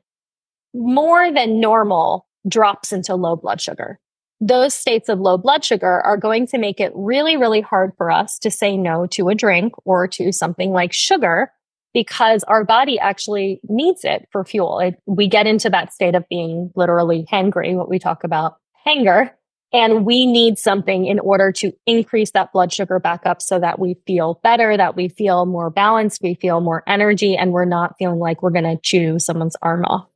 more 0.74 1.33
than 1.33 1.61
normal 1.61 2.26
drops 2.46 2.92
into 2.92 3.14
low 3.14 3.37
blood 3.37 3.61
sugar. 3.61 3.98
Those 4.40 4.74
states 4.74 5.09
of 5.09 5.20
low 5.20 5.38
blood 5.38 5.64
sugar 5.64 6.00
are 6.00 6.16
going 6.16 6.46
to 6.48 6.59
make 6.59 6.81
it 6.81 6.92
really, 6.94 7.37
really 7.37 7.61
hard 7.61 7.92
for 7.96 8.11
us 8.11 8.38
to 8.40 8.50
say 8.50 8.76
no 8.76 9.07
to 9.09 9.28
a 9.28 9.35
drink 9.35 9.74
or 9.85 10.09
to 10.09 10.33
something 10.33 10.72
like 10.72 10.92
sugar 10.92 11.52
because 11.94 12.42
our 12.44 12.64
body 12.64 12.98
actually 12.98 13.61
needs 13.68 14.05
it 14.05 14.26
for 14.33 14.44
fuel. 14.44 14.81
It, 14.81 15.00
we 15.07 15.28
get 15.28 15.46
into 15.46 15.70
that 15.70 15.92
state 15.92 16.14
of 16.14 16.28
being 16.28 16.72
literally 16.74 17.26
hangry, 17.31 17.76
what 17.76 17.88
we 17.88 17.98
talk 17.98 18.24
about 18.24 18.57
hanger. 18.85 19.37
And 19.72 20.04
we 20.04 20.26
need 20.26 20.58
something 20.58 21.06
in 21.06 21.18
order 21.18 21.50
to 21.52 21.72
increase 21.87 22.32
that 22.32 22.52
blood 22.52 22.72
sugar 22.72 22.98
back 22.98 23.24
up 23.24 23.40
so 23.40 23.58
that 23.58 23.78
we 23.78 23.94
feel 24.06 24.38
better, 24.42 24.76
that 24.76 24.96
we 24.96 25.08
feel 25.08 25.46
more 25.46 25.70
balanced, 25.70 26.20
we 26.22 26.35
feel 26.35 26.61
more 26.61 26.82
energy, 26.87 27.37
and 27.37 27.52
we're 27.52 27.64
not 27.64 27.96
feeling 27.98 28.18
like 28.18 28.42
we're 28.42 28.50
going 28.50 28.64
to 28.64 28.80
chew 28.82 29.18
someone's 29.18 29.56
arm 29.62 29.85
off. 29.87 30.08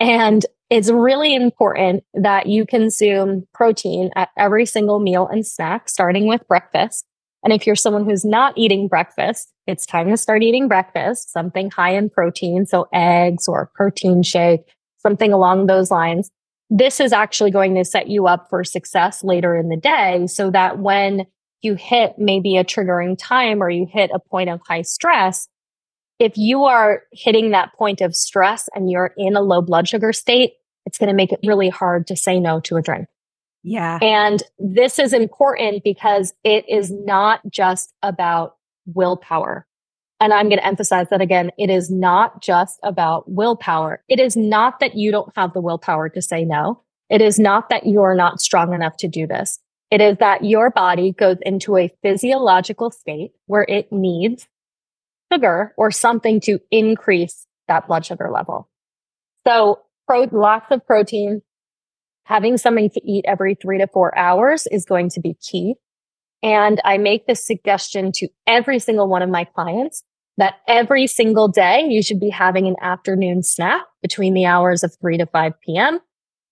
And 0.00 0.44
it's 0.70 0.90
really 0.90 1.36
important 1.36 2.02
that 2.14 2.46
you 2.46 2.66
consume 2.66 3.46
protein 3.54 4.10
at 4.16 4.30
every 4.36 4.66
single 4.66 4.98
meal 4.98 5.28
and 5.28 5.46
snack, 5.46 5.88
starting 5.88 6.26
with 6.26 6.46
breakfast. 6.48 7.04
And 7.44 7.52
if 7.52 7.66
you're 7.66 7.76
someone 7.76 8.04
who's 8.04 8.24
not 8.24 8.54
eating 8.56 8.88
breakfast, 8.88 9.52
it's 9.66 9.86
time 9.86 10.08
to 10.08 10.16
start 10.16 10.42
eating 10.42 10.66
breakfast, 10.66 11.30
something 11.30 11.70
high 11.70 11.94
in 11.94 12.10
protein. 12.10 12.66
So 12.66 12.88
eggs 12.92 13.46
or 13.46 13.70
protein 13.74 14.22
shake, 14.24 14.62
something 14.98 15.32
along 15.32 15.66
those 15.66 15.90
lines. 15.90 16.30
This 16.70 17.00
is 17.00 17.12
actually 17.12 17.50
going 17.50 17.74
to 17.74 17.84
set 17.84 18.08
you 18.08 18.26
up 18.26 18.48
for 18.48 18.64
success 18.64 19.22
later 19.22 19.56
in 19.56 19.68
the 19.68 19.76
day 19.76 20.26
so 20.26 20.50
that 20.50 20.78
when 20.78 21.26
you 21.62 21.74
hit 21.74 22.14
maybe 22.18 22.56
a 22.56 22.64
triggering 22.64 23.16
time 23.18 23.62
or 23.62 23.70
you 23.70 23.86
hit 23.90 24.10
a 24.12 24.18
point 24.18 24.50
of 24.50 24.60
high 24.66 24.82
stress, 24.82 25.48
if 26.18 26.36
you 26.36 26.64
are 26.64 27.02
hitting 27.12 27.50
that 27.50 27.72
point 27.74 28.00
of 28.00 28.14
stress 28.14 28.68
and 28.74 28.90
you're 28.90 29.12
in 29.16 29.36
a 29.36 29.40
low 29.40 29.60
blood 29.60 29.88
sugar 29.88 30.12
state, 30.12 30.52
it's 30.86 30.98
going 30.98 31.08
to 31.08 31.14
make 31.14 31.32
it 31.32 31.40
really 31.44 31.68
hard 31.68 32.06
to 32.06 32.16
say 32.16 32.38
no 32.38 32.60
to 32.60 32.76
a 32.76 32.82
drink. 32.82 33.08
Yeah. 33.62 33.98
And 34.02 34.42
this 34.58 34.98
is 34.98 35.12
important 35.12 35.82
because 35.82 36.34
it 36.44 36.68
is 36.68 36.90
not 36.90 37.40
just 37.50 37.94
about 38.02 38.56
willpower. 38.86 39.66
And 40.24 40.32
I'm 40.32 40.48
going 40.48 40.58
to 40.58 40.66
emphasize 40.66 41.10
that 41.10 41.20
again. 41.20 41.50
It 41.58 41.68
is 41.68 41.90
not 41.90 42.40
just 42.40 42.80
about 42.82 43.30
willpower. 43.30 44.02
It 44.08 44.18
is 44.18 44.38
not 44.38 44.80
that 44.80 44.94
you 44.94 45.12
don't 45.12 45.30
have 45.36 45.52
the 45.52 45.60
willpower 45.60 46.08
to 46.08 46.22
say 46.22 46.46
no. 46.46 46.80
It 47.10 47.20
is 47.20 47.38
not 47.38 47.68
that 47.68 47.84
you're 47.84 48.14
not 48.14 48.40
strong 48.40 48.72
enough 48.72 48.96
to 49.00 49.06
do 49.06 49.26
this. 49.26 49.58
It 49.90 50.00
is 50.00 50.16
that 50.20 50.42
your 50.42 50.70
body 50.70 51.12
goes 51.12 51.36
into 51.42 51.76
a 51.76 51.92
physiological 52.00 52.90
state 52.90 53.32
where 53.48 53.66
it 53.68 53.92
needs 53.92 54.48
sugar 55.30 55.74
or 55.76 55.90
something 55.90 56.40
to 56.40 56.58
increase 56.70 57.46
that 57.68 57.86
blood 57.86 58.06
sugar 58.06 58.30
level. 58.32 58.70
So 59.46 59.82
pro- 60.06 60.30
lots 60.32 60.68
of 60.70 60.86
protein, 60.86 61.42
having 62.24 62.56
something 62.56 62.88
to 62.88 63.00
eat 63.04 63.26
every 63.28 63.56
three 63.56 63.76
to 63.76 63.88
four 63.88 64.16
hours 64.16 64.66
is 64.68 64.86
going 64.86 65.10
to 65.10 65.20
be 65.20 65.34
key. 65.34 65.74
And 66.42 66.80
I 66.82 66.96
make 66.96 67.26
this 67.26 67.46
suggestion 67.46 68.10
to 68.12 68.28
every 68.46 68.78
single 68.78 69.06
one 69.06 69.20
of 69.20 69.28
my 69.28 69.44
clients 69.44 70.02
that 70.36 70.54
every 70.66 71.06
single 71.06 71.48
day 71.48 71.86
you 71.88 72.02
should 72.02 72.20
be 72.20 72.30
having 72.30 72.66
an 72.66 72.76
afternoon 72.80 73.42
snack 73.42 73.82
between 74.02 74.34
the 74.34 74.46
hours 74.46 74.82
of 74.82 74.96
3 75.00 75.18
to 75.18 75.26
5 75.26 75.60
p.m. 75.60 76.00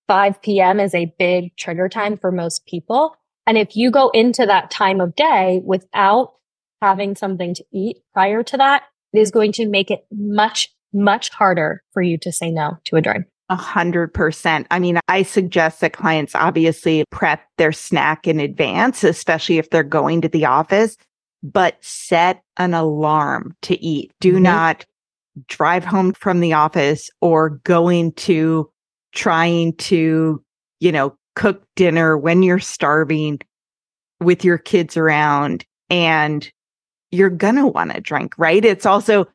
5 0.09 0.43
p.m. 0.43 0.81
is 0.81 0.95
a 0.95 1.13
big 1.19 1.57
trigger 1.57 1.89
time 1.89 2.17
for 2.17 2.31
most 2.31 2.67
people. 2.67 3.17
And 3.47 3.59
if 3.59 3.77
you 3.77 3.91
go 3.91 4.11
into 4.11 4.47
that 4.47 4.71
time 4.71 5.01
of 5.01 5.15
day 5.17 5.63
without 5.65 6.35
having 6.81 7.15
something 7.15 7.55
to 7.55 7.65
eat 7.73 7.99
prior 8.13 8.43
to 8.43 8.57
that, 8.57 8.85
it 9.13 9.19
is 9.19 9.31
going 9.31 9.53
to 9.53 9.69
make 9.69 9.91
it 9.91 10.05
much, 10.13 10.69
much 10.93 11.31
harder 11.31 11.83
for 11.93 12.03
you 12.03 12.19
to 12.19 12.33
say 12.33 12.51
no 12.51 12.79
to 12.85 12.97
a 12.97 13.01
drink. 13.01 13.27
A 13.49 13.57
hundred 13.57 14.15
percent. 14.15 14.67
I 14.71 14.79
mean, 14.79 14.99
I 15.09 15.25
suggest 15.25 15.81
that 15.81 15.93
clients 15.93 16.35
obviously 16.35 17.05
prep 17.11 17.43
their 17.59 17.73
snack 17.73 18.27
in 18.27 18.41
advance, 18.41 19.05
especially 19.05 19.59
if 19.59 19.69
they're 19.69 19.83
going 19.83 20.23
to 20.23 20.29
the 20.29 20.47
office, 20.47 20.97
but 21.43 21.77
set 21.81 22.43
an 22.57 22.75
alarm 22.75 23.57
to 23.63 23.83
eat. 23.83 24.13
Do 24.21 24.35
mm-hmm. 24.35 24.43
not 24.45 24.87
drive 25.49 25.85
home 25.85 26.13
from 26.13 26.41
the 26.41 26.53
office 26.53 27.11
or 27.21 27.51
going 27.51 28.13
to 28.13 28.71
trying 29.13 29.75
to, 29.77 30.43
you 30.81 30.93
know, 30.93 31.17
cook 31.35 31.67
dinner 31.77 32.19
when 32.19 32.43
you're 32.43 32.59
starving 32.59 33.41
with 34.21 34.45
your 34.45 34.59
kids 34.59 34.97
around 34.97 35.65
and 35.91 36.51
you're 37.11 37.31
going 37.31 37.57
to 37.57 37.67
want 37.67 37.93
to 37.93 38.01
drink, 38.01 38.35
right? 38.39 38.65
It's 38.65 38.87
also 38.87 39.27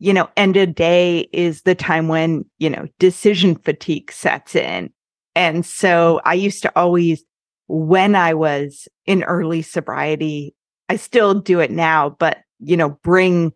you 0.00 0.14
know, 0.14 0.28
end 0.36 0.56
of 0.56 0.74
day 0.74 1.28
is 1.32 1.62
the 1.62 1.74
time 1.74 2.08
when, 2.08 2.44
you 2.58 2.70
know, 2.70 2.88
decision 2.98 3.54
fatigue 3.54 4.10
sets 4.10 4.56
in 4.56 4.90
And 5.36 5.64
so 5.64 6.20
I 6.24 6.34
used 6.34 6.62
to 6.62 6.72
always, 6.74 7.22
when 7.68 8.16
I 8.16 8.34
was 8.34 8.88
in 9.06 9.22
early 9.24 9.62
sobriety, 9.62 10.54
I 10.90 10.96
still 10.96 11.34
do 11.34 11.60
it 11.60 11.70
now, 11.70 12.16
but, 12.18 12.38
you 12.58 12.76
know, 12.76 12.98
bring 13.04 13.52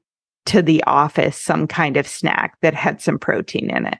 to 0.46 0.62
the 0.62 0.84
office 0.84 1.36
some 1.36 1.66
kind 1.66 1.96
of 1.96 2.06
snack 2.06 2.56
that 2.62 2.74
had 2.74 3.02
some 3.02 3.18
protein 3.18 3.70
in 3.70 3.86
it. 3.86 3.98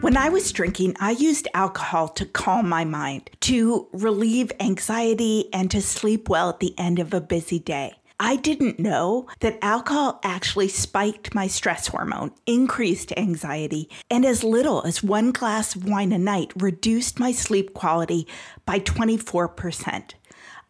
When 0.00 0.16
I 0.16 0.30
was 0.30 0.50
drinking, 0.52 0.96
I 1.00 1.10
used 1.10 1.48
alcohol 1.52 2.08
to 2.08 2.24
calm 2.24 2.66
my 2.66 2.86
mind, 2.86 3.28
to 3.40 3.86
relieve 3.92 4.52
anxiety, 4.58 5.50
and 5.52 5.70
to 5.72 5.82
sleep 5.82 6.30
well 6.30 6.48
at 6.48 6.60
the 6.60 6.74
end 6.78 6.98
of 6.98 7.12
a 7.12 7.20
busy 7.20 7.58
day. 7.58 7.99
I 8.22 8.36
didn't 8.36 8.78
know 8.78 9.28
that 9.40 9.58
alcohol 9.62 10.20
actually 10.22 10.68
spiked 10.68 11.34
my 11.34 11.46
stress 11.46 11.86
hormone, 11.86 12.32
increased 12.44 13.14
anxiety, 13.16 13.88
and 14.10 14.26
as 14.26 14.44
little 14.44 14.82
as 14.82 15.02
one 15.02 15.32
glass 15.32 15.74
of 15.74 15.88
wine 15.88 16.12
a 16.12 16.18
night 16.18 16.52
reduced 16.54 17.18
my 17.18 17.32
sleep 17.32 17.72
quality 17.72 18.28
by 18.66 18.78
24%. 18.80 20.12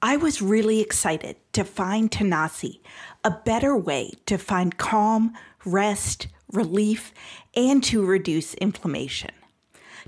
I 0.00 0.16
was 0.16 0.40
really 0.40 0.80
excited 0.80 1.38
to 1.52 1.64
find 1.64 2.08
Tanasi, 2.08 2.82
a 3.24 3.32
better 3.32 3.76
way 3.76 4.12
to 4.26 4.38
find 4.38 4.78
calm, 4.78 5.34
rest, 5.64 6.28
relief, 6.52 7.12
and 7.56 7.82
to 7.82 8.06
reduce 8.06 8.54
inflammation. 8.54 9.32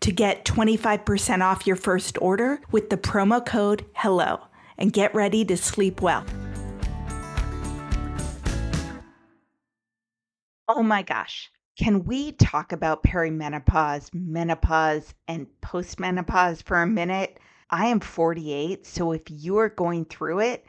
to 0.00 0.12
get 0.12 0.44
25% 0.44 1.42
off 1.42 1.66
your 1.66 1.76
first 1.76 2.18
order 2.20 2.60
with 2.70 2.90
the 2.90 2.96
promo 2.96 3.44
code 3.44 3.84
HELLO 3.92 4.48
and 4.78 4.92
get 4.92 5.14
ready 5.14 5.44
to 5.44 5.56
sleep 5.56 6.00
well. 6.00 6.24
Oh 10.68 10.82
my 10.82 11.02
gosh. 11.02 11.50
Can 11.76 12.04
we 12.04 12.32
talk 12.32 12.72
about 12.72 13.02
perimenopause, 13.02 14.12
menopause, 14.12 15.14
and 15.28 15.46
postmenopause 15.62 16.62
for 16.62 16.80
a 16.80 16.86
minute? 16.86 17.38
I 17.70 17.86
am 17.86 18.00
48, 18.00 18.86
so 18.86 19.12
if 19.12 19.22
you're 19.28 19.68
going 19.68 20.04
through 20.04 20.40
it, 20.40 20.66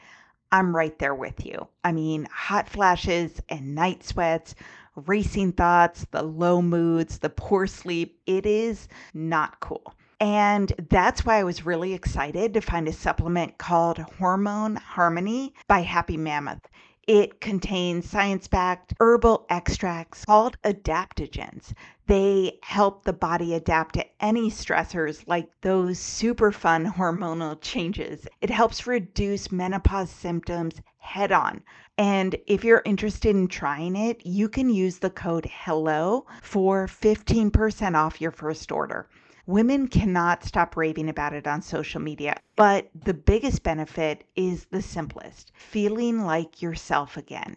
I'm 0.50 0.74
right 0.74 0.98
there 0.98 1.14
with 1.14 1.44
you. 1.44 1.68
I 1.84 1.92
mean, 1.92 2.28
hot 2.32 2.68
flashes 2.68 3.40
and 3.48 3.74
night 3.74 4.04
sweats 4.04 4.54
racing 4.96 5.52
thoughts, 5.52 6.06
the 6.10 6.22
low 6.22 6.62
moods, 6.62 7.18
the 7.18 7.30
poor 7.30 7.66
sleep. 7.66 8.20
It 8.26 8.46
is 8.46 8.88
not 9.14 9.60
cool. 9.60 9.94
And 10.20 10.72
that's 10.88 11.24
why 11.24 11.38
I 11.38 11.44
was 11.44 11.66
really 11.66 11.94
excited 11.94 12.54
to 12.54 12.60
find 12.60 12.86
a 12.86 12.92
supplement 12.92 13.58
called 13.58 13.98
Hormone 13.98 14.76
Harmony 14.76 15.52
by 15.66 15.80
Happy 15.80 16.16
Mammoth. 16.16 16.68
It 17.08 17.40
contains 17.40 18.08
science 18.08 18.46
backed 18.46 18.94
herbal 19.00 19.46
extracts 19.50 20.24
called 20.24 20.56
adaptogens. 20.62 21.72
They 22.06 22.60
help 22.62 23.02
the 23.02 23.12
body 23.12 23.54
adapt 23.54 23.96
to 23.96 24.06
any 24.20 24.48
stressors 24.48 25.26
like 25.26 25.48
those 25.62 25.98
super 25.98 26.52
fun 26.52 26.86
hormonal 26.86 27.60
changes. 27.60 28.28
It 28.40 28.50
helps 28.50 28.86
reduce 28.86 29.50
menopause 29.50 30.10
symptoms 30.10 30.80
head 30.98 31.32
on. 31.32 31.64
And 31.98 32.36
if 32.46 32.64
you're 32.64 32.82
interested 32.84 33.36
in 33.36 33.48
trying 33.48 33.96
it, 33.96 34.24
you 34.24 34.48
can 34.48 34.70
use 34.70 34.98
the 34.98 35.10
code 35.10 35.44
HELLO 35.44 36.26
for 36.42 36.86
15% 36.86 37.94
off 37.94 38.20
your 38.20 38.30
first 38.30 38.72
order. 38.72 39.08
Women 39.46 39.88
cannot 39.88 40.44
stop 40.44 40.76
raving 40.76 41.08
about 41.08 41.34
it 41.34 41.46
on 41.46 41.60
social 41.62 42.00
media, 42.00 42.36
but 42.56 42.88
the 42.94 43.12
biggest 43.12 43.62
benefit 43.62 44.24
is 44.36 44.66
the 44.66 44.80
simplest 44.80 45.52
feeling 45.54 46.24
like 46.24 46.62
yourself 46.62 47.16
again. 47.16 47.56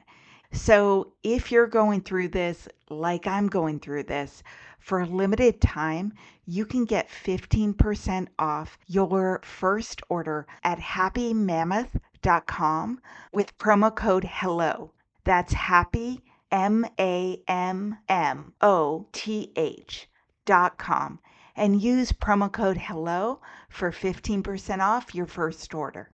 So, 0.51 1.13
if 1.21 1.51
you're 1.51 1.67
going 1.67 2.01
through 2.01 2.29
this 2.29 2.67
like 2.89 3.27
I'm 3.27 3.47
going 3.47 3.79
through 3.79 4.03
this, 4.03 4.41
for 4.85 4.99
a 4.99 5.07
limited 5.07 5.59
time, 5.59 6.13
you 6.45 6.63
can 6.63 6.85
get 6.85 7.09
15% 7.09 8.27
off 8.37 8.77
your 8.85 9.41
first 9.43 10.03
order 10.09 10.45
at 10.63 10.77
happymammoth.com 10.77 13.01
with 13.33 13.57
promo 13.57 13.95
code 13.95 14.23
HELLO. 14.23 14.91
That's 15.23 15.53
happy, 15.53 16.21
M 16.51 16.85
A 16.99 17.41
M 17.47 17.97
M 18.07 18.53
O 18.61 19.07
T 19.11 19.51
H 19.55 20.07
dot 20.45 20.77
com 20.77 21.17
and 21.55 21.81
use 21.81 22.11
promo 22.11 22.51
code 22.51 22.77
HELLO 22.77 23.41
for 23.69 23.91
15% 23.91 24.81
off 24.81 25.15
your 25.15 25.25
first 25.25 25.73
order. 25.73 26.11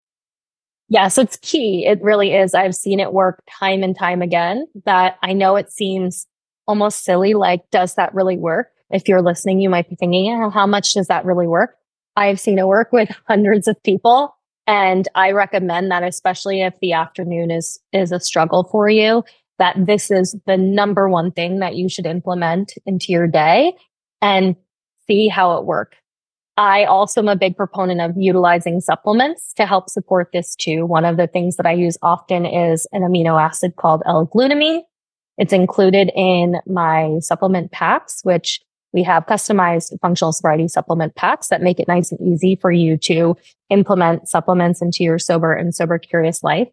Yes, 0.88 1.18
it's 1.18 1.37
key. 1.38 1.87
It 1.87 2.00
really 2.02 2.35
is. 2.35 2.54
I've 2.54 2.76
seen 2.76 3.00
it 3.00 3.12
work 3.12 3.42
time 3.59 3.83
and 3.83 3.98
time 3.98 4.22
again 4.22 4.68
that 4.85 5.18
I 5.24 5.33
know 5.33 5.56
it 5.56 5.72
seems 5.72 6.28
almost 6.70 7.04
silly. 7.04 7.35
Like, 7.35 7.68
does 7.70 7.96
that 7.96 8.14
really 8.14 8.38
work? 8.38 8.68
If 8.90 9.09
you're 9.09 9.22
listening, 9.22 9.61
you 9.61 9.68
might 9.68 9.90
be 9.90 9.96
thinking, 9.96 10.26
yeah, 10.26 10.50
how 10.50 10.66
much 10.66 10.94
does 10.94 11.09
that 11.09 11.24
really 11.24 11.48
work? 11.48 11.76
I've 12.14 12.38
seen 12.38 12.59
it 12.59 12.66
work 12.66 12.92
with 12.92 13.11
hundreds 13.28 13.66
of 13.66 13.83
people. 13.83 14.37
And 14.66 15.09
I 15.16 15.33
recommend 15.33 15.90
that, 15.90 16.04
especially 16.04 16.62
if 16.62 16.74
the 16.80 16.92
afternoon 16.92 17.50
is, 17.50 17.80
is 17.92 18.12
a 18.12 18.20
struggle 18.20 18.68
for 18.70 18.88
you, 18.88 19.24
that 19.59 19.74
this 19.85 20.12
is 20.12 20.37
the 20.46 20.56
number 20.56 21.09
one 21.09 21.33
thing 21.33 21.59
that 21.59 21.74
you 21.74 21.88
should 21.88 22.06
implement 22.06 22.74
into 22.87 23.11
your 23.11 23.26
day. 23.26 23.74
And 24.22 24.54
see 25.09 25.26
how 25.26 25.59
it 25.59 25.64
works. 25.64 25.96
I 26.56 26.85
also 26.85 27.22
am 27.22 27.28
a 27.28 27.37
big 27.37 27.56
proponent 27.56 28.00
of 28.00 28.16
utilizing 28.16 28.80
supplements 28.80 29.54
to 29.54 29.66
help 29.66 29.88
support 29.88 30.28
this 30.33 30.54
too. 30.54 30.85
One 30.85 31.04
of 31.04 31.16
the 31.16 31.26
things 31.26 31.56
that 31.56 31.66
I 31.66 31.72
use 31.72 31.96
often 32.02 32.44
is 32.44 32.87
an 32.92 33.02
amino 33.02 33.40
acid 33.40 33.76
called 33.76 34.02
L-glutamine. 34.04 34.83
It's 35.40 35.53
included 35.53 36.12
in 36.14 36.61
my 36.66 37.18
supplement 37.20 37.72
packs, 37.72 38.20
which 38.22 38.61
we 38.92 39.03
have 39.03 39.26
customized 39.26 39.98
functional 40.00 40.33
sobriety 40.33 40.68
supplement 40.68 41.16
packs 41.16 41.48
that 41.48 41.62
make 41.62 41.81
it 41.81 41.88
nice 41.88 42.12
and 42.12 42.20
easy 42.20 42.55
for 42.55 42.70
you 42.70 42.96
to 42.98 43.37
implement 43.70 44.29
supplements 44.29 44.81
into 44.81 45.03
your 45.03 45.18
sober 45.18 45.53
and 45.53 45.74
sober 45.74 45.98
curious 45.98 46.44
life. 46.44 46.68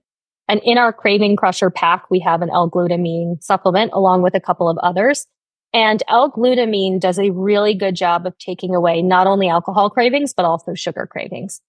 And 0.47 0.62
in 0.63 0.77
our 0.77 0.93
craving 0.93 1.36
crusher 1.36 1.69
pack, 1.69 2.12
we 2.12 2.19
have 2.19 2.41
an 2.41 2.49
L-glutamine 2.51 3.43
supplement 3.43 3.91
along 3.93 4.21
with 4.21 4.36
a 4.36 4.39
couple 4.39 4.69
of 4.69 4.77
others 4.80 5.25
and 5.73 6.01
L-glutamine 6.08 6.99
does 6.99 7.19
a 7.19 7.30
really 7.32 7.73
good 7.73 7.95
job 7.95 8.25
of 8.25 8.38
taking 8.38 8.73
away 8.73 9.01
not 9.01 9.27
only 9.27 9.49
alcohol 9.49 9.89
cravings, 9.89 10.34
but 10.34 10.45
also 10.45 10.73
sugar 10.73 11.06
cravings. 11.06 11.62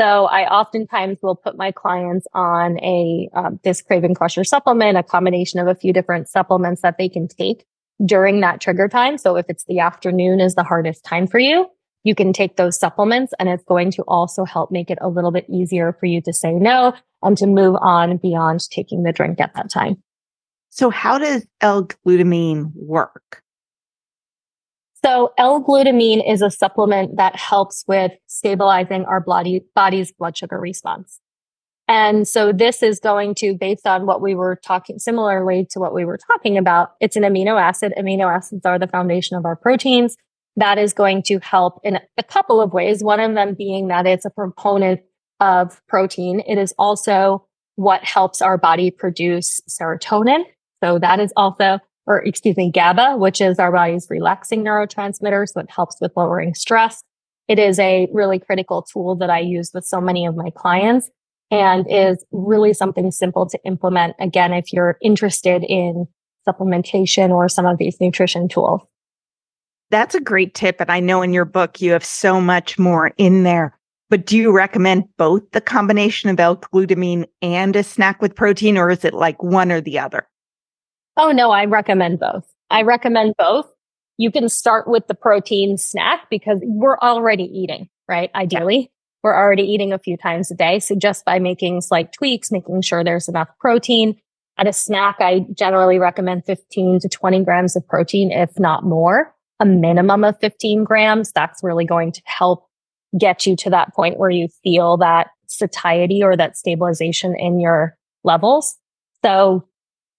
So 0.00 0.24
I 0.24 0.50
oftentimes 0.50 1.18
will 1.22 1.36
put 1.36 1.58
my 1.58 1.72
clients 1.72 2.26
on 2.32 2.82
a 2.82 3.28
um, 3.34 3.60
this 3.64 3.82
craving 3.82 4.14
crusher 4.14 4.44
supplement, 4.44 4.96
a 4.96 5.02
combination 5.02 5.60
of 5.60 5.66
a 5.66 5.74
few 5.74 5.92
different 5.92 6.26
supplements 6.26 6.80
that 6.80 6.96
they 6.96 7.10
can 7.10 7.28
take 7.28 7.66
during 8.06 8.40
that 8.40 8.62
trigger 8.62 8.88
time. 8.88 9.18
So 9.18 9.36
if 9.36 9.44
it's 9.50 9.66
the 9.66 9.80
afternoon 9.80 10.40
is 10.40 10.54
the 10.54 10.64
hardest 10.64 11.04
time 11.04 11.26
for 11.26 11.38
you, 11.38 11.66
you 12.02 12.14
can 12.14 12.32
take 12.32 12.56
those 12.56 12.80
supplements 12.80 13.34
and 13.38 13.50
it's 13.50 13.64
going 13.64 13.90
to 13.90 14.02
also 14.08 14.46
help 14.46 14.70
make 14.70 14.90
it 14.90 14.96
a 15.02 15.08
little 15.10 15.32
bit 15.32 15.44
easier 15.50 15.92
for 15.92 16.06
you 16.06 16.22
to 16.22 16.32
say 16.32 16.52
no 16.52 16.94
and 17.20 17.36
to 17.36 17.46
move 17.46 17.76
on 17.82 18.16
beyond 18.16 18.60
taking 18.70 19.02
the 19.02 19.12
drink 19.12 19.38
at 19.38 19.52
that 19.52 19.68
time. 19.68 20.02
So 20.70 20.88
how 20.88 21.18
does 21.18 21.46
L-glutamine 21.60 22.72
work? 22.74 23.42
So 25.02 25.32
L-glutamine 25.38 26.22
is 26.30 26.42
a 26.42 26.50
supplement 26.50 27.16
that 27.16 27.36
helps 27.36 27.84
with 27.88 28.12
stabilizing 28.26 29.04
our 29.06 29.20
body, 29.20 29.62
body's 29.74 30.12
blood 30.12 30.36
sugar 30.36 30.58
response. 30.58 31.20
And 31.88 32.28
so 32.28 32.52
this 32.52 32.82
is 32.82 33.00
going 33.00 33.34
to, 33.36 33.54
based 33.54 33.86
on 33.86 34.06
what 34.06 34.20
we 34.20 34.34
were 34.34 34.60
talking, 34.64 34.98
similarly 34.98 35.66
to 35.70 35.80
what 35.80 35.92
we 35.94 36.04
were 36.04 36.18
talking 36.18 36.56
about, 36.56 36.90
it's 37.00 37.16
an 37.16 37.24
amino 37.24 37.60
acid. 37.60 37.92
Amino 37.98 38.32
acids 38.32 38.64
are 38.64 38.78
the 38.78 38.86
foundation 38.86 39.36
of 39.36 39.44
our 39.44 39.56
proteins. 39.56 40.16
That 40.56 40.78
is 40.78 40.92
going 40.92 41.22
to 41.24 41.38
help 41.40 41.80
in 41.82 41.98
a 42.16 42.22
couple 42.22 42.60
of 42.60 42.72
ways. 42.72 43.02
One 43.02 43.20
of 43.20 43.34
them 43.34 43.54
being 43.54 43.88
that 43.88 44.06
it's 44.06 44.24
a 44.24 44.30
proponent 44.30 45.00
of 45.40 45.80
protein. 45.88 46.40
It 46.46 46.58
is 46.58 46.74
also 46.78 47.46
what 47.76 48.04
helps 48.04 48.42
our 48.42 48.58
body 48.58 48.90
produce 48.90 49.60
serotonin. 49.68 50.44
So 50.84 50.98
that 50.98 51.18
is 51.18 51.32
also 51.36 51.80
or 52.06 52.22
excuse 52.22 52.56
me, 52.56 52.70
GABA, 52.70 53.16
which 53.16 53.40
is 53.40 53.58
our 53.58 53.72
body's 53.72 54.06
relaxing 54.10 54.64
neurotransmitter. 54.64 55.48
So 55.48 55.60
it 55.60 55.70
helps 55.70 55.96
with 56.00 56.12
lowering 56.16 56.54
stress. 56.54 57.02
It 57.48 57.58
is 57.58 57.78
a 57.78 58.08
really 58.12 58.38
critical 58.38 58.82
tool 58.82 59.16
that 59.16 59.30
I 59.30 59.40
use 59.40 59.70
with 59.74 59.84
so 59.84 60.00
many 60.00 60.26
of 60.26 60.36
my 60.36 60.50
clients 60.56 61.10
and 61.50 61.84
is 61.90 62.24
really 62.30 62.72
something 62.72 63.10
simple 63.10 63.48
to 63.48 63.58
implement. 63.64 64.14
Again, 64.20 64.52
if 64.52 64.72
you're 64.72 64.98
interested 65.02 65.64
in 65.64 66.06
supplementation 66.48 67.30
or 67.30 67.48
some 67.48 67.66
of 67.66 67.78
these 67.78 68.00
nutrition 68.00 68.48
tools. 68.48 68.80
That's 69.90 70.14
a 70.14 70.20
great 70.20 70.54
tip. 70.54 70.80
And 70.80 70.90
I 70.90 71.00
know 71.00 71.22
in 71.22 71.32
your 71.32 71.44
book, 71.44 71.80
you 71.80 71.92
have 71.92 72.04
so 72.04 72.40
much 72.40 72.78
more 72.78 73.12
in 73.18 73.42
there. 73.42 73.76
But 74.08 74.26
do 74.26 74.36
you 74.36 74.52
recommend 74.52 75.04
both 75.16 75.42
the 75.52 75.60
combination 75.60 76.30
of 76.30 76.40
L-glutamine 76.40 77.26
and 77.42 77.76
a 77.76 77.82
snack 77.82 78.22
with 78.22 78.34
protein, 78.34 78.76
or 78.76 78.90
is 78.90 79.04
it 79.04 79.14
like 79.14 79.42
one 79.42 79.70
or 79.70 79.80
the 79.80 79.98
other? 79.98 80.26
Oh, 81.22 81.32
no, 81.32 81.50
I 81.50 81.66
recommend 81.66 82.18
both. 82.18 82.50
I 82.70 82.80
recommend 82.80 83.34
both. 83.36 83.70
You 84.16 84.30
can 84.30 84.48
start 84.48 84.88
with 84.88 85.06
the 85.06 85.14
protein 85.14 85.76
snack 85.76 86.30
because 86.30 86.60
we're 86.62 86.96
already 86.96 87.44
eating, 87.44 87.90
right? 88.08 88.30
Ideally, 88.34 88.78
yeah. 88.78 88.86
we're 89.22 89.36
already 89.36 89.64
eating 89.64 89.92
a 89.92 89.98
few 89.98 90.16
times 90.16 90.50
a 90.50 90.54
day. 90.54 90.78
So 90.78 90.94
just 90.94 91.26
by 91.26 91.38
making 91.38 91.82
slight 91.82 92.14
tweaks, 92.14 92.50
making 92.50 92.80
sure 92.80 93.04
there's 93.04 93.28
enough 93.28 93.48
protein 93.58 94.16
at 94.56 94.66
a 94.66 94.72
snack, 94.72 95.16
I 95.20 95.44
generally 95.52 95.98
recommend 95.98 96.46
15 96.46 97.00
to 97.00 97.08
20 97.10 97.44
grams 97.44 97.76
of 97.76 97.86
protein, 97.86 98.32
if 98.32 98.58
not 98.58 98.82
more, 98.82 99.34
a 99.60 99.66
minimum 99.66 100.24
of 100.24 100.40
15 100.40 100.84
grams. 100.84 101.32
That's 101.32 101.62
really 101.62 101.84
going 101.84 102.12
to 102.12 102.22
help 102.24 102.66
get 103.18 103.46
you 103.46 103.56
to 103.56 103.68
that 103.68 103.92
point 103.94 104.18
where 104.18 104.30
you 104.30 104.48
feel 104.64 104.96
that 104.96 105.28
satiety 105.48 106.22
or 106.22 106.34
that 106.34 106.56
stabilization 106.56 107.34
in 107.38 107.60
your 107.60 107.98
levels. 108.24 108.78
So 109.22 109.66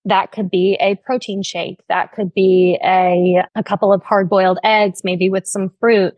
that 0.06 0.32
could 0.32 0.50
be 0.50 0.78
a 0.80 0.96
protein 0.96 1.44
shake. 1.44 1.80
That 1.90 2.14
could 2.14 2.34
be 2.34 2.80
a, 2.84 3.44
a 3.56 3.64
couple 3.64 3.94
of 3.94 4.04
hard 4.04 4.30
boiled 4.30 4.60
eggs, 4.64 5.02
maybe 5.04 5.30
with 5.30 5.48
some 5.48 5.72
fruit. 5.80 6.14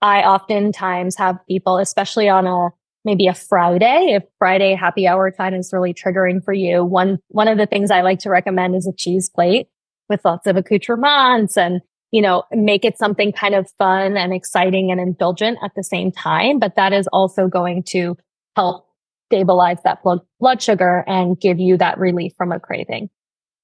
I 0.00 0.22
oftentimes 0.22 1.16
have 1.16 1.38
people, 1.48 1.78
especially 1.78 2.28
on 2.28 2.46
a 2.46 2.70
maybe 3.04 3.26
a 3.26 3.34
Friday, 3.34 4.14
if 4.14 4.22
Friday 4.38 4.74
happy 4.74 5.06
hour 5.06 5.30
time 5.30 5.54
is 5.54 5.70
really 5.72 5.92
triggering 5.92 6.42
for 6.42 6.54
you. 6.54 6.84
One, 6.84 7.18
one 7.28 7.48
of 7.48 7.58
the 7.58 7.66
things 7.66 7.90
I 7.90 8.00
like 8.00 8.20
to 8.20 8.30
recommend 8.30 8.76
is 8.76 8.86
a 8.86 8.92
cheese 8.96 9.28
plate 9.28 9.68
with 10.08 10.24
lots 10.24 10.46
of 10.46 10.56
accoutrements 10.56 11.56
and 11.56 11.80
you 12.14 12.22
know, 12.22 12.44
make 12.52 12.84
it 12.84 12.96
something 12.96 13.32
kind 13.32 13.56
of 13.56 13.68
fun 13.76 14.16
and 14.16 14.32
exciting 14.32 14.92
and 14.92 15.00
indulgent 15.00 15.58
at 15.64 15.72
the 15.74 15.82
same 15.82 16.12
time. 16.12 16.60
But 16.60 16.76
that 16.76 16.92
is 16.92 17.08
also 17.08 17.48
going 17.48 17.82
to 17.88 18.16
help 18.54 18.86
stabilize 19.26 19.78
that 19.82 20.00
blood, 20.04 20.20
blood 20.38 20.62
sugar 20.62 21.02
and 21.08 21.36
give 21.40 21.58
you 21.58 21.76
that 21.78 21.98
relief 21.98 22.32
from 22.36 22.52
a 22.52 22.60
craving. 22.60 23.10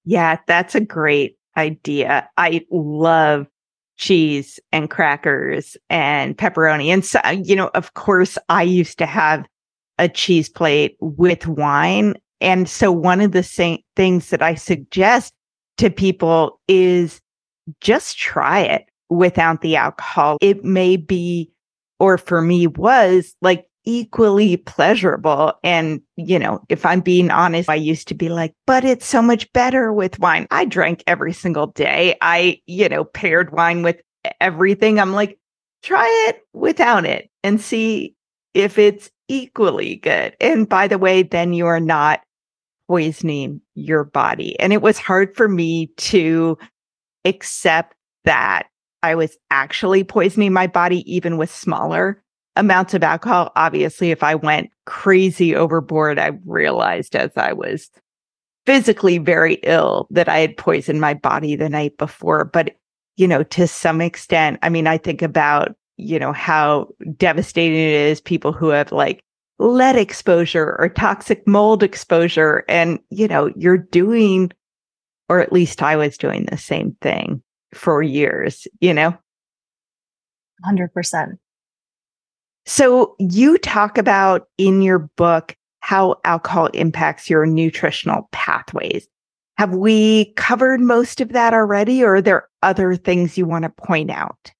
Yeah, 0.04 0.38
that's 0.46 0.74
a 0.74 0.80
great 0.80 1.36
idea. 1.56 2.28
I 2.36 2.64
love 2.70 3.46
cheese 3.96 4.58
and 4.72 4.88
crackers 4.88 5.76
and 5.90 6.36
pepperoni. 6.36 6.86
And 6.86 7.04
so, 7.04 7.20
you 7.28 7.54
know, 7.54 7.70
of 7.74 7.94
course, 7.94 8.38
I 8.48 8.62
used 8.62 8.98
to 8.98 9.06
have 9.06 9.46
a 9.98 10.08
cheese 10.08 10.48
plate 10.48 10.96
with 11.00 11.46
wine. 11.46 12.14
And 12.40 12.68
so 12.68 12.90
one 12.90 13.20
of 13.20 13.32
the 13.32 13.42
same 13.42 13.80
things 13.96 14.30
that 14.30 14.40
I 14.40 14.54
suggest 14.54 15.34
to 15.76 15.90
people 15.90 16.58
is 16.66 17.20
just 17.80 18.16
try 18.18 18.60
it 18.60 18.86
without 19.10 19.60
the 19.60 19.76
alcohol. 19.76 20.38
It 20.40 20.64
may 20.64 20.96
be, 20.96 21.52
or 21.98 22.16
for 22.16 22.40
me 22.40 22.66
was 22.66 23.34
like 23.42 23.66
equally 23.84 24.56
pleasurable. 24.56 25.54
And, 25.64 26.02
you 26.16 26.38
know, 26.38 26.62
if 26.68 26.84
I'm 26.84 27.00
being 27.00 27.30
honest, 27.30 27.68
I 27.68 27.76
used 27.76 28.08
to 28.08 28.14
be 28.14 28.28
like, 28.28 28.54
but 28.66 28.84
it's 28.84 29.06
so 29.06 29.22
much 29.22 29.50
better 29.52 29.92
with 29.92 30.18
wine. 30.18 30.46
I 30.50 30.64
drank 30.64 31.02
every 31.06 31.32
single 31.32 31.68
day. 31.68 32.16
I, 32.20 32.60
you 32.66 32.88
know, 32.88 33.04
paired 33.04 33.52
wine 33.52 33.82
with 33.82 34.00
everything. 34.40 35.00
I'm 35.00 35.12
like, 35.12 35.38
try 35.82 36.06
it 36.28 36.42
without 36.52 37.06
it 37.06 37.30
and 37.42 37.60
see 37.60 38.14
if 38.52 38.78
it's 38.78 39.10
equally 39.28 39.96
good. 39.96 40.36
And 40.40 40.68
by 40.68 40.88
the 40.88 40.98
way, 40.98 41.22
then 41.22 41.52
you 41.52 41.66
are 41.66 41.80
not 41.80 42.20
poisoning 42.88 43.60
your 43.74 44.04
body. 44.04 44.58
And 44.58 44.72
it 44.72 44.82
was 44.82 44.98
hard 44.98 45.36
for 45.36 45.48
me 45.48 45.86
to 45.96 46.58
accept 47.24 47.94
that 48.24 48.66
I 49.02 49.14
was 49.14 49.36
actually 49.50 50.04
poisoning 50.04 50.52
my 50.52 50.66
body, 50.66 51.10
even 51.10 51.38
with 51.38 51.54
smaller 51.54 52.22
amounts 52.56 52.94
of 52.94 53.02
alcohol. 53.02 53.52
Obviously, 53.56 54.10
if 54.10 54.22
I 54.22 54.34
went 54.34 54.70
crazy 54.86 55.54
overboard, 55.54 56.18
I 56.18 56.32
realized 56.44 57.16
as 57.16 57.30
I 57.36 57.52
was 57.52 57.90
physically 58.66 59.18
very 59.18 59.54
ill 59.62 60.06
that 60.10 60.28
I 60.28 60.38
had 60.38 60.56
poisoned 60.56 61.00
my 61.00 61.14
body 61.14 61.56
the 61.56 61.68
night 61.68 61.96
before. 61.96 62.44
But, 62.44 62.76
you 63.16 63.26
know, 63.26 63.42
to 63.44 63.66
some 63.66 64.00
extent, 64.00 64.58
I 64.62 64.68
mean, 64.68 64.86
I 64.86 64.98
think 64.98 65.22
about, 65.22 65.74
you 65.96 66.18
know, 66.18 66.32
how 66.32 66.88
devastating 67.16 67.78
it 67.78 67.92
is 67.92 68.20
people 68.20 68.52
who 68.52 68.68
have 68.68 68.92
like 68.92 69.22
lead 69.58 69.96
exposure 69.96 70.76
or 70.78 70.88
toxic 70.88 71.46
mold 71.46 71.82
exposure. 71.82 72.64
And, 72.68 72.98
you 73.10 73.28
know, 73.28 73.52
you're 73.56 73.78
doing 73.78 74.52
or 75.30 75.38
at 75.38 75.52
least 75.52 75.80
I 75.80 75.94
was 75.94 76.18
doing 76.18 76.46
the 76.46 76.58
same 76.58 76.96
thing 77.00 77.40
for 77.72 78.02
years, 78.02 78.66
you 78.80 78.92
know? 78.92 79.16
100%. 80.66 81.38
So 82.66 83.16
you 83.18 83.58
talk 83.58 83.98
about 83.98 84.48
in 84.58 84.82
your 84.82 84.98
book 84.98 85.56
how 85.80 86.16
alcohol 86.24 86.66
impacts 86.68 87.30
your 87.30 87.46
nutritional 87.46 88.28
pathways. 88.32 89.08
Have 89.58 89.74
we 89.74 90.32
covered 90.36 90.80
most 90.80 91.20
of 91.20 91.30
that 91.30 91.52
already, 91.52 92.02
or 92.02 92.16
are 92.16 92.22
there 92.22 92.48
other 92.62 92.96
things 92.96 93.36
you 93.36 93.46
want 93.46 93.64
to 93.64 93.70
point 93.70 94.10
out? 94.10 94.52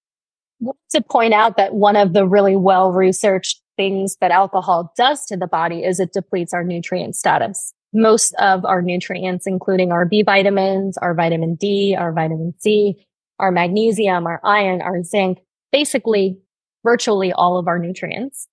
To 0.93 1.01
point 1.01 1.33
out 1.33 1.57
that 1.57 1.75
one 1.75 1.97
of 1.97 2.13
the 2.13 2.27
really 2.27 2.57
well 2.57 2.93
researched 2.93 3.63
things 3.77 4.17
that 4.21 4.31
alcohol 4.31 4.93
does 4.97 5.25
to 5.27 5.37
the 5.37 5.47
body 5.47 5.85
is 5.85 6.01
it 6.01 6.13
depletes 6.13 6.53
our 6.53 6.65
nutrient 6.65 7.17
status 7.17 7.73
most 7.93 8.35
of 8.35 8.65
our 8.65 8.83
nutrients, 8.83 9.47
including 9.47 9.93
our 9.93 10.05
B 10.05 10.23
vitamins, 10.23 10.97
our 10.99 11.15
vitamin 11.15 11.57
D, 11.57 11.97
our 11.99 12.13
vitamin 12.13 12.55
C, 12.59 13.07
our 13.39 13.51
magnesium, 13.51 14.27
our 14.27 14.41
iron, 14.45 14.81
our 14.83 15.03
zinc, 15.03 15.39
basically 15.73 16.39
virtually 16.85 17.33
all 17.33 17.59
of 17.59 17.69
our 17.69 17.79
nutrients 17.79 18.49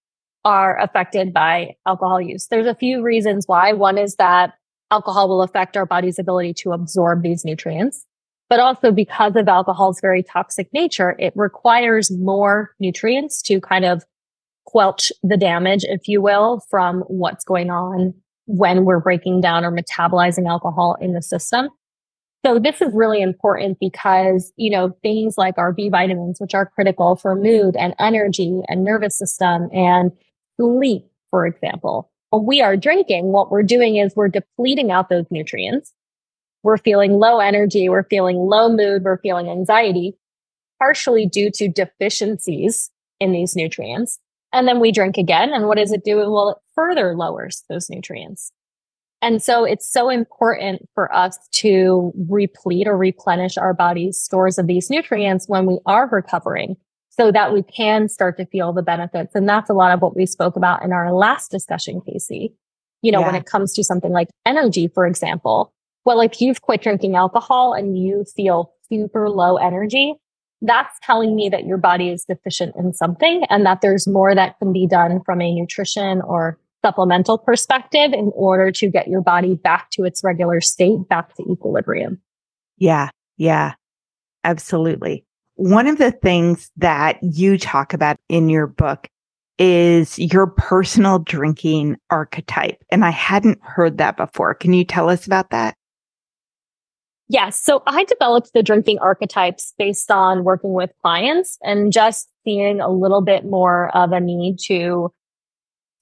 are 0.45 0.79
affected 0.79 1.33
by 1.33 1.75
alcohol 1.85 2.21
use. 2.21 2.47
There's 2.47 2.67
a 2.67 2.75
few 2.75 3.01
reasons 3.01 3.45
why. 3.47 3.73
One 3.73 3.97
is 3.97 4.15
that 4.15 4.53
alcohol 4.91 5.27
will 5.27 5.41
affect 5.41 5.75
our 5.75 5.85
body's 5.85 6.19
ability 6.19 6.53
to 6.53 6.71
absorb 6.71 7.21
these 7.23 7.43
nutrients, 7.43 8.05
but 8.49 8.59
also 8.59 8.91
because 8.91 9.35
of 9.35 9.47
alcohol's 9.47 9.99
very 9.99 10.23
toxic 10.23 10.71
nature, 10.73 11.15
it 11.19 11.33
requires 11.35 12.09
more 12.11 12.71
nutrients 12.79 13.41
to 13.43 13.59
kind 13.59 13.83
of 13.83 14.03
quelch 14.65 15.11
the 15.23 15.37
damage, 15.37 15.83
if 15.83 16.07
you 16.07 16.21
will, 16.21 16.61
from 16.69 17.01
what's 17.07 17.43
going 17.43 17.69
on 17.69 18.13
when 18.45 18.85
we're 18.85 18.99
breaking 18.99 19.41
down 19.41 19.65
or 19.65 19.71
metabolizing 19.71 20.47
alcohol 20.47 20.95
in 21.01 21.13
the 21.13 21.21
system. 21.21 21.69
So 22.45 22.59
this 22.59 22.81
is 22.81 22.93
really 22.93 23.21
important 23.21 23.77
because, 23.79 24.53
you 24.55 24.69
know, 24.69 24.95
things 25.01 25.37
like 25.37 25.57
our 25.57 25.73
B 25.73 25.89
vitamins, 25.89 26.39
which 26.39 26.53
are 26.53 26.65
critical 26.65 27.15
for 27.15 27.35
mood 27.35 27.75
and 27.75 27.93
energy 27.99 28.61
and 28.67 28.83
nervous 28.83 29.17
system 29.17 29.69
and 29.73 30.11
sleep, 30.59 31.05
for 31.29 31.45
example. 31.45 32.09
When 32.29 32.45
we 32.45 32.61
are 32.61 32.77
drinking, 32.77 33.27
what 33.27 33.51
we're 33.51 33.63
doing 33.63 33.97
is 33.97 34.15
we're 34.15 34.27
depleting 34.27 34.91
out 34.91 35.09
those 35.09 35.25
nutrients. 35.29 35.93
We're 36.63 36.77
feeling 36.77 37.13
low 37.13 37.39
energy. 37.39 37.89
We're 37.89 38.03
feeling 38.03 38.37
low 38.37 38.69
mood. 38.69 39.03
We're 39.03 39.19
feeling 39.19 39.49
anxiety, 39.49 40.17
partially 40.79 41.25
due 41.25 41.49
to 41.51 41.67
deficiencies 41.67 42.91
in 43.19 43.31
these 43.31 43.55
nutrients. 43.55 44.19
And 44.53 44.67
then 44.67 44.79
we 44.79 44.91
drink 44.91 45.17
again. 45.17 45.53
And 45.53 45.67
what 45.67 45.77
does 45.77 45.91
it 45.91 46.03
do? 46.03 46.17
Well, 46.17 46.49
it 46.49 46.57
further 46.75 47.15
lowers 47.15 47.63
those 47.69 47.89
nutrients. 47.89 48.51
And 49.21 49.41
so 49.41 49.63
it's 49.63 49.91
so 49.91 50.09
important 50.09 50.87
for 50.93 51.13
us 51.13 51.37
to 51.53 52.13
replete 52.29 52.87
or 52.87 52.95
replenish 52.95 53.57
our 53.57 53.73
body's 53.73 54.17
stores 54.17 54.57
of 54.57 54.67
these 54.67 54.89
nutrients 54.89 55.47
when 55.47 55.65
we 55.65 55.79
are 55.85 56.07
recovering 56.07 56.77
so 57.09 57.31
that 57.31 57.51
we 57.51 57.63
can 57.63 58.09
start 58.09 58.37
to 58.37 58.45
feel 58.45 58.73
the 58.73 58.83
benefits. 58.83 59.33
And 59.33 59.49
that's 59.49 59.69
a 59.69 59.73
lot 59.73 59.91
of 59.91 60.01
what 60.01 60.15
we 60.15 60.25
spoke 60.27 60.55
about 60.55 60.83
in 60.83 60.93
our 60.93 61.11
last 61.11 61.49
discussion, 61.49 62.01
Casey. 62.01 62.53
You 63.01 63.11
know, 63.11 63.19
yeah. 63.21 63.27
when 63.27 63.35
it 63.35 63.45
comes 63.45 63.73
to 63.73 63.83
something 63.83 64.11
like 64.11 64.27
energy, 64.45 64.87
for 64.87 65.05
example, 65.05 65.73
well, 66.05 66.21
if 66.21 66.39
you've 66.39 66.61
quit 66.61 66.81
drinking 66.81 67.15
alcohol 67.15 67.73
and 67.73 67.97
you 67.97 68.25
feel 68.35 68.73
super 68.89 69.29
low 69.29 69.57
energy, 69.57 70.15
that's 70.61 70.97
telling 71.03 71.35
me 71.35 71.49
that 71.49 71.65
your 71.65 71.77
body 71.77 72.09
is 72.09 72.25
deficient 72.25 72.75
in 72.75 72.93
something 72.93 73.43
and 73.49 73.65
that 73.65 73.81
there's 73.81 74.07
more 74.07 74.33
that 74.33 74.57
can 74.59 74.73
be 74.73 74.87
done 74.87 75.21
from 75.25 75.41
a 75.41 75.53
nutrition 75.53 76.21
or 76.21 76.59
supplemental 76.83 77.37
perspective 77.37 78.13
in 78.13 78.31
order 78.35 78.71
to 78.71 78.89
get 78.89 79.07
your 79.07 79.21
body 79.21 79.55
back 79.55 79.89
to 79.91 80.03
its 80.03 80.23
regular 80.23 80.61
state, 80.61 81.07
back 81.09 81.35
to 81.35 81.43
equilibrium. 81.51 82.21
Yeah. 82.77 83.09
Yeah. 83.37 83.73
Absolutely. 84.43 85.25
One 85.55 85.87
of 85.87 85.97
the 85.97 86.11
things 86.11 86.71
that 86.77 87.17
you 87.21 87.57
talk 87.57 87.93
about 87.93 88.17
in 88.29 88.49
your 88.49 88.67
book 88.67 89.09
is 89.57 90.19
your 90.19 90.47
personal 90.47 91.19
drinking 91.19 91.97
archetype. 92.11 92.83
And 92.91 93.03
I 93.03 93.09
hadn't 93.09 93.59
heard 93.63 93.97
that 93.97 94.17
before. 94.17 94.53
Can 94.53 94.73
you 94.73 94.85
tell 94.85 95.09
us 95.09 95.25
about 95.25 95.49
that? 95.49 95.75
Yes. 97.27 97.59
So 97.59 97.83
I 97.87 98.05
developed 98.05 98.51
the 98.53 98.63
drinking 98.63 98.99
archetypes 98.99 99.73
based 99.77 100.11
on 100.11 100.43
working 100.43 100.73
with 100.73 100.91
clients 101.01 101.57
and 101.61 101.91
just 101.91 102.29
seeing 102.45 102.79
a 102.79 102.89
little 102.89 103.21
bit 103.21 103.43
more 103.45 103.95
of 103.97 104.11
a 104.11 104.19
need 104.19 104.59
to 104.67 105.11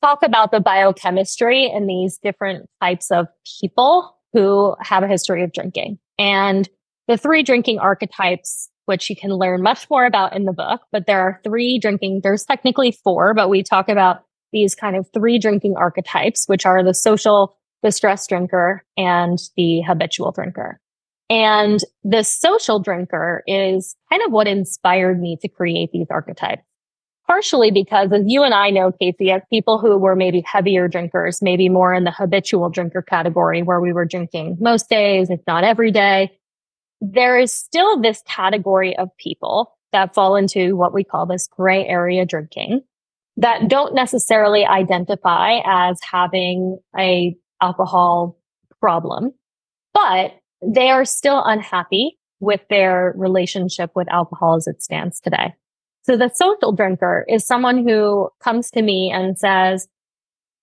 talk 0.06 0.22
about 0.22 0.52
the 0.52 0.60
biochemistry 0.60 1.66
in 1.66 1.88
these 1.88 2.20
different 2.20 2.70
types 2.80 3.10
of 3.10 3.28
people 3.60 4.16
who 4.34 4.76
have 4.80 5.02
a 5.02 5.08
history 5.08 5.44
of 5.44 5.52
drinking. 5.52 5.98
And 6.20 6.70
the 7.08 7.18
three 7.18 7.42
drinking 7.42 7.80
archetypes, 7.80 8.70
which 8.86 9.10
you 9.10 9.16
can 9.16 9.32
learn 9.32 9.64
much 9.64 9.90
more 9.90 10.06
about 10.06 10.36
in 10.36 10.46
the 10.46 10.54
book, 10.54 10.82
but 10.92 11.08
there 11.08 11.22
are 11.22 11.42
three 11.44 11.80
drinking, 11.80 12.22
there's 12.22 12.44
technically 12.44 12.92
four, 12.92 13.34
but 13.34 13.50
we 13.50 13.64
talk 13.64 13.90
about 13.90 14.24
these 14.52 14.76
kind 14.76 14.96
of 14.96 15.10
three 15.12 15.40
drinking 15.40 15.76
archetypes, 15.76 16.46
which 16.46 16.68
are 16.68 16.84
the 16.84 16.94
social, 16.94 17.58
the 17.82 17.92
stress 17.92 18.28
drinker, 18.28 18.84
and 18.96 19.40
the 19.58 19.82
habitual 19.82 20.32
drinker. 20.32 20.80
And 21.32 21.80
the 22.04 22.24
social 22.24 22.80
drinker 22.80 23.42
is 23.48 23.96
kind 24.12 24.22
of 24.24 24.32
what 24.32 24.48
inspired 24.48 25.20
me 25.20 25.38
to 25.42 25.48
create 25.48 25.90
these 25.92 26.08
archetypes. 26.12 26.62
Partially 27.28 27.72
because 27.72 28.12
as 28.12 28.22
you 28.26 28.44
and 28.44 28.54
I 28.54 28.70
know, 28.70 28.92
Casey, 28.92 29.32
as 29.32 29.42
people 29.50 29.80
who 29.80 29.98
were 29.98 30.16
maybe 30.16 30.42
heavier 30.42 30.88
drinkers, 30.88 31.42
maybe 31.42 31.70
more 31.70 31.94
in 31.94 32.04
the 32.04 32.12
habitual 32.12 32.70
drinker 32.70 33.02
category 33.02 33.64
where 33.64 33.82
we 33.82 33.94
were 33.94 34.06
drinking 34.06 34.58
most 34.60 34.90
days, 34.90 35.30
if 35.30 35.40
not 35.48 35.64
every 35.64 35.92
day, 35.92 36.38
there 37.02 37.38
is 37.38 37.54
still 37.54 38.00
this 38.00 38.22
category 38.28 38.96
of 38.98 39.10
people 39.18 39.76
that 39.92 40.14
fall 40.14 40.36
into 40.36 40.76
what 40.76 40.94
we 40.94 41.04
call 41.04 41.26
this 41.26 41.48
gray 41.48 41.86
area 41.86 42.26
drinking 42.26 42.82
that 43.38 43.68
don't 43.68 43.96
necessarily 43.96 44.66
identify 44.66 45.60
as 45.66 46.00
having 46.04 46.80
a 46.98 47.36
alcohol 47.62 48.38
problem, 48.80 49.34
but 49.94 50.38
they 50.62 50.90
are 50.90 51.06
still 51.06 51.44
unhappy 51.44 52.18
with 52.40 52.62
their 52.70 53.14
relationship 53.18 53.92
with 53.96 54.12
alcohol 54.12 54.56
as 54.56 54.68
it 54.68 54.82
stands 54.82 55.20
today. 55.20 55.54
So 56.06 56.16
the 56.16 56.30
social 56.30 56.72
drinker 56.72 57.26
is 57.28 57.48
someone 57.48 57.88
who 57.88 58.30
comes 58.40 58.70
to 58.72 58.84
me 58.84 59.12
and 59.12 59.40
says, 59.40 59.88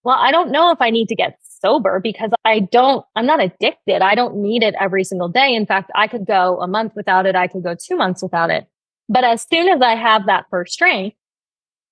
well, 0.04 0.16
I 0.16 0.30
don't 0.30 0.52
know 0.52 0.70
if 0.70 0.80
I 0.80 0.90
need 0.90 1.08
to 1.08 1.16
get 1.16 1.36
sober 1.60 1.98
because 2.00 2.30
I 2.44 2.60
don't, 2.60 3.04
I'm 3.16 3.26
not 3.26 3.42
addicted. 3.42 4.02
I 4.02 4.14
don't 4.14 4.36
need 4.36 4.62
it 4.62 4.76
every 4.78 5.02
single 5.02 5.28
day. 5.28 5.52
In 5.54 5.66
fact, 5.66 5.90
I 5.96 6.06
could 6.06 6.26
go 6.26 6.60
a 6.60 6.68
month 6.68 6.92
without 6.94 7.26
it. 7.26 7.34
I 7.34 7.48
could 7.48 7.64
go 7.64 7.74
two 7.74 7.96
months 7.96 8.22
without 8.22 8.50
it. 8.50 8.68
But 9.08 9.24
as 9.24 9.44
soon 9.50 9.68
as 9.68 9.80
I 9.82 9.96
have 9.96 10.26
that 10.26 10.46
first 10.48 10.78
drink, 10.78 11.14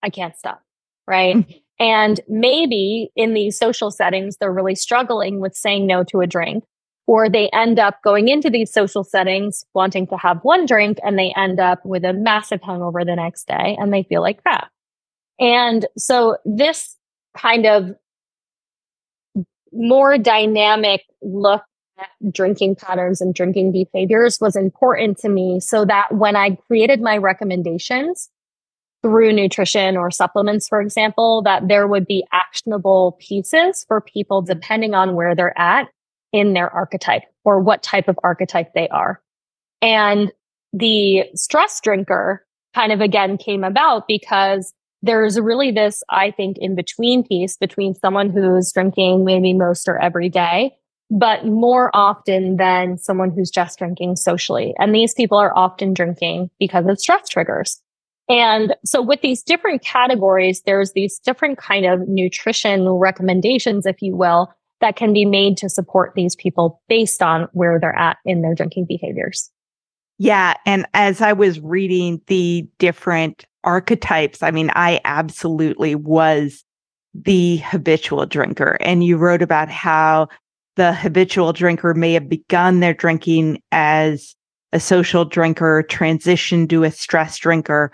I 0.03 0.11
can't 0.11 0.37
stop. 0.37 0.63
Right. 1.09 1.35
Mm-hmm. 1.35 1.53
and 1.81 2.21
maybe 2.29 3.11
in 3.17 3.35
these 3.35 3.59
social 3.59 3.91
settings, 3.91 4.37
they're 4.37 4.53
really 4.53 4.77
struggling 4.77 5.41
with 5.41 5.57
saying 5.57 5.89
no 5.89 6.05
to 6.05 6.21
a 6.21 6.27
drink 6.29 6.63
or 7.07 7.29
they 7.29 7.49
end 7.51 7.79
up 7.79 8.01
going 8.03 8.29
into 8.29 8.51
these 8.51 8.73
social 8.73 9.03
settings 9.03 9.65
wanting 9.75 10.07
to 10.07 10.17
have 10.17 10.39
one 10.43 10.67
drink 10.67 10.99
and 11.03 11.19
they 11.19 11.33
end 11.37 11.59
up 11.59 11.85
with 11.85 12.05
a 12.05 12.13
massive 12.13 12.61
hangover 12.63 13.05
the 13.05 13.17
next 13.17 13.47
day 13.49 13.77
and 13.81 13.93
they 13.93 14.03
feel 14.05 14.21
like 14.21 14.43
crap. 14.43 14.71
And 15.41 15.87
so 15.97 16.37
this 16.45 16.97
kind 17.37 17.67
of 17.67 17.95
more 19.73 20.19
dynamic 20.19 21.03
look 21.23 21.63
at 21.99 22.09
drinking 22.33 22.77
patterns 22.77 23.21
and 23.21 23.35
drinking 23.35 23.73
behaviors 23.73 24.39
was 24.41 24.57
important 24.57 25.19
to 25.19 25.29
me 25.29 25.61
so 25.61 25.85
that 25.85 26.15
when 26.15 26.37
I 26.37 26.57
created 26.67 27.01
my 27.01 27.17
recommendations 27.17 28.29
through 29.03 29.33
nutrition 29.33 29.97
or 29.97 30.11
supplements, 30.11 30.69
for 30.69 30.81
example, 30.81 31.43
that 31.43 31.69
there 31.69 31.87
would 31.87 32.07
be 32.07 32.25
actionable 32.33 33.17
pieces 33.19 33.85
for 33.89 34.01
people 34.01 34.43
depending 34.43 34.95
on 34.95 35.15
where 35.15 35.35
they're 35.35 35.59
at 35.59 35.89
in 36.33 36.53
their 36.53 36.71
archetype 36.71 37.23
or 37.45 37.61
what 37.61 37.83
type 37.83 38.09
of 38.09 38.19
archetype 38.23 38.73
they 38.75 38.89
are. 38.89 39.21
And 39.83 40.33
the 40.73 41.25
stress 41.35 41.81
drinker 41.81 42.45
kind 42.75 42.93
of 42.93 43.01
again 43.01 43.37
came 43.37 43.65
about 43.65 44.07
because 44.07 44.73
there's 45.03 45.41
really 45.41 45.71
this, 45.71 46.03
I 46.11 46.31
think, 46.31 46.59
in 46.59 46.75
between 46.75 47.25
piece 47.25 47.57
between 47.57 47.95
someone 47.95 48.31
who's 48.31 48.71
drinking 48.73 49.25
maybe 49.25 49.55
most 49.55 49.89
or 49.89 49.99
every 49.99 50.29
day, 50.29 50.73
but 51.11 51.47
more 51.47 51.91
often 51.95 52.57
than 52.57 52.99
someone 52.99 53.31
who's 53.31 53.51
just 53.51 53.79
drinking 53.79 54.17
socially. 54.17 54.75
And 54.79 54.95
these 54.95 55.15
people 55.15 55.39
are 55.39 55.57
often 55.57 55.95
drinking 55.95 56.51
because 56.59 56.87
of 56.87 57.01
stress 57.01 57.29
triggers. 57.29 57.81
And 58.29 58.77
so 58.85 59.03
with 59.03 59.23
these 59.23 59.43
different 59.43 59.83
categories, 59.83 60.63
there's 60.65 60.93
these 60.93 61.19
different 61.19 61.59
kind 61.59 61.87
of 61.87 62.07
nutrition 62.07 62.89
recommendations, 62.89 63.87
if 63.87 64.01
you 64.03 64.15
will, 64.15 64.55
that 64.81 64.97
can 64.97 65.13
be 65.13 65.25
made 65.25 65.57
to 65.59 65.69
support 65.69 66.13
these 66.15 66.35
people 66.35 66.81
based 66.89 67.23
on 67.23 67.49
where 67.53 67.79
they're 67.79 67.97
at 67.97 68.19
in 68.25 68.43
their 68.43 68.55
drinking 68.55 68.87
behaviors. 68.87 69.51
Yeah. 70.19 70.55
And 70.67 70.87
as 70.95 71.23
I 71.23 71.33
was 71.33 71.61
reading 71.61 72.21
the 72.27 72.69
different 72.79 73.47
archetypes, 73.65 74.43
I 74.43 74.51
mean, 74.51 74.71
I 74.75 75.01
absolutely 75.05 75.95
was 75.95 76.65
the 77.15 77.57
habitual 77.59 78.27
drinker. 78.27 78.77
And 78.81 79.03
you 79.03 79.17
wrote 79.17 79.43
about 79.43 79.69
how 79.69 80.29
the 80.77 80.93
habitual 80.93 81.53
drinker 81.53 81.95
may 81.95 82.13
have 82.13 82.29
begun 82.29 82.81
their 82.81 82.95
drinking 82.95 83.63
as 83.73 84.35
a 84.73 84.81
social 84.81 85.25
drinker, 85.25 85.85
transitioned 85.89 86.69
to 86.71 86.85
a 86.85 86.91
stress 86.91 87.39
drinker, 87.39 87.91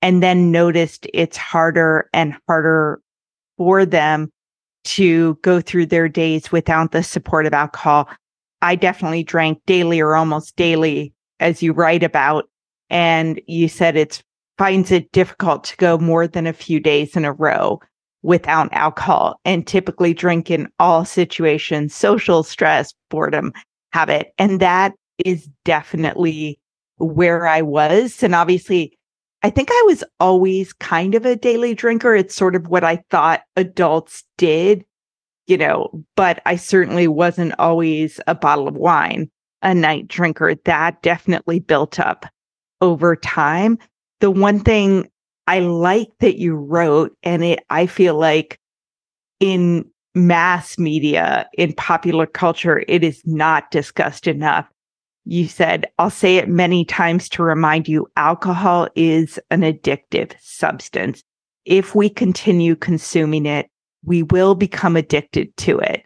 and 0.00 0.22
then 0.22 0.50
noticed 0.50 1.06
it's 1.12 1.36
harder 1.36 2.08
and 2.14 2.36
harder 2.46 3.00
for 3.56 3.84
them 3.84 4.30
to 4.90 5.34
go 5.42 5.60
through 5.60 5.86
their 5.86 6.08
days 6.08 6.50
without 6.50 6.90
the 6.90 7.02
support 7.02 7.46
of 7.46 7.54
alcohol. 7.54 8.08
I 8.62 8.74
definitely 8.74 9.22
drank 9.22 9.60
daily 9.66 10.00
or 10.00 10.16
almost 10.16 10.56
daily, 10.56 11.12
as 11.38 11.62
you 11.62 11.72
write 11.72 12.02
about. 12.02 12.48
And 12.88 13.40
you 13.46 13.68
said 13.68 13.96
it 13.96 14.22
finds 14.58 14.90
it 14.90 15.12
difficult 15.12 15.64
to 15.64 15.76
go 15.76 15.96
more 15.96 16.26
than 16.26 16.46
a 16.46 16.52
few 16.52 16.80
days 16.80 17.16
in 17.16 17.24
a 17.24 17.32
row 17.32 17.80
without 18.22 18.68
alcohol 18.72 19.40
and 19.44 19.66
typically 19.66 20.12
drink 20.12 20.50
in 20.50 20.68
all 20.78 21.04
situations, 21.04 21.94
social 21.94 22.42
stress, 22.42 22.92
boredom, 23.08 23.52
habit. 23.92 24.32
And 24.38 24.60
that 24.60 24.92
is 25.24 25.48
definitely 25.64 26.58
where 26.98 27.46
I 27.46 27.62
was. 27.62 28.22
And 28.22 28.34
obviously, 28.34 28.98
I 29.42 29.50
think 29.50 29.70
I 29.70 29.82
was 29.86 30.04
always 30.18 30.72
kind 30.74 31.14
of 31.14 31.24
a 31.24 31.36
daily 31.36 31.74
drinker. 31.74 32.14
It's 32.14 32.34
sort 32.34 32.54
of 32.54 32.68
what 32.68 32.84
I 32.84 33.02
thought 33.10 33.42
adults 33.56 34.24
did, 34.36 34.84
you 35.46 35.56
know, 35.56 36.04
but 36.14 36.42
I 36.44 36.56
certainly 36.56 37.08
wasn't 37.08 37.58
always 37.58 38.20
a 38.26 38.34
bottle 38.34 38.68
of 38.68 38.76
wine 38.76 39.30
a 39.62 39.74
night 39.74 40.08
drinker. 40.08 40.54
That 40.64 41.00
definitely 41.02 41.58
built 41.58 41.98
up 41.98 42.26
over 42.80 43.16
time. 43.16 43.78
The 44.20 44.30
one 44.30 44.60
thing 44.60 45.08
I 45.46 45.60
like 45.60 46.10
that 46.20 46.38
you 46.38 46.54
wrote, 46.54 47.16
and 47.22 47.42
it, 47.42 47.64
I 47.70 47.86
feel 47.86 48.18
like 48.18 48.58
in 49.40 49.86
mass 50.14 50.78
media, 50.78 51.48
in 51.54 51.72
popular 51.72 52.26
culture, 52.26 52.84
it 52.86 53.02
is 53.02 53.22
not 53.24 53.70
discussed 53.70 54.26
enough 54.26 54.68
you 55.30 55.46
said, 55.46 55.86
I'll 55.96 56.10
say 56.10 56.38
it 56.38 56.48
many 56.48 56.84
times 56.84 57.28
to 57.28 57.44
remind 57.44 57.86
you 57.86 58.08
alcohol 58.16 58.88
is 58.96 59.38
an 59.52 59.60
addictive 59.60 60.34
substance. 60.40 61.22
If 61.64 61.94
we 61.94 62.10
continue 62.10 62.74
consuming 62.74 63.46
it, 63.46 63.70
we 64.04 64.24
will 64.24 64.56
become 64.56 64.96
addicted 64.96 65.56
to 65.58 65.78
it. 65.78 66.02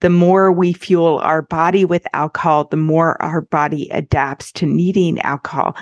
The 0.00 0.10
more 0.10 0.50
we 0.50 0.72
fuel 0.72 1.20
our 1.20 1.40
body 1.40 1.84
with 1.84 2.04
alcohol, 2.14 2.64
the 2.64 2.76
more 2.76 3.20
our 3.22 3.42
body 3.42 3.88
adapts 3.90 4.50
to 4.54 4.66
needing 4.66 5.20
alcohol 5.20 5.76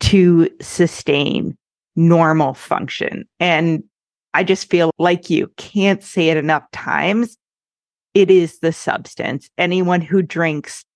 to 0.00 0.48
sustain 0.62 1.54
normal 1.96 2.54
function. 2.54 3.28
And 3.38 3.84
I 4.32 4.42
just 4.42 4.70
feel 4.70 4.90
like 4.98 5.28
you 5.28 5.52
can't 5.58 6.02
say 6.02 6.30
it 6.30 6.38
enough 6.38 6.64
times. 6.72 7.36
It 8.14 8.30
is 8.30 8.60
the 8.60 8.72
substance. 8.72 9.50
Anyone 9.58 10.00
who 10.00 10.22
drinks 10.22 10.86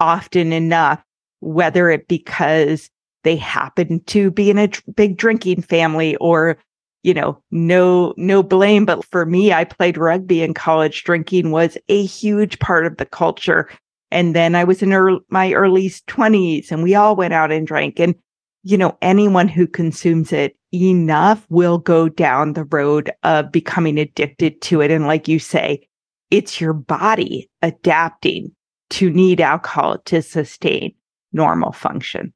often 0.00 0.52
enough, 0.52 1.02
whether 1.40 1.90
it 1.90 2.08
because 2.08 2.90
they 3.24 3.36
happen 3.36 4.00
to 4.04 4.30
be 4.30 4.50
in 4.50 4.58
a 4.58 4.70
big 4.94 5.16
drinking 5.16 5.62
family 5.62 6.16
or 6.16 6.56
you 7.02 7.14
know 7.14 7.40
no 7.50 8.14
no 8.16 8.42
blame 8.42 8.84
but 8.84 9.04
for 9.04 9.24
me 9.26 9.52
i 9.52 9.64
played 9.64 9.98
rugby 9.98 10.42
in 10.42 10.54
college. 10.54 11.04
Drinking 11.04 11.50
was 11.50 11.76
a 11.88 12.04
huge 12.04 12.58
part 12.58 12.86
of 12.86 12.96
the 12.96 13.06
culture. 13.06 13.68
And 14.10 14.34
then 14.34 14.54
i 14.54 14.64
was 14.64 14.82
in 14.82 15.20
my 15.28 15.52
early 15.52 15.88
20s 15.88 16.70
and 16.70 16.82
we 16.82 16.94
all 16.94 17.16
went 17.16 17.34
out 17.34 17.52
and 17.52 17.66
drank. 17.66 18.00
And 18.00 18.14
you 18.62 18.76
know 18.76 18.96
anyone 19.02 19.48
who 19.48 19.66
consumes 19.66 20.32
it 20.32 20.56
enough 20.72 21.46
will 21.48 21.78
go 21.78 22.08
down 22.08 22.52
the 22.52 22.64
road 22.64 23.10
of 23.22 23.52
becoming 23.52 23.98
addicted 23.98 24.60
to 24.62 24.80
it. 24.80 24.90
And 24.90 25.06
like 25.06 25.28
you 25.28 25.38
say 25.38 25.86
it's 26.30 26.60
your 26.60 26.72
body 26.72 27.50
adapting 27.62 28.54
to 28.90 29.10
need 29.10 29.40
alcohol 29.40 29.98
to 30.06 30.22
sustain 30.22 30.94
normal 31.32 31.72
function. 31.72 32.32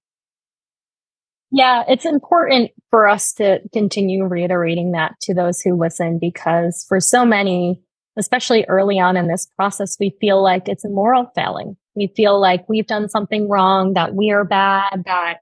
Yeah, 1.50 1.84
it's 1.86 2.06
important 2.06 2.70
for 2.90 3.06
us 3.06 3.32
to 3.34 3.60
continue 3.72 4.24
reiterating 4.24 4.92
that 4.92 5.14
to 5.22 5.34
those 5.34 5.60
who 5.60 5.78
listen 5.78 6.18
because 6.18 6.84
for 6.88 6.98
so 6.98 7.26
many, 7.26 7.82
especially 8.16 8.64
early 8.68 8.98
on 8.98 9.16
in 9.16 9.28
this 9.28 9.46
process, 9.56 9.96
we 10.00 10.16
feel 10.20 10.42
like 10.42 10.68
it's 10.68 10.84
a 10.84 10.88
moral 10.88 11.30
failing 11.34 11.76
We 11.94 12.12
feel 12.16 12.40
like 12.40 12.68
we've 12.68 12.86
done 12.86 13.08
something 13.08 13.48
wrong, 13.48 13.94
that 13.94 14.14
we 14.14 14.30
are 14.30 14.44
bad, 14.44 15.02
that, 15.04 15.38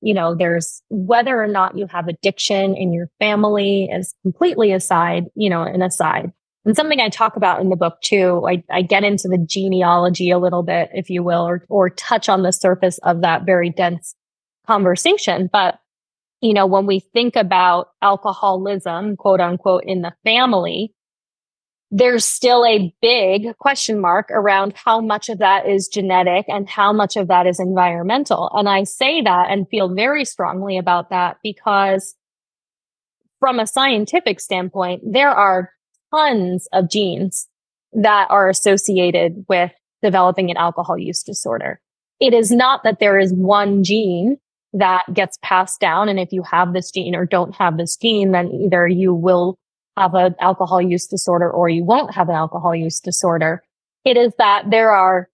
you 0.00 0.12
know, 0.12 0.34
there's 0.34 0.82
whether 0.90 1.40
or 1.40 1.46
not 1.46 1.78
you 1.78 1.86
have 1.86 2.08
addiction 2.08 2.76
in 2.76 2.92
your 2.92 3.08
family 3.18 3.88
is 3.90 4.14
completely 4.22 4.72
aside, 4.72 5.26
you 5.34 5.48
know, 5.48 5.62
an 5.62 5.82
aside. 5.82 6.32
And 6.64 6.74
something 6.74 7.00
I 7.00 7.10
talk 7.10 7.36
about 7.36 7.60
in 7.60 7.68
the 7.68 7.76
book 7.76 8.00
too, 8.00 8.42
I, 8.48 8.62
I 8.70 8.82
get 8.82 9.04
into 9.04 9.28
the 9.28 9.38
genealogy 9.38 10.30
a 10.30 10.38
little 10.38 10.62
bit, 10.62 10.90
if 10.94 11.10
you 11.10 11.22
will, 11.22 11.46
or, 11.46 11.64
or 11.68 11.90
touch 11.90 12.28
on 12.28 12.42
the 12.42 12.52
surface 12.52 12.98
of 12.98 13.20
that 13.20 13.44
very 13.44 13.68
dense 13.68 14.14
conversation. 14.66 15.50
But, 15.52 15.78
you 16.40 16.54
know, 16.54 16.66
when 16.66 16.86
we 16.86 17.00
think 17.00 17.36
about 17.36 17.88
alcoholism, 18.00 19.16
quote 19.16 19.40
unquote, 19.40 19.84
in 19.84 20.00
the 20.02 20.14
family, 20.24 20.94
there's 21.90 22.24
still 22.24 22.64
a 22.64 22.92
big 23.02 23.56
question 23.58 24.00
mark 24.00 24.30
around 24.30 24.72
how 24.74 25.00
much 25.00 25.28
of 25.28 25.38
that 25.38 25.68
is 25.68 25.86
genetic 25.86 26.46
and 26.48 26.68
how 26.68 26.92
much 26.92 27.16
of 27.16 27.28
that 27.28 27.46
is 27.46 27.60
environmental. 27.60 28.50
And 28.54 28.68
I 28.68 28.84
say 28.84 29.20
that 29.20 29.50
and 29.50 29.68
feel 29.68 29.94
very 29.94 30.24
strongly 30.24 30.78
about 30.78 31.10
that 31.10 31.36
because 31.42 32.16
from 33.38 33.60
a 33.60 33.66
scientific 33.66 34.40
standpoint, 34.40 35.02
there 35.04 35.30
are 35.30 35.70
tons 36.14 36.68
of 36.72 36.90
genes 36.90 37.48
that 37.92 38.26
are 38.30 38.48
associated 38.48 39.44
with 39.48 39.72
developing 40.02 40.50
an 40.50 40.56
alcohol 40.56 40.98
use 40.98 41.22
disorder. 41.22 41.80
It 42.20 42.34
is 42.34 42.50
not 42.50 42.82
that 42.84 43.00
there 43.00 43.18
is 43.18 43.32
one 43.32 43.82
gene 43.82 44.38
that 44.72 45.04
gets 45.12 45.38
passed 45.42 45.80
down. 45.80 46.08
And 46.08 46.18
if 46.18 46.32
you 46.32 46.42
have 46.42 46.72
this 46.72 46.90
gene 46.90 47.14
or 47.14 47.24
don't 47.24 47.54
have 47.54 47.76
this 47.76 47.96
gene, 47.96 48.32
then 48.32 48.48
either 48.48 48.86
you 48.86 49.14
will 49.14 49.56
have 49.96 50.14
an 50.14 50.34
alcohol 50.40 50.82
use 50.82 51.06
disorder 51.06 51.50
or 51.50 51.68
you 51.68 51.84
won't 51.84 52.14
have 52.14 52.28
an 52.28 52.34
alcohol 52.34 52.74
use 52.74 53.00
disorder. 53.00 53.62
It 54.04 54.16
is 54.16 54.32
that 54.38 54.70
there 54.70 54.90
are 54.90 55.28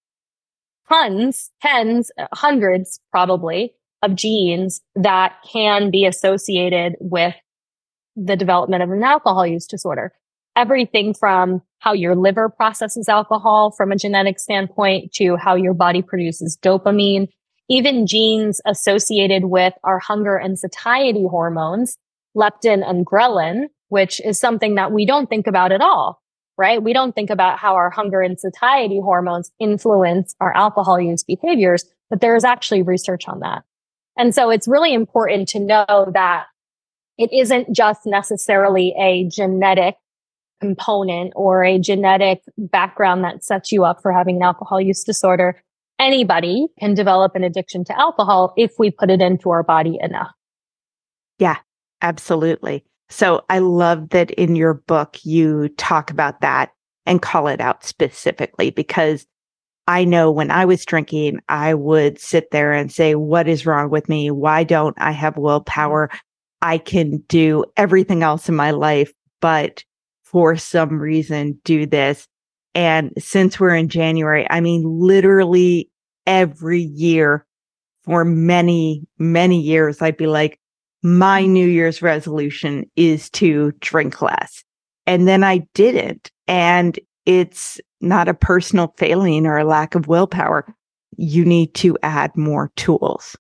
tons, 0.89 1.51
tens, 1.63 2.11
hundreds 2.35 3.01
probably 3.11 3.73
of 4.03 4.15
genes 4.15 4.81
that 4.95 5.35
can 5.51 5.91
be 5.91 6.05
associated 6.05 6.97
with 7.01 7.35
the 8.17 8.37
development 8.37 8.83
of 8.83 8.91
an 8.91 9.03
alcohol 9.03 9.47
use 9.47 9.67
disorder. 9.67 10.13
Everything 10.61 11.15
from 11.15 11.63
how 11.79 11.95
your 11.95 12.15
liver 12.15 12.51
processes 12.51 13.09
alcohol 13.09 13.71
from 13.71 13.93
a 13.93 13.97
genetic 13.97 14.39
standpoint 14.39 15.11
to 15.15 15.37
how 15.37 15.55
your 15.55 15.73
body 15.73 16.03
produces 16.03 16.59
dopamine, 16.61 17.29
even 17.71 18.07
genes 18.07 18.61
associated 18.67 19.47
with 19.47 19.73
our 19.85 19.99
hunger 19.99 20.37
and 20.37 20.59
satiety 20.59 21.25
hormones, 21.27 21.97
leptin 22.37 22.87
and 22.87 23.07
ghrelin, 23.07 23.69
which 23.89 24.21
is 24.21 24.39
something 24.39 24.75
that 24.75 24.93
we 24.93 25.07
don't 25.07 25.31
think 25.31 25.47
about 25.47 25.73
at 25.73 25.81
all, 25.81 26.21
right? 26.59 26.83
We 26.83 26.93
don't 26.93 27.15
think 27.15 27.31
about 27.31 27.59
how 27.59 27.75
our 27.77 27.89
hunger 27.89 28.21
and 28.21 28.39
satiety 28.39 29.01
hormones 29.03 29.51
influence 29.59 30.35
our 30.43 30.55
alcohol 30.55 31.01
use 31.01 31.25
behaviors, 31.25 31.87
but 32.11 32.21
there 32.21 32.37
is 32.37 32.45
actually 32.45 32.83
research 32.83 33.27
on 33.29 33.41
that. 33.41 33.63
And 34.19 34.35
so 34.35 34.51
it's 34.51 34.69
really 34.69 34.93
important 34.93 35.49
to 35.49 35.59
know 35.59 36.11
that 36.13 36.49
it 37.17 37.33
isn't 37.33 37.75
just 37.75 38.05
necessarily 38.05 38.95
a 39.01 39.27
genetic 39.27 39.95
component 40.61 41.33
or 41.37 41.65
a 41.65 41.79
genetic 41.79 42.43
background 42.59 43.25
that 43.25 43.45
sets 43.45 43.73
you 43.73 43.85
up 43.85 44.01
for 44.03 44.13
having 44.13 44.37
an 44.37 44.43
alcohol 44.43 44.81
use 44.81 45.03
disorder. 45.03 45.61
Anybody 45.99 46.69
can 46.79 46.95
develop 46.95 47.35
an 47.35 47.45
addiction 47.45 47.85
to 47.85 47.99
alcohol 47.99 48.55
if 48.57 48.73
we 48.79 48.91
put 48.91 49.11
it 49.11 49.21
into 49.21 49.51
our 49.51 49.63
body 49.63 49.99
enough. 50.01 50.31
Yeah, 51.39 51.57
absolutely. 52.03 52.85
So 53.09 53.45
I 53.51 53.59
love 53.59 54.11
that 54.11 54.31
in 54.33 54.57
your 54.57 54.75
book, 54.75 55.19
you 55.25 55.69
talk 55.71 56.11
about 56.11 56.41
that 56.43 56.71
and 57.07 57.21
call 57.21 57.49
it 57.49 57.61
out 57.61 57.85
specifically 57.85 58.71
because 58.71 59.27
I 59.89 60.05
know 60.05 60.31
when 60.31 60.53
I 60.53 60.67
was 60.67 60.85
drinking, 60.85 61.41
I 61.49 61.75
would 61.75 62.21
sit 62.21 62.53
there 62.53 62.73
and 62.73 62.93
say, 62.93 63.17
what 63.17 63.49
is 63.49 63.67
wrong 63.67 63.91
with 63.91 64.09
me? 64.09 64.31
Why 64.31 64.63
don't 64.63 64.95
I 65.01 65.11
have 65.11 65.37
willpower? 65.37 66.11
I 66.63 66.79
can 66.79 67.19
do 67.29 67.65
everything 67.77 68.23
else 68.23 68.49
in 68.49 68.55
my 68.55 68.71
life, 68.71 69.13
but 69.41 69.83
for 70.31 70.57
some 70.57 70.99
reason 70.99 71.61
do 71.65 71.87
this. 71.87 72.27
And 72.75 73.13
since 73.19 73.59
we're 73.59 73.75
in 73.75 73.89
January, 73.89 74.47
I 74.49 74.61
mean, 74.61 74.85
literally 74.87 75.91
every 76.27 76.83
year 76.83 77.45
for 78.05 78.25
many, 78.25 79.07
many 79.19 79.61
years, 79.61 80.01
I'd 80.01 80.17
be 80.17 80.29
like, 80.29 80.59
my 81.03 81.45
New 81.47 81.67
Year's 81.67 82.03
resolution 82.03 82.89
is 82.95 83.31
to 83.31 83.73
drink 83.81 84.23
less. 84.23 84.63
And 85.07 85.27
then 85.27 85.43
I 85.43 85.67
didn't. 85.75 86.31
And 86.47 86.99
it's 87.27 87.81
not 88.01 88.29
a 88.29 88.35
personal 88.35 88.95
failing 88.97 89.47
or 89.47 89.59
a 89.59 89.65
lack 89.65 89.95
of 89.95 90.09
willpower. 90.09 90.75
You 91.17 91.45
need 91.45 91.75
to 91.77 91.99
add 92.03 92.37
more 92.37 92.71
tools. 92.77 93.37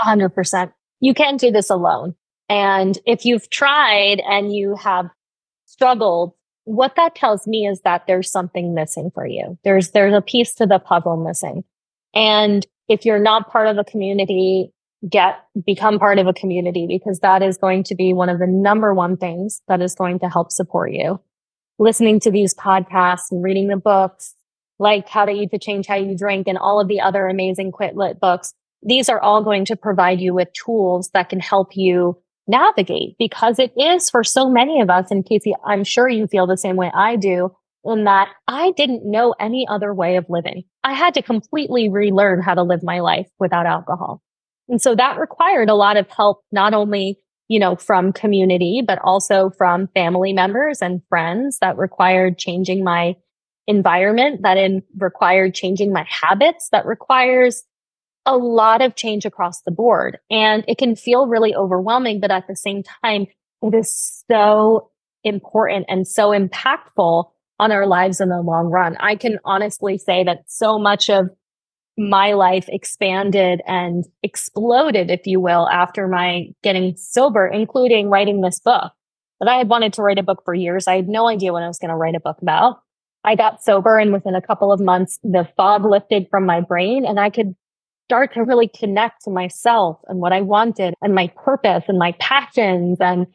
100%. 0.00 0.72
You 1.00 1.14
can't 1.14 1.40
do 1.40 1.50
this 1.50 1.70
alone. 1.70 2.14
And 2.48 2.98
if 3.06 3.24
you've 3.24 3.48
tried 3.50 4.20
and 4.28 4.54
you 4.54 4.74
have 4.76 5.08
struggled, 5.68 6.32
what 6.64 6.96
that 6.96 7.14
tells 7.14 7.46
me 7.46 7.66
is 7.66 7.80
that 7.82 8.06
there's 8.06 8.30
something 8.30 8.74
missing 8.74 9.10
for 9.14 9.26
you. 9.26 9.58
There's, 9.64 9.90
there's 9.90 10.14
a 10.14 10.22
piece 10.22 10.54
to 10.56 10.66
the 10.66 10.78
puzzle 10.78 11.16
missing. 11.16 11.64
And 12.14 12.66
if 12.88 13.04
you're 13.04 13.18
not 13.18 13.50
part 13.50 13.66
of 13.66 13.78
a 13.78 13.84
community 13.84 14.72
get 15.08 15.44
become 15.64 15.98
part 15.98 16.18
of 16.18 16.26
a 16.26 16.32
community 16.32 16.86
because 16.88 17.20
that 17.20 17.42
is 17.42 17.56
going 17.56 17.84
to 17.84 17.94
be 17.94 18.12
one 18.12 18.28
of 18.28 18.38
the 18.38 18.46
number 18.46 18.92
one 18.92 19.16
things 19.16 19.62
that 19.68 19.80
is 19.80 19.94
going 19.94 20.18
to 20.18 20.28
help 20.28 20.50
support 20.50 20.92
you. 20.92 21.20
Listening 21.78 22.18
to 22.20 22.30
these 22.32 22.52
podcasts 22.54 23.30
and 23.30 23.44
reading 23.44 23.68
the 23.68 23.76
books, 23.76 24.34
like 24.80 25.08
How 25.08 25.24
to 25.24 25.30
Eat 25.30 25.52
to 25.52 25.58
Change 25.58 25.86
How 25.86 25.94
You 25.94 26.16
Drink 26.16 26.48
and 26.48 26.58
all 26.58 26.80
of 26.80 26.88
the 26.88 27.00
other 27.00 27.28
amazing 27.28 27.70
Quit 27.70 27.96
Lit 27.96 28.18
books. 28.18 28.54
These 28.82 29.08
are 29.08 29.20
all 29.20 29.44
going 29.44 29.64
to 29.66 29.76
provide 29.76 30.20
you 30.20 30.34
with 30.34 30.52
tools 30.52 31.10
that 31.14 31.28
can 31.28 31.40
help 31.40 31.76
you 31.76 32.20
navigate 32.48 33.16
because 33.18 33.58
it 33.58 33.72
is 33.76 34.10
for 34.10 34.24
so 34.24 34.48
many 34.48 34.80
of 34.80 34.90
us. 34.90 35.10
And 35.10 35.24
Casey, 35.24 35.54
I'm 35.64 35.84
sure 35.84 36.08
you 36.08 36.26
feel 36.26 36.46
the 36.46 36.56
same 36.56 36.76
way 36.76 36.90
I 36.94 37.16
do 37.16 37.50
in 37.84 38.04
that 38.04 38.28
I 38.48 38.72
didn't 38.72 39.08
know 39.08 39.34
any 39.38 39.66
other 39.68 39.94
way 39.94 40.16
of 40.16 40.26
living. 40.28 40.64
I 40.82 40.94
had 40.94 41.14
to 41.14 41.22
completely 41.22 41.88
relearn 41.88 42.42
how 42.42 42.54
to 42.54 42.62
live 42.62 42.82
my 42.82 43.00
life 43.00 43.28
without 43.38 43.66
alcohol. 43.66 44.22
And 44.68 44.82
so 44.82 44.94
that 44.94 45.18
required 45.18 45.70
a 45.70 45.74
lot 45.74 45.96
of 45.96 46.08
help, 46.10 46.42
not 46.52 46.74
only, 46.74 47.18
you 47.48 47.58
know, 47.58 47.76
from 47.76 48.12
community, 48.12 48.82
but 48.86 48.98
also 49.02 49.50
from 49.56 49.88
family 49.94 50.32
members 50.32 50.82
and 50.82 51.00
friends 51.08 51.58
that 51.60 51.78
required 51.78 52.38
changing 52.38 52.84
my 52.84 53.16
environment, 53.66 54.42
that 54.42 54.56
in 54.56 54.82
required 54.98 55.54
changing 55.54 55.92
my 55.92 56.06
habits, 56.08 56.68
that 56.72 56.86
requires 56.86 57.62
a 58.26 58.36
lot 58.36 58.82
of 58.82 58.94
change 58.94 59.24
across 59.24 59.62
the 59.62 59.70
board. 59.70 60.18
And 60.30 60.64
it 60.68 60.78
can 60.78 60.96
feel 60.96 61.26
really 61.26 61.54
overwhelming, 61.54 62.20
but 62.20 62.30
at 62.30 62.46
the 62.46 62.56
same 62.56 62.82
time, 63.02 63.26
it 63.62 63.74
is 63.74 64.22
so 64.28 64.90
important 65.24 65.86
and 65.88 66.06
so 66.06 66.30
impactful 66.30 67.30
on 67.58 67.72
our 67.72 67.86
lives 67.86 68.20
in 68.20 68.28
the 68.28 68.40
long 68.40 68.66
run. 68.66 68.96
I 69.00 69.16
can 69.16 69.38
honestly 69.44 69.98
say 69.98 70.24
that 70.24 70.44
so 70.46 70.78
much 70.78 71.10
of 71.10 71.30
my 71.96 72.32
life 72.34 72.68
expanded 72.68 73.60
and 73.66 74.04
exploded, 74.22 75.10
if 75.10 75.26
you 75.26 75.40
will, 75.40 75.68
after 75.68 76.06
my 76.06 76.46
getting 76.62 76.96
sober, 76.96 77.46
including 77.46 78.08
writing 78.08 78.40
this 78.40 78.60
book. 78.60 78.92
But 79.40 79.48
I 79.48 79.56
had 79.56 79.68
wanted 79.68 79.92
to 79.94 80.02
write 80.02 80.18
a 80.18 80.22
book 80.22 80.42
for 80.44 80.54
years. 80.54 80.86
I 80.86 80.96
had 80.96 81.08
no 81.08 81.28
idea 81.28 81.52
what 81.52 81.64
I 81.64 81.68
was 81.68 81.78
going 81.78 81.90
to 81.90 81.96
write 81.96 82.14
a 82.14 82.20
book 82.20 82.38
about. 82.40 82.80
I 83.24 83.34
got 83.34 83.62
sober 83.62 83.98
and 83.98 84.12
within 84.12 84.36
a 84.36 84.42
couple 84.42 84.72
of 84.72 84.80
months, 84.80 85.18
the 85.24 85.48
fog 85.56 85.84
lifted 85.84 86.28
from 86.30 86.46
my 86.46 86.60
brain 86.60 87.04
and 87.04 87.18
I 87.18 87.30
could 87.30 87.56
start 88.08 88.32
to 88.32 88.42
really 88.42 88.68
connect 88.68 89.22
to 89.22 89.30
myself 89.30 89.98
and 90.08 90.18
what 90.18 90.32
I 90.32 90.40
wanted 90.40 90.94
and 91.02 91.14
my 91.14 91.26
purpose 91.36 91.84
and 91.88 91.98
my 91.98 92.12
passions 92.12 92.96
and, 93.00 93.26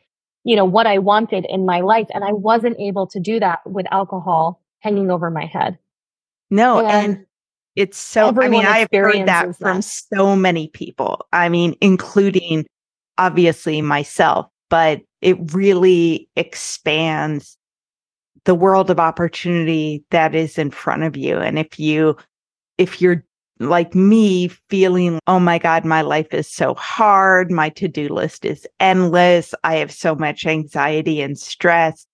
you 0.44 0.56
know, 0.56 0.66
what 0.66 0.88
I 0.88 0.98
wanted 0.98 1.46
in 1.48 1.64
my 1.64 1.82
life. 1.82 2.08
And 2.12 2.24
I 2.24 2.32
wasn't 2.32 2.80
able 2.80 3.06
to 3.08 3.20
do 3.20 3.40
that 3.40 3.60
with 3.68 3.86
alcohol 3.92 4.64
hanging 4.80 5.12
over 5.12 5.30
my 5.30 5.46
head. 5.46 5.78
No. 6.50 6.80
And, 6.80 6.90
and 6.90 7.26
it's 7.76 8.00
so, 8.00 8.34
I 8.36 8.48
mean, 8.48 8.66
I've 8.66 8.88
heard 8.92 9.28
that 9.28 9.56
from 9.58 9.78
that. 9.78 9.84
so 9.84 10.36
many 10.36 10.70
people. 10.70 11.28
I 11.32 11.50
mean, 11.50 11.76
including 11.80 12.66
obviously 13.20 13.80
myself, 13.84 14.48
but 14.72 15.02
it 15.22 15.54
really 15.54 16.28
expands 16.36 17.60
the 18.46 18.56
world 18.56 18.90
of 18.90 19.00
opportunity 19.00 20.04
that 20.10 20.34
is 20.34 20.58
in 20.58 20.72
front 20.72 21.04
of 21.04 21.16
you. 21.16 21.38
And 21.38 21.60
if 21.60 21.80
you, 21.80 22.18
if 22.80 23.00
you're 23.00 23.24
like 23.60 23.96
me 23.96 24.48
feeling, 24.70 25.20
oh 25.28 25.40
my 25.40 25.58
God, 25.58 25.86
my 25.86 26.02
life 26.02 26.34
is 26.34 26.50
so 26.52 26.74
hard. 26.76 27.52
My 27.52 27.70
to 27.70 27.88
do 27.88 28.10
list 28.10 28.46
is 28.46 28.68
endless. 28.80 29.54
I 29.64 29.76
have 29.76 29.92
so 29.92 30.16
much 30.16 30.46
anxiety 30.46 31.22
and 31.22 31.38
stress. 31.38 32.06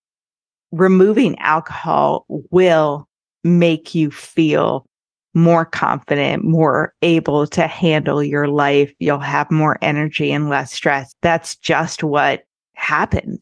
Removing 0.72 1.38
alcohol 1.40 2.26
will 2.28 3.08
make 3.44 3.96
you 3.96 4.12
feel 4.12 4.86
more 5.34 5.66
confident, 5.66 6.44
more 6.44 6.94
able 7.02 7.48
to 7.48 7.68
handle 7.68 8.24
your 8.24 8.48
life. 8.48 8.92
You'll 9.00 9.20
have 9.20 9.50
more 9.50 9.78
energy 9.82 10.32
and 10.32 10.50
less 10.50 10.74
stress. 10.74 11.14
That's 11.22 11.56
just 11.56 12.04
what 12.04 12.44
happens. 12.74 13.40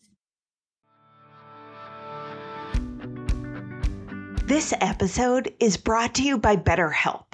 This 4.45 4.73
episode 4.79 5.53
is 5.59 5.75
brought 5.75 6.15
to 6.15 6.23
you 6.23 6.37
by 6.37 6.55
BetterHelp. 6.55 7.25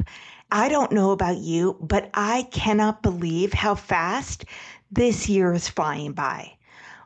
I 0.56 0.70
don't 0.70 0.92
know 0.92 1.10
about 1.10 1.38
you, 1.40 1.78
but 1.82 2.12
I 2.14 2.44
cannot 2.52 3.02
believe 3.02 3.54
how 3.54 3.74
fast 3.74 4.46
this 4.92 5.28
year 5.28 5.52
is 5.52 5.68
flying 5.68 6.12
by. 6.12 6.54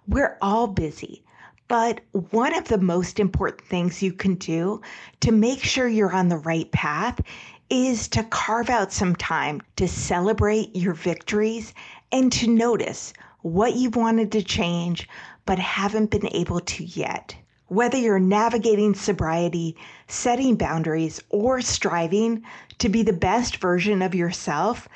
We're 0.05 0.37
all 0.41 0.67
busy, 0.67 1.23
but 1.69 2.01
one 2.31 2.53
of 2.53 2.67
the 2.67 2.77
most 2.77 3.21
important 3.21 3.61
things 3.61 4.03
you 4.03 4.11
can 4.11 4.35
do 4.35 4.81
to 5.21 5.31
make 5.31 5.63
sure 5.63 5.87
you're 5.87 6.11
on 6.11 6.27
the 6.27 6.39
right 6.39 6.69
path 6.73 7.21
is 7.69 8.09
to 8.09 8.23
carve 8.23 8.69
out 8.69 8.91
some 8.91 9.15
time 9.15 9.61
to 9.77 9.87
celebrate 9.87 10.75
your 10.75 10.93
victories 10.93 11.73
and 12.11 12.29
to 12.33 12.49
notice 12.49 13.13
what 13.43 13.75
you've 13.77 13.95
wanted 13.95 14.29
to 14.33 14.43
change 14.43 15.07
but 15.45 15.57
haven't 15.57 16.11
been 16.11 16.27
able 16.35 16.59
to 16.59 16.83
yet. 16.83 17.33
Whether 17.69 17.97
you're 17.97 18.19
navigating 18.19 18.95
sobriety, 18.95 19.75
setting 20.07 20.55
boundaries, 20.55 21.21
or 21.29 21.59
striving 21.59 22.43
to 22.77 22.87
be 22.87 23.03
the 23.03 23.11
best 23.11 23.57
version 23.57 24.01
of 24.01 24.15
yourself, 24.15 24.87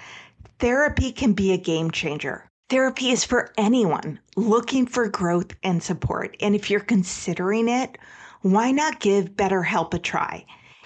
therapy 0.60 1.12
can 1.12 1.34
be 1.34 1.52
a 1.52 1.58
game 1.58 1.92
changer. 1.92 2.50
Therapy 2.70 3.12
is 3.12 3.26
for 3.26 3.52
anyone 3.58 4.20
looking 4.38 4.86
for 4.86 5.10
growth 5.10 5.54
and 5.64 5.84
support. 5.84 6.38
And 6.40 6.56
if 6.56 6.70
you're 6.70 6.80
considering 6.80 7.68
it, 7.68 7.98
why 8.42 8.72
not 8.72 9.02
give 9.02 9.32
BetterHelp 9.32 9.94
a 9.94 10.00
try? 10.00 10.46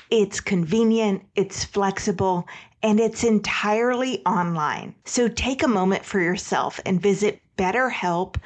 It's 0.09 0.39
convenient, 0.39 1.21
it's 1.35 1.63
flexible, 1.63 2.47
and 2.81 2.99
it's 2.99 3.23
entirely 3.23 4.25
online. 4.25 4.95
So 5.05 5.27
take 5.27 5.61
a 5.61 5.67
moment 5.67 6.03
for 6.03 6.19
yourself 6.19 6.79
and 6.83 6.99
visit 6.99 7.39
betterhelp.com 7.57 8.39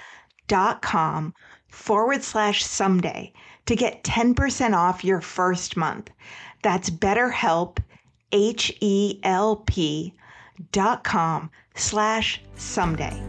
forward 1.69 2.23
slash 2.23 2.63
someday 2.63 3.31
to 3.65 3.75
get 3.75 4.03
10% 4.03 4.73
off 4.75 5.03
your 5.03 5.21
first 5.21 5.77
month. 5.77 6.09
That's 6.61 6.89
BetterHelp, 6.89 7.77
H 8.31 8.75
E 8.81 9.19
L 9.23 9.57
P 9.67 10.13
dot 10.71 11.03
com 11.03 11.49
slash 11.75 12.41
someday. 12.55 13.23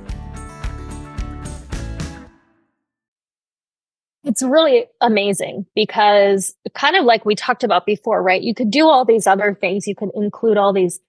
It's 4.25 4.43
really 4.43 4.87
amazing 5.01 5.67
because 5.75 6.55
kind 6.75 6.97
of 6.97 7.05
like 7.05 7.25
we 7.25 7.35
talked 7.35 7.65
about 7.65 7.87
before, 7.87 8.23
right? 8.23 8.43
You 8.43 8.55
could 8.55 8.71
do 8.71 8.87
all 8.87 9.05
these 9.05 9.27
other 9.27 9.57
things. 9.59 9.87
You 9.87 9.95
could 9.95 10.11
include 10.15 10.59
all 10.59 10.73
these 10.73 11.01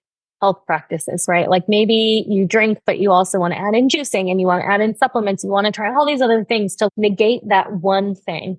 health 0.42 0.60
practices, 0.66 1.26
right? 1.28 1.48
Like 1.48 1.68
maybe 1.68 2.26
you 2.28 2.46
drink, 2.46 2.80
but 2.84 2.98
you 2.98 3.12
also 3.12 3.38
want 3.38 3.54
to 3.54 3.60
add 3.60 3.74
in 3.74 3.88
juicing 3.88 4.28
and 4.28 4.40
you 4.40 4.46
want 4.46 4.62
to 4.62 4.68
add 4.68 4.80
in 4.80 4.96
supplements. 4.96 5.44
You 5.44 5.50
want 5.50 5.66
to 5.66 5.72
try 5.72 5.94
all 5.94 6.04
these 6.04 6.20
other 6.20 6.44
things 6.44 6.74
to 6.76 6.90
negate 6.96 7.48
that 7.48 7.72
one 7.72 8.16
thing 8.16 8.58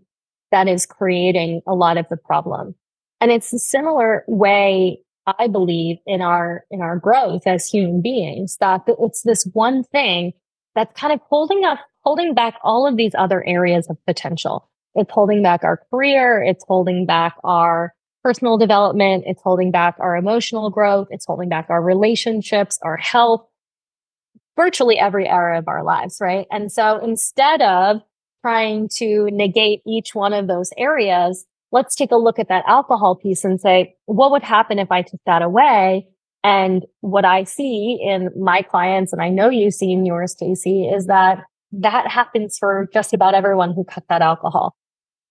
that 0.51 0.69
is 0.69 0.85
creating 0.85 1.61
a 1.67 1.75
lot 1.75 1.97
of 1.97 2.07
the 2.09 2.15
problem. 2.15 2.73
And 3.19 3.31
it's 3.31 3.51
a 3.51 3.59
similar 3.59 4.23
way, 4.27 4.99
I 5.25 5.47
believe, 5.47 5.97
in 6.07 6.21
our, 6.21 6.63
in 6.71 6.81
our 6.81 6.97
growth 6.97 7.45
as 7.45 7.67
human 7.67 8.01
beings, 8.01 8.57
that 8.61 8.83
it's 8.87 9.23
this 9.23 9.45
one 9.51 9.83
thing 9.83 10.31
that's 10.75 10.97
kind 10.97 11.11
of 11.11 11.19
holding 11.29 11.65
up, 11.65 11.79
holding 12.03 12.33
back 12.33 12.55
all 12.63 12.87
of 12.87 12.95
these 12.95 13.13
other 13.17 13.45
areas 13.45 13.87
of 13.89 13.97
potential. 14.05 14.69
It's 14.95 15.11
holding 15.11 15.43
back 15.43 15.63
our 15.63 15.81
career. 15.89 16.41
It's 16.41 16.63
holding 16.65 17.05
back 17.05 17.35
our 17.43 17.93
personal 18.23 18.57
development. 18.57 19.23
It's 19.27 19.41
holding 19.41 19.71
back 19.71 19.95
our 19.99 20.15
emotional 20.15 20.69
growth. 20.69 21.07
It's 21.11 21.25
holding 21.25 21.49
back 21.49 21.67
our 21.69 21.81
relationships, 21.81 22.79
our 22.81 22.97
health, 22.97 23.45
virtually 24.55 24.97
every 24.97 25.27
area 25.27 25.59
of 25.59 25.67
our 25.67 25.83
lives. 25.83 26.17
Right. 26.21 26.47
And 26.51 26.71
so 26.71 26.99
instead 27.03 27.61
of 27.61 28.01
trying 28.41 28.89
to 28.97 29.29
negate 29.31 29.81
each 29.85 30.15
one 30.15 30.33
of 30.33 30.47
those 30.47 30.71
areas, 30.77 31.45
let's 31.71 31.95
take 31.95 32.11
a 32.11 32.17
look 32.17 32.39
at 32.39 32.49
that 32.49 32.63
alcohol 32.67 33.15
piece 33.15 33.43
and 33.43 33.59
say, 33.59 33.95
what 34.05 34.31
would 34.31 34.43
happen 34.43 34.79
if 34.79 34.91
I 34.91 35.01
took 35.01 35.21
that 35.25 35.41
away? 35.41 36.07
And 36.43 36.85
what 36.99 37.23
I 37.23 37.45
see 37.45 37.99
in 38.05 38.29
my 38.37 38.61
clients, 38.61 39.13
and 39.13 39.21
I 39.21 39.29
know 39.29 39.49
you 39.49 39.71
see 39.71 39.91
in 39.91 40.05
yours, 40.05 40.35
Casey, 40.37 40.83
is 40.83 41.07
that 41.07 41.39
that 41.71 42.11
happens 42.11 42.57
for 42.59 42.87
just 42.93 43.13
about 43.13 43.33
everyone 43.33 43.73
who 43.73 43.85
cut 43.85 44.03
that 44.09 44.21
alcohol. 44.21 44.75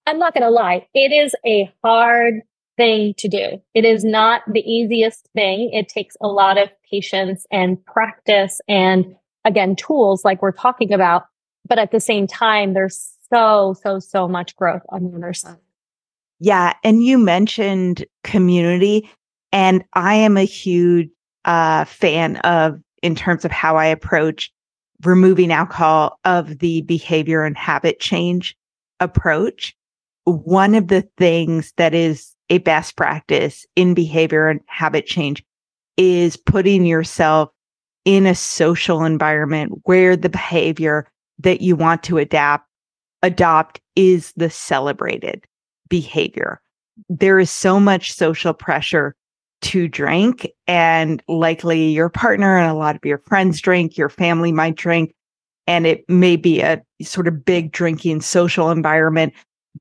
I'm 0.07 0.18
not 0.18 0.34
going 0.34 0.43
to 0.43 0.51
lie. 0.51 0.86
It 0.95 1.12
is 1.12 1.34
a 1.47 1.70
hard 1.84 2.40
thing 2.76 3.14
to 3.18 3.28
do. 3.28 3.60
It 3.74 3.84
is 3.84 4.04
not 4.04 4.42
the 4.50 4.60
easiest 4.60 5.28
thing. 5.34 5.70
It 5.72 5.88
takes 5.88 6.16
a 6.20 6.28
lot 6.28 6.58
of 6.58 6.70
patience 6.90 7.46
and 7.50 7.84
practice 7.84 8.60
and 8.68 9.14
again, 9.44 9.76
tools 9.76 10.24
like 10.24 10.42
we're 10.42 10.52
talking 10.52 10.92
about. 10.92 11.24
But 11.66 11.78
at 11.78 11.90
the 11.90 12.00
same 12.00 12.26
time, 12.26 12.74
there's 12.74 13.16
so, 13.30 13.74
so, 13.82 13.98
so 13.98 14.28
much 14.28 14.56
growth 14.56 14.82
on 14.90 15.10
the 15.10 15.16
other 15.16 15.32
side. 15.32 15.56
Yeah. 16.40 16.74
And 16.82 17.04
you 17.04 17.18
mentioned 17.18 18.04
community 18.24 19.08
and 19.52 19.84
I 19.94 20.14
am 20.14 20.36
a 20.36 20.44
huge 20.44 21.08
uh, 21.44 21.84
fan 21.84 22.36
of, 22.38 22.80
in 23.02 23.14
terms 23.14 23.44
of 23.44 23.50
how 23.50 23.76
I 23.76 23.86
approach 23.86 24.52
removing 25.04 25.52
alcohol 25.52 26.18
of 26.24 26.58
the 26.58 26.82
behavior 26.82 27.44
and 27.44 27.56
habit 27.56 28.00
change 28.00 28.56
approach. 29.00 29.76
One 30.24 30.74
of 30.74 30.88
the 30.88 31.08
things 31.16 31.72
that 31.76 31.94
is 31.94 32.34
a 32.53 32.59
best 32.59 32.96
practice 32.96 33.64
in 33.76 33.94
behavior 33.94 34.46
and 34.46 34.61
habit 34.66 35.07
change 35.07 35.42
is 35.96 36.36
putting 36.36 36.84
yourself 36.84 37.48
in 38.05 38.26
a 38.26 38.34
social 38.34 39.05
environment 39.05 39.72
where 39.84 40.16
the 40.16 40.28
behavior 40.28 41.09
that 41.38 41.62
you 41.62 41.74
want 41.74 42.03
to 42.03 42.18
adapt 42.18 42.68
adopt 43.22 43.80
is 43.96 44.34
the 44.36 44.50
celebrated 44.50 45.46
behavior. 45.88 46.61
There 47.09 47.38
is 47.38 47.50
so 47.50 47.80
much 47.80 48.12
social 48.12 48.53
pressure 48.53 49.16
to 49.62 49.88
drink 49.88 50.46
and 50.66 51.22
likely 51.28 51.88
your 51.88 52.11
partner 52.11 52.59
and 52.59 52.70
a 52.70 52.74
lot 52.74 52.96
of 52.96 53.05
your 53.05 53.18
friends 53.18 53.62
drink, 53.62 53.96
your 53.96 54.11
family 54.11 54.53
might 54.53 54.74
drink, 54.74 55.14
and 55.66 55.86
it 55.86 56.05
may 56.07 56.36
be 56.36 56.61
a 56.61 56.82
sort 57.00 57.28
of 57.28 57.46
big 57.46 57.72
drinking 57.72 58.20
social 58.20 58.70
environment 58.70 59.32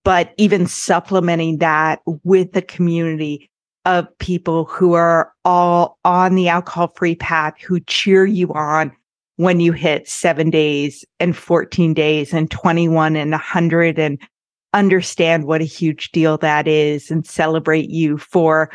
but 0.03 0.33
even 0.37 0.67
supplementing 0.67 1.57
that 1.57 2.01
with 2.23 2.55
a 2.55 2.61
community 2.61 3.49
of 3.85 4.07
people 4.19 4.65
who 4.65 4.93
are 4.93 5.31
all 5.43 5.97
on 6.05 6.35
the 6.35 6.47
alcohol 6.47 6.91
free 6.95 7.15
path 7.15 7.59
who 7.61 7.79
cheer 7.81 8.25
you 8.25 8.51
on 8.53 8.91
when 9.37 9.59
you 9.59 9.71
hit 9.71 10.07
seven 10.07 10.49
days 10.51 11.03
and 11.19 11.35
14 11.35 11.93
days 11.93 12.33
and 12.33 12.51
21 12.51 13.15
and 13.15 13.31
100 13.31 13.97
and 13.97 14.19
understand 14.73 15.45
what 15.45 15.61
a 15.61 15.65
huge 15.65 16.11
deal 16.11 16.37
that 16.37 16.67
is 16.67 17.09
and 17.09 17.25
celebrate 17.25 17.89
you 17.89 18.17
for 18.17 18.69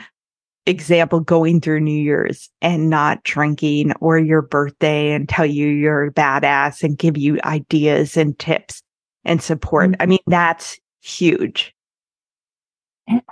example 0.67 1.21
going 1.21 1.61
through 1.61 1.79
new 1.79 2.03
year's 2.03 2.51
and 2.61 2.91
not 2.91 3.23
drinking 3.23 3.93
or 4.01 4.19
your 4.19 4.43
birthday 4.43 5.13
and 5.13 5.29
tell 5.29 5.47
you 5.47 5.69
you're 5.69 6.07
a 6.07 6.13
badass 6.13 6.83
and 6.83 6.99
give 6.99 7.17
you 7.17 7.39
ideas 7.45 8.17
and 8.17 8.37
tips 8.39 8.83
and 9.25 9.41
support 9.41 9.91
mm-hmm. 9.91 10.03
i 10.03 10.07
mean 10.07 10.19
that's 10.27 10.79
huge. 11.07 11.75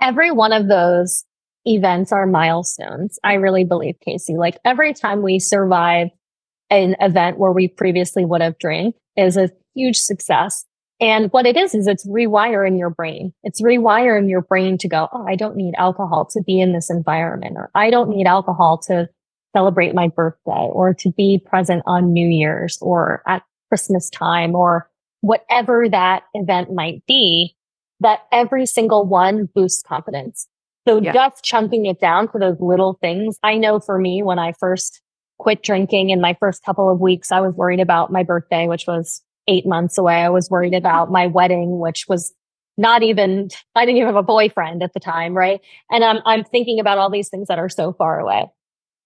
Every 0.01 0.31
one 0.31 0.53
of 0.53 0.69
those 0.69 1.25
events 1.67 2.13
are 2.13 2.27
milestones. 2.27 3.19
I 3.25 3.35
really 3.35 3.65
believe, 3.65 3.97
Casey. 4.01 4.37
Like 4.37 4.59
every 4.65 4.93
time 4.95 5.23
we 5.23 5.39
survive 5.39 6.09
an 6.71 6.97
event 7.01 7.39
where 7.39 7.53
we 7.53 7.69
previously 7.69 8.25
would 8.25 8.41
have 8.41 8.59
drank 8.59 8.95
is 9.17 9.37
a 9.37 9.51
huge 9.75 9.97
success. 9.97 10.65
And 11.01 11.31
what 11.33 11.47
it 11.47 11.57
is, 11.57 11.75
is 11.75 11.87
it's 11.87 12.07
rewiring 12.07 12.79
your 12.79 12.91
brain. 12.91 13.33
It's 13.43 13.61
rewiring 13.61 14.31
your 14.31 14.43
brain 14.43 14.79
to 14.79 14.89
go, 14.89 15.09
Oh, 15.13 15.27
I 15.27 15.35
don't 15.35 15.57
need 15.57 15.75
alcohol 15.77 16.27
to 16.27 16.43
be 16.43 16.61
in 16.61 16.73
this 16.73 16.89
environment, 16.89 17.57
or 17.57 17.71
I 17.75 17.91
don't 17.91 18.11
need 18.11 18.27
alcohol 18.27 18.79
to 18.87 19.09
celebrate 19.55 19.95
my 19.95 20.09
birthday 20.09 20.69
or 20.73 20.95
to 20.95 21.11
be 21.13 21.43
present 21.45 21.83
on 21.87 22.13
New 22.13 22.27
Year's 22.27 22.79
or 22.81 23.23
at 23.27 23.43
Christmas 23.69 24.09
time 24.11 24.55
or 24.55 24.89
whatever 25.21 25.89
that 25.89 26.25
event 26.35 26.73
might 26.73 27.03
be 27.07 27.57
that 28.05 28.21
every 28.31 28.67
single 28.67 29.05
one 29.05 29.49
boosts 29.55 29.83
confidence. 29.83 30.47
So 30.87 31.01
yeah. 31.01 31.13
just 31.13 31.43
chunking 31.43 31.87
it 31.87 32.01
down 32.01 32.29
for 32.29 32.39
those 32.39 32.61
little 32.61 32.99
things. 33.01 33.39
I 33.43 33.57
know 33.57 33.81
for 33.81 33.99
me, 33.99 34.23
when 34.23 34.39
I 34.39 34.53
first 34.53 35.01
quit 35.39 35.63
drinking 35.63 36.11
in 36.11 36.21
my 36.21 36.37
first 36.39 36.63
couple 36.65 36.91
of 36.91 37.01
weeks, 37.01 37.33
I 37.33 37.41
was 37.41 37.55
worried 37.55 37.81
about 37.81 38.13
my 38.13 38.23
birthday, 38.23 38.69
which 38.69 38.87
was 38.87 39.23
eight 39.49 39.67
months 39.67 39.99
away. 39.99 40.17
I 40.17 40.29
was 40.29 40.51
worried 40.51 40.75
about 40.75 41.11
my 41.11 41.27
wedding, 41.27 41.79
which 41.81 42.05
was 42.07 42.33
not 42.77 43.03
even, 43.03 43.49
I 43.75 43.87
didn't 43.87 43.97
even 43.97 44.09
have 44.09 44.17
a 44.17 44.23
boyfriend 44.23 44.83
at 44.83 44.93
the 44.93 45.01
time. 45.01 45.35
Right. 45.35 45.61
And 45.91 46.05
I'm, 46.05 46.19
I'm 46.27 46.45
thinking 46.45 46.81
about 46.81 46.99
all 46.99 47.11
these 47.11 47.31
things 47.31 47.49
that 47.49 47.59
are 47.59 47.69
so 47.69 47.93
far 47.93 48.21
away. 48.21 48.51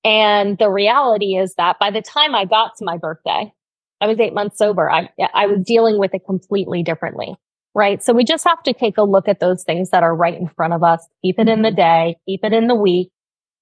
And 0.04 0.58
the 0.58 0.70
reality 0.70 1.36
is 1.36 1.54
that 1.54 1.78
by 1.78 1.90
the 1.90 2.02
time 2.02 2.34
I 2.34 2.44
got 2.44 2.76
to 2.78 2.84
my 2.84 2.96
birthday, 2.96 3.52
I 4.00 4.06
was 4.06 4.18
eight 4.18 4.34
months 4.34 4.58
sober. 4.58 4.90
I, 4.90 5.10
I 5.34 5.46
was 5.46 5.60
dealing 5.64 5.98
with 5.98 6.14
it 6.14 6.22
completely 6.26 6.82
differently 6.82 7.36
right? 7.78 8.02
So 8.02 8.12
we 8.12 8.24
just 8.24 8.42
have 8.42 8.60
to 8.64 8.72
take 8.72 8.98
a 8.98 9.04
look 9.04 9.28
at 9.28 9.38
those 9.38 9.62
things 9.62 9.90
that 9.90 10.02
are 10.02 10.14
right 10.14 10.34
in 10.34 10.48
front 10.48 10.72
of 10.72 10.82
us, 10.82 11.06
keep 11.22 11.38
it 11.38 11.48
in 11.48 11.62
the 11.62 11.68
mm-hmm. 11.68 11.76
day, 11.76 12.16
keep 12.26 12.40
it 12.42 12.52
in 12.52 12.66
the 12.66 12.74
week. 12.74 13.08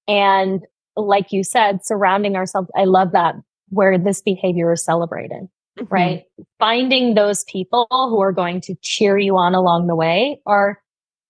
And 0.07 0.65
like 0.95 1.31
you 1.31 1.43
said, 1.43 1.85
surrounding 1.85 2.35
ourselves, 2.35 2.67
I 2.75 2.85
love 2.85 3.11
that 3.11 3.35
where 3.69 3.99
this 3.99 4.23
behavior 4.23 4.71
is 4.71 4.83
celebrated, 4.83 5.47
mm-hmm. 5.77 5.85
right? 5.93 6.23
Finding 6.57 7.13
those 7.13 7.43
people 7.43 7.85
who 7.91 8.19
are 8.19 8.31
going 8.31 8.59
to 8.61 8.75
cheer 8.81 9.19
you 9.19 9.37
on 9.37 9.53
along 9.53 9.85
the 9.85 9.95
way 9.95 10.41
are 10.47 10.81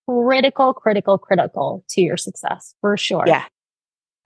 critical, 0.09 0.73
critical, 0.73 1.17
critical 1.17 1.83
to 1.89 2.01
your 2.01 2.15
success 2.15 2.73
for 2.79 2.95
sure. 2.95 3.25
Yeah. 3.27 3.43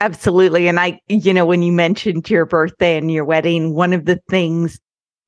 Absolutely. 0.02 0.68
And 0.68 0.80
I, 0.80 1.00
you 1.08 1.34
know, 1.34 1.48
when 1.48 1.64
you 1.64 1.72
mentioned 1.72 2.30
your 2.30 2.46
birthday 2.46 2.98
and 2.98 3.12
your 3.12 3.26
wedding, 3.26 3.74
one 3.74 3.94
of 3.94 4.06
the 4.06 4.20
things 4.30 4.80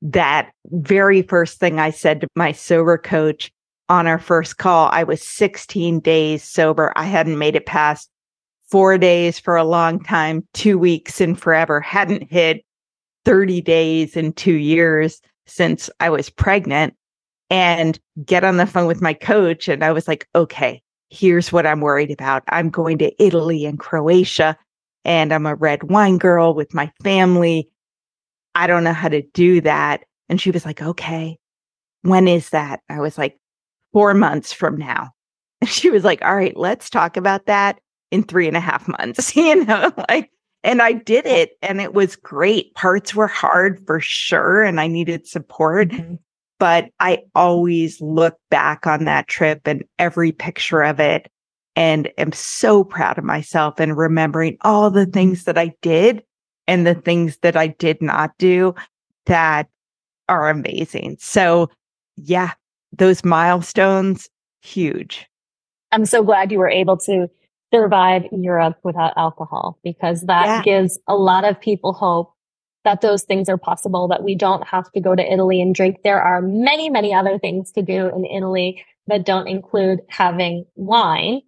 that 0.04 0.52
very 0.66 1.22
first 1.22 1.58
thing 1.58 1.80
I 1.80 1.90
said 1.90 2.20
to 2.20 2.28
my 2.36 2.52
sober 2.52 2.98
coach 2.98 3.50
on 3.88 4.06
our 4.06 4.18
first 4.18 4.58
call, 4.58 4.88
I 4.92 5.02
was 5.02 5.22
16 5.22 6.00
days 6.00 6.42
sober. 6.44 6.92
I 6.94 7.04
hadn't 7.04 7.38
made 7.38 7.56
it 7.56 7.66
past 7.66 8.10
four 8.70 8.98
days 8.98 9.38
for 9.38 9.56
a 9.56 9.64
long 9.64 10.02
time, 10.02 10.46
two 10.52 10.78
weeks 10.78 11.20
and 11.20 11.40
forever, 11.40 11.80
hadn't 11.80 12.30
hit 12.30 12.64
30 13.24 13.62
days 13.62 14.16
in 14.16 14.32
two 14.32 14.54
years 14.54 15.20
since 15.46 15.88
I 16.00 16.10
was 16.10 16.30
pregnant 16.30 16.94
and 17.50 17.98
get 18.24 18.44
on 18.44 18.58
the 18.58 18.66
phone 18.66 18.86
with 18.86 19.02
my 19.02 19.14
coach. 19.14 19.68
And 19.68 19.84
I 19.84 19.92
was 19.92 20.06
like, 20.06 20.28
okay, 20.34 20.82
here's 21.10 21.52
what 21.52 21.66
I'm 21.66 21.80
worried 21.80 22.10
about. 22.10 22.42
I'm 22.48 22.70
going 22.70 22.98
to 22.98 23.22
Italy 23.22 23.64
and 23.64 23.78
Croatia, 23.78 24.56
and 25.04 25.32
I'm 25.32 25.46
a 25.46 25.54
red 25.54 25.84
wine 25.84 26.18
girl 26.18 26.54
with 26.54 26.74
my 26.74 26.90
family. 27.02 27.68
I 28.54 28.66
don't 28.66 28.84
know 28.84 28.92
how 28.92 29.08
to 29.08 29.22
do 29.22 29.60
that. 29.62 30.04
And 30.28 30.40
she 30.40 30.50
was 30.50 30.64
like, 30.64 30.80
okay, 30.82 31.38
when 32.02 32.28
is 32.28 32.50
that? 32.50 32.80
I 32.88 33.00
was 33.00 33.18
like, 33.18 33.38
four 33.92 34.14
months 34.14 34.52
from 34.52 34.76
now. 34.76 35.10
And 35.60 35.70
she 35.70 35.88
was 35.88 36.04
like, 36.04 36.22
all 36.22 36.34
right, 36.34 36.54
let's 36.54 36.90
talk 36.90 37.16
about 37.16 37.46
that 37.46 37.78
in 38.10 38.22
three 38.22 38.46
and 38.46 38.56
a 38.56 38.60
half 38.60 38.86
months, 38.86 39.34
you 39.36 39.64
know, 39.64 39.90
like, 40.10 40.30
and 40.62 40.82
I 40.82 40.92
did 40.92 41.26
it 41.26 41.52
and 41.62 41.80
it 41.80 41.94
was 41.94 42.16
great. 42.16 42.74
Parts 42.74 43.14
were 43.14 43.28
hard 43.28 43.82
for 43.86 43.98
sure. 44.00 44.62
And 44.62 44.80
I 44.80 44.88
needed 44.88 45.26
support. 45.26 45.88
Mm-hmm. 45.88 46.14
But 46.58 46.90
I 47.00 47.22
always 47.34 48.00
look 48.00 48.36
back 48.50 48.86
on 48.86 49.04
that 49.04 49.28
trip 49.28 49.62
and 49.66 49.84
every 49.98 50.32
picture 50.32 50.82
of 50.82 51.00
it 51.00 51.30
and 51.76 52.10
am 52.18 52.32
so 52.32 52.84
proud 52.84 53.18
of 53.18 53.24
myself 53.24 53.80
and 53.80 53.96
remembering 53.96 54.56
all 54.62 54.90
the 54.90 55.06
things 55.06 55.44
that 55.44 55.58
I 55.58 55.72
did 55.82 56.22
and 56.66 56.86
the 56.86 56.94
things 56.94 57.38
that 57.38 57.56
I 57.56 57.68
did 57.68 58.00
not 58.00 58.36
do 58.38 58.74
that 59.26 59.68
are 60.28 60.48
amazing. 60.48 61.16
So, 61.20 61.70
yeah, 62.16 62.52
those 62.92 63.24
milestones, 63.24 64.28
huge. 64.62 65.26
I'm 65.92 66.06
so 66.06 66.22
glad 66.22 66.50
you 66.50 66.58
were 66.58 66.68
able 66.68 66.96
to 66.98 67.28
survive 67.72 68.22
Europe 68.32 68.78
without 68.82 69.12
alcohol 69.16 69.78
because 69.82 70.22
that 70.22 70.46
yeah. 70.46 70.62
gives 70.62 70.98
a 71.08 71.14
lot 71.14 71.44
of 71.44 71.60
people 71.60 71.92
hope 71.92 72.32
that 72.84 73.00
those 73.00 73.22
things 73.22 73.48
are 73.48 73.56
possible, 73.56 74.06
that 74.08 74.22
we 74.22 74.34
don't 74.34 74.66
have 74.66 74.90
to 74.92 75.00
go 75.00 75.14
to 75.14 75.32
Italy 75.32 75.60
and 75.60 75.74
drink. 75.74 75.98
There 76.04 76.20
are 76.20 76.42
many, 76.42 76.90
many 76.90 77.14
other 77.14 77.38
things 77.38 77.72
to 77.72 77.82
do 77.82 78.08
in 78.14 78.24
Italy 78.26 78.84
that 79.06 79.24
don't 79.24 79.48
include 79.48 80.00
having 80.08 80.66
wine. 80.76 81.40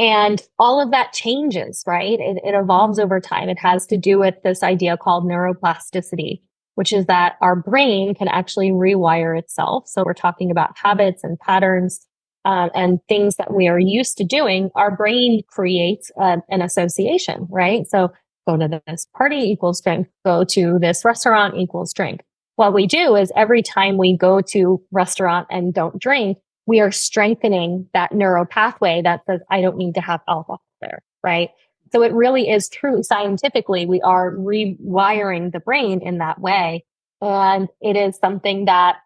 And 0.00 0.40
all 0.58 0.80
of 0.80 0.90
that 0.92 1.12
changes, 1.12 1.84
right? 1.86 2.18
It, 2.18 2.38
it 2.42 2.54
evolves 2.54 2.98
over 2.98 3.20
time. 3.20 3.50
It 3.50 3.58
has 3.58 3.86
to 3.88 3.98
do 3.98 4.18
with 4.18 4.34
this 4.42 4.62
idea 4.62 4.96
called 4.96 5.24
neuroplasticity, 5.24 6.40
which 6.74 6.90
is 6.90 7.04
that 7.04 7.36
our 7.42 7.54
brain 7.54 8.14
can 8.14 8.26
actually 8.26 8.70
rewire 8.70 9.38
itself. 9.38 9.86
So 9.86 10.02
we're 10.02 10.14
talking 10.14 10.50
about 10.50 10.78
habits 10.78 11.22
and 11.22 11.38
patterns 11.38 12.06
uh, 12.46 12.70
and 12.74 12.98
things 13.10 13.36
that 13.36 13.52
we 13.52 13.68
are 13.68 13.78
used 13.78 14.16
to 14.16 14.24
doing. 14.24 14.70
Our 14.74 14.96
brain 14.96 15.42
creates 15.48 16.10
uh, 16.18 16.38
an 16.48 16.62
association, 16.62 17.46
right? 17.50 17.86
So 17.86 18.10
go 18.48 18.56
to 18.56 18.80
this 18.86 19.06
party 19.14 19.36
equals 19.36 19.82
drink, 19.82 20.08
go 20.24 20.44
to 20.44 20.78
this 20.78 21.04
restaurant 21.04 21.58
equals 21.58 21.92
drink. 21.92 22.22
What 22.56 22.72
we 22.72 22.86
do 22.86 23.16
is 23.16 23.30
every 23.36 23.62
time 23.62 23.98
we 23.98 24.16
go 24.16 24.40
to 24.40 24.82
restaurant 24.92 25.46
and 25.50 25.74
don't 25.74 26.00
drink, 26.00 26.38
we 26.66 26.80
are 26.80 26.92
strengthening 26.92 27.88
that 27.94 28.12
neural 28.12 28.44
pathway 28.44 29.02
that 29.02 29.22
says, 29.26 29.40
I 29.50 29.60
don't 29.60 29.76
need 29.76 29.94
to 29.94 30.00
have 30.00 30.20
alcohol 30.28 30.62
there, 30.80 31.02
right? 31.22 31.50
So 31.92 32.02
it 32.02 32.12
really 32.12 32.48
is 32.48 32.68
true 32.68 33.02
scientifically. 33.02 33.86
We 33.86 34.00
are 34.02 34.32
rewiring 34.32 35.52
the 35.52 35.60
brain 35.60 36.00
in 36.00 36.18
that 36.18 36.40
way. 36.40 36.84
And 37.20 37.68
it 37.80 37.96
is 37.96 38.16
something 38.16 38.66
that 38.66 38.96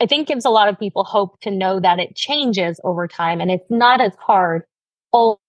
I 0.00 0.06
think 0.06 0.28
gives 0.28 0.44
a 0.44 0.50
lot 0.50 0.68
of 0.68 0.78
people 0.78 1.04
hope 1.04 1.40
to 1.40 1.50
know 1.50 1.80
that 1.80 1.98
it 1.98 2.14
changes 2.14 2.78
over 2.84 3.08
time 3.08 3.40
and 3.40 3.50
it's 3.50 3.70
not 3.70 4.00
as 4.00 4.12
hard 4.18 4.62
all 5.12 5.40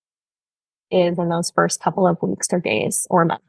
is 0.89 1.19
in 1.19 1.29
those 1.29 1.51
first 1.51 1.81
couple 1.81 2.07
of 2.07 2.17
weeks 2.21 2.47
or 2.51 2.59
days 2.59 3.05
or 3.09 3.25
months. 3.25 3.43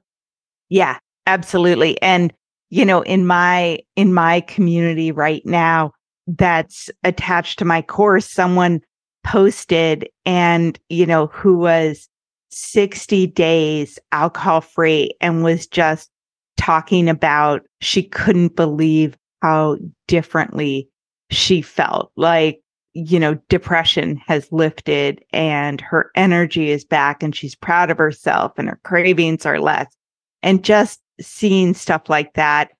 Yeah, 0.68 0.98
absolutely. 1.26 2.00
And 2.02 2.32
you 2.70 2.84
know, 2.84 3.00
in 3.02 3.26
my 3.26 3.78
in 3.96 4.12
my 4.12 4.40
community 4.42 5.12
right 5.12 5.42
now 5.46 5.92
that's 6.36 6.90
attached 7.04 7.58
to 7.58 7.64
my 7.64 7.82
course, 7.82 8.26
someone 8.26 8.80
posted 9.24 10.08
and 10.24 10.78
you 10.88 11.04
know 11.04 11.26
who 11.26 11.58
was 11.58 12.08
60 12.50 13.26
days 13.28 13.98
alcohol 14.12 14.60
free 14.60 15.12
and 15.20 15.44
was 15.44 15.66
just 15.66 16.08
talking 16.56 17.08
about 17.08 17.62
she 17.80 18.02
couldn't 18.02 18.56
believe 18.56 19.16
how 19.42 19.76
differently 20.06 20.88
she 21.30 21.62
felt. 21.62 22.10
Like, 22.16 22.60
you 22.94 23.20
know, 23.20 23.38
depression 23.48 24.16
has 24.26 24.50
lifted 24.50 25.22
and 25.32 25.80
her 25.80 26.10
energy 26.14 26.70
is 26.70 26.84
back 26.84 27.22
and 27.22 27.34
she's 27.34 27.54
proud 27.54 27.90
of 27.90 27.98
herself 27.98 28.52
and 28.56 28.68
her 28.68 28.80
cravings 28.82 29.46
are 29.46 29.60
less. 29.60 29.86
And 30.42 30.64
just 30.64 31.00
seeing 31.20 31.74
stuff 31.74 32.08
like 32.08 32.34
that 32.34 32.70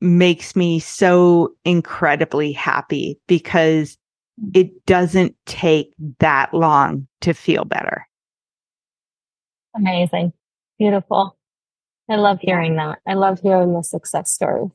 makes 0.00 0.54
me 0.54 0.78
so 0.78 1.54
incredibly 1.64 2.52
happy 2.52 3.18
because 3.26 3.98
it 4.54 4.86
doesn't 4.86 5.34
take 5.46 5.92
that 6.18 6.52
long 6.54 7.06
to 7.20 7.32
feel 7.32 7.64
better. 7.64 8.06
Amazing. 9.74 10.32
Beautiful. 10.78 11.36
I 12.08 12.16
love 12.16 12.38
hearing 12.40 12.76
that. 12.76 13.00
I 13.06 13.14
love 13.14 13.40
hearing 13.40 13.74
the 13.74 13.82
success 13.82 14.32
stories. 14.32 14.70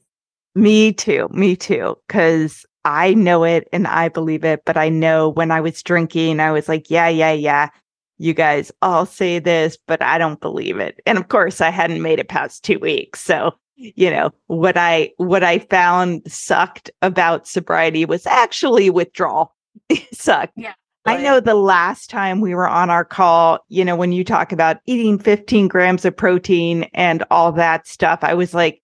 Me 0.55 0.93
too. 0.93 1.27
Me 1.31 1.55
too. 1.55 1.97
Cause 2.09 2.65
I 2.85 3.13
know 3.13 3.43
it 3.43 3.67
and 3.71 3.87
I 3.87 4.09
believe 4.09 4.43
it, 4.43 4.63
but 4.65 4.77
I 4.77 4.89
know 4.89 5.29
when 5.29 5.51
I 5.51 5.61
was 5.61 5.81
drinking, 5.81 6.39
I 6.39 6.51
was 6.51 6.67
like, 6.67 6.89
yeah, 6.89 7.07
yeah, 7.07 7.31
yeah. 7.31 7.69
You 8.17 8.33
guys 8.33 8.71
all 8.81 9.05
say 9.05 9.39
this, 9.39 9.77
but 9.87 10.01
I 10.01 10.17
don't 10.17 10.39
believe 10.39 10.77
it. 10.77 10.99
And 11.05 11.17
of 11.17 11.29
course, 11.29 11.61
I 11.61 11.69
hadn't 11.69 12.01
made 12.01 12.19
it 12.19 12.29
past 12.29 12.63
two 12.63 12.79
weeks. 12.79 13.21
So, 13.21 13.53
you 13.75 14.09
know, 14.09 14.31
what 14.47 14.77
I, 14.77 15.11
what 15.17 15.43
I 15.43 15.59
found 15.59 16.21
sucked 16.31 16.91
about 17.01 17.47
sobriety 17.47 18.05
was 18.05 18.25
actually 18.25 18.89
withdrawal. 18.89 19.55
sucked. 20.11 20.53
Yeah. 20.55 20.73
I 21.05 21.21
know 21.21 21.39
the 21.41 21.55
last 21.55 22.09
time 22.09 22.39
we 22.39 22.55
were 22.55 22.67
on 22.67 22.89
our 22.89 23.03
call, 23.03 23.59
you 23.67 23.83
know, 23.83 23.95
when 23.95 24.13
you 24.13 24.23
talk 24.23 24.53
about 24.53 24.77
eating 24.85 25.19
15 25.19 25.67
grams 25.67 26.05
of 26.05 26.15
protein 26.15 26.83
and 26.93 27.23
all 27.29 27.51
that 27.51 27.87
stuff, 27.87 28.19
I 28.21 28.33
was 28.33 28.53
like, 28.53 28.81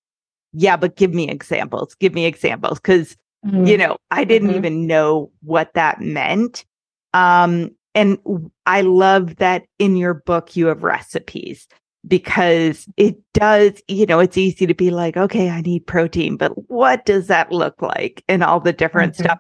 yeah, 0.52 0.76
but 0.76 0.98
give 0.98 1.14
me 1.14 1.30
examples. 1.30 1.96
Give 1.96 2.14
me 2.14 2.26
examples. 2.26 2.80
because 2.80 3.16
mm-hmm. 3.46 3.66
you 3.66 3.78
know, 3.78 3.98
I 4.12 4.26
didn't 4.26 4.50
mm-hmm. 4.50 4.58
even 4.58 4.88
know 4.88 5.32
what 5.44 5.74
that 5.76 6.02
meant. 6.02 6.66
Um, 7.14 7.72
and 7.96 8.18
I 8.66 8.82
love 8.82 9.38
that 9.38 9.64
in 9.78 9.96
your 9.96 10.14
book 10.14 10.56
you 10.56 10.68
have 10.68 10.84
recipes 10.84 11.68
because 12.08 12.88
it 12.98 13.18
does, 13.34 13.82
you 13.88 14.06
know, 14.06 14.20
it's 14.20 14.38
easy 14.38 14.66
to 14.66 14.74
be 14.74 14.90
like, 14.90 15.18
okay, 15.18 15.50
I 15.50 15.62
need 15.62 15.86
protein, 15.86 16.38
but 16.38 16.52
what 16.70 17.06
does 17.06 17.28
that 17.28 17.52
look 17.52 17.82
like 17.82 18.24
and 18.28 18.44
all 18.44 18.60
the 18.60 18.74
different 18.74 19.14
mm-hmm. 19.14 19.24
stuff? 19.24 19.40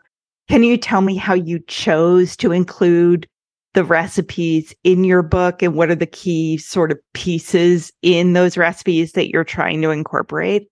Can 0.49 0.63
you 0.63 0.77
tell 0.77 1.01
me 1.01 1.15
how 1.15 1.33
you 1.33 1.59
chose 1.67 2.35
to 2.37 2.51
include 2.51 3.27
the 3.73 3.83
recipes 3.83 4.73
in 4.83 5.03
your 5.03 5.21
book 5.21 5.61
and 5.61 5.75
what 5.75 5.91
are 5.91 5.95
the 5.95 6.05
key 6.05 6.57
sort 6.57 6.91
of 6.91 6.99
pieces 7.13 7.93
in 8.01 8.33
those 8.33 8.57
recipes 8.57 9.11
that 9.13 9.29
you're 9.29 9.43
trying 9.43 9.81
to 9.81 9.91
incorporate? 9.91 10.67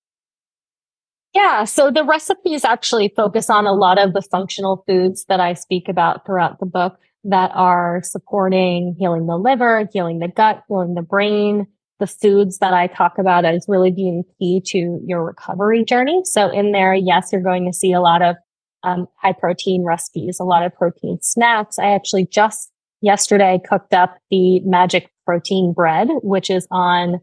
Yeah, 1.33 1.65
so 1.65 1.91
the 1.91 2.03
recipes 2.03 2.65
actually 2.65 3.13
focus 3.15 3.49
on 3.49 3.67
a 3.67 3.73
lot 3.73 3.99
of 3.99 4.13
the 4.13 4.23
functional 4.23 4.83
foods 4.87 5.25
that 5.25 5.39
I 5.39 5.53
speak 5.53 5.87
about 5.87 6.25
throughout 6.25 6.59
the 6.59 6.65
book 6.65 6.97
that 7.25 7.51
are 7.53 8.01
supporting 8.03 8.95
healing 8.97 9.27
the 9.27 9.37
liver, 9.37 9.87
healing 9.93 10.19
the 10.19 10.29
gut, 10.29 10.63
healing 10.67 10.95
the 10.95 11.01
brain. 11.01 11.67
The 11.99 12.07
foods 12.07 12.59
that 12.59 12.73
I 12.73 12.87
talk 12.87 13.17
about 13.17 13.45
as 13.45 13.65
really 13.67 13.91
being 13.91 14.23
key 14.37 14.61
to 14.67 15.01
your 15.05 15.23
recovery 15.23 15.83
journey. 15.83 16.21
So 16.25 16.49
in 16.49 16.71
there, 16.71 16.93
yes, 16.93 17.29
you're 17.31 17.41
going 17.41 17.65
to 17.65 17.73
see 17.73 17.91
a 17.91 18.01
lot 18.01 18.21
of 18.21 18.35
um, 18.83 19.07
high 19.15 19.33
protein 19.33 19.83
recipes, 19.83 20.39
a 20.39 20.43
lot 20.43 20.63
of 20.63 20.75
protein 20.75 21.19
snacks. 21.21 21.79
I 21.79 21.87
actually 21.87 22.27
just 22.27 22.71
yesterday 23.01 23.59
cooked 23.67 23.93
up 23.93 24.17
the 24.29 24.59
magic 24.61 25.09
protein 25.25 25.73
bread, 25.73 26.07
which 26.21 26.49
is 26.49 26.67
on 26.71 27.19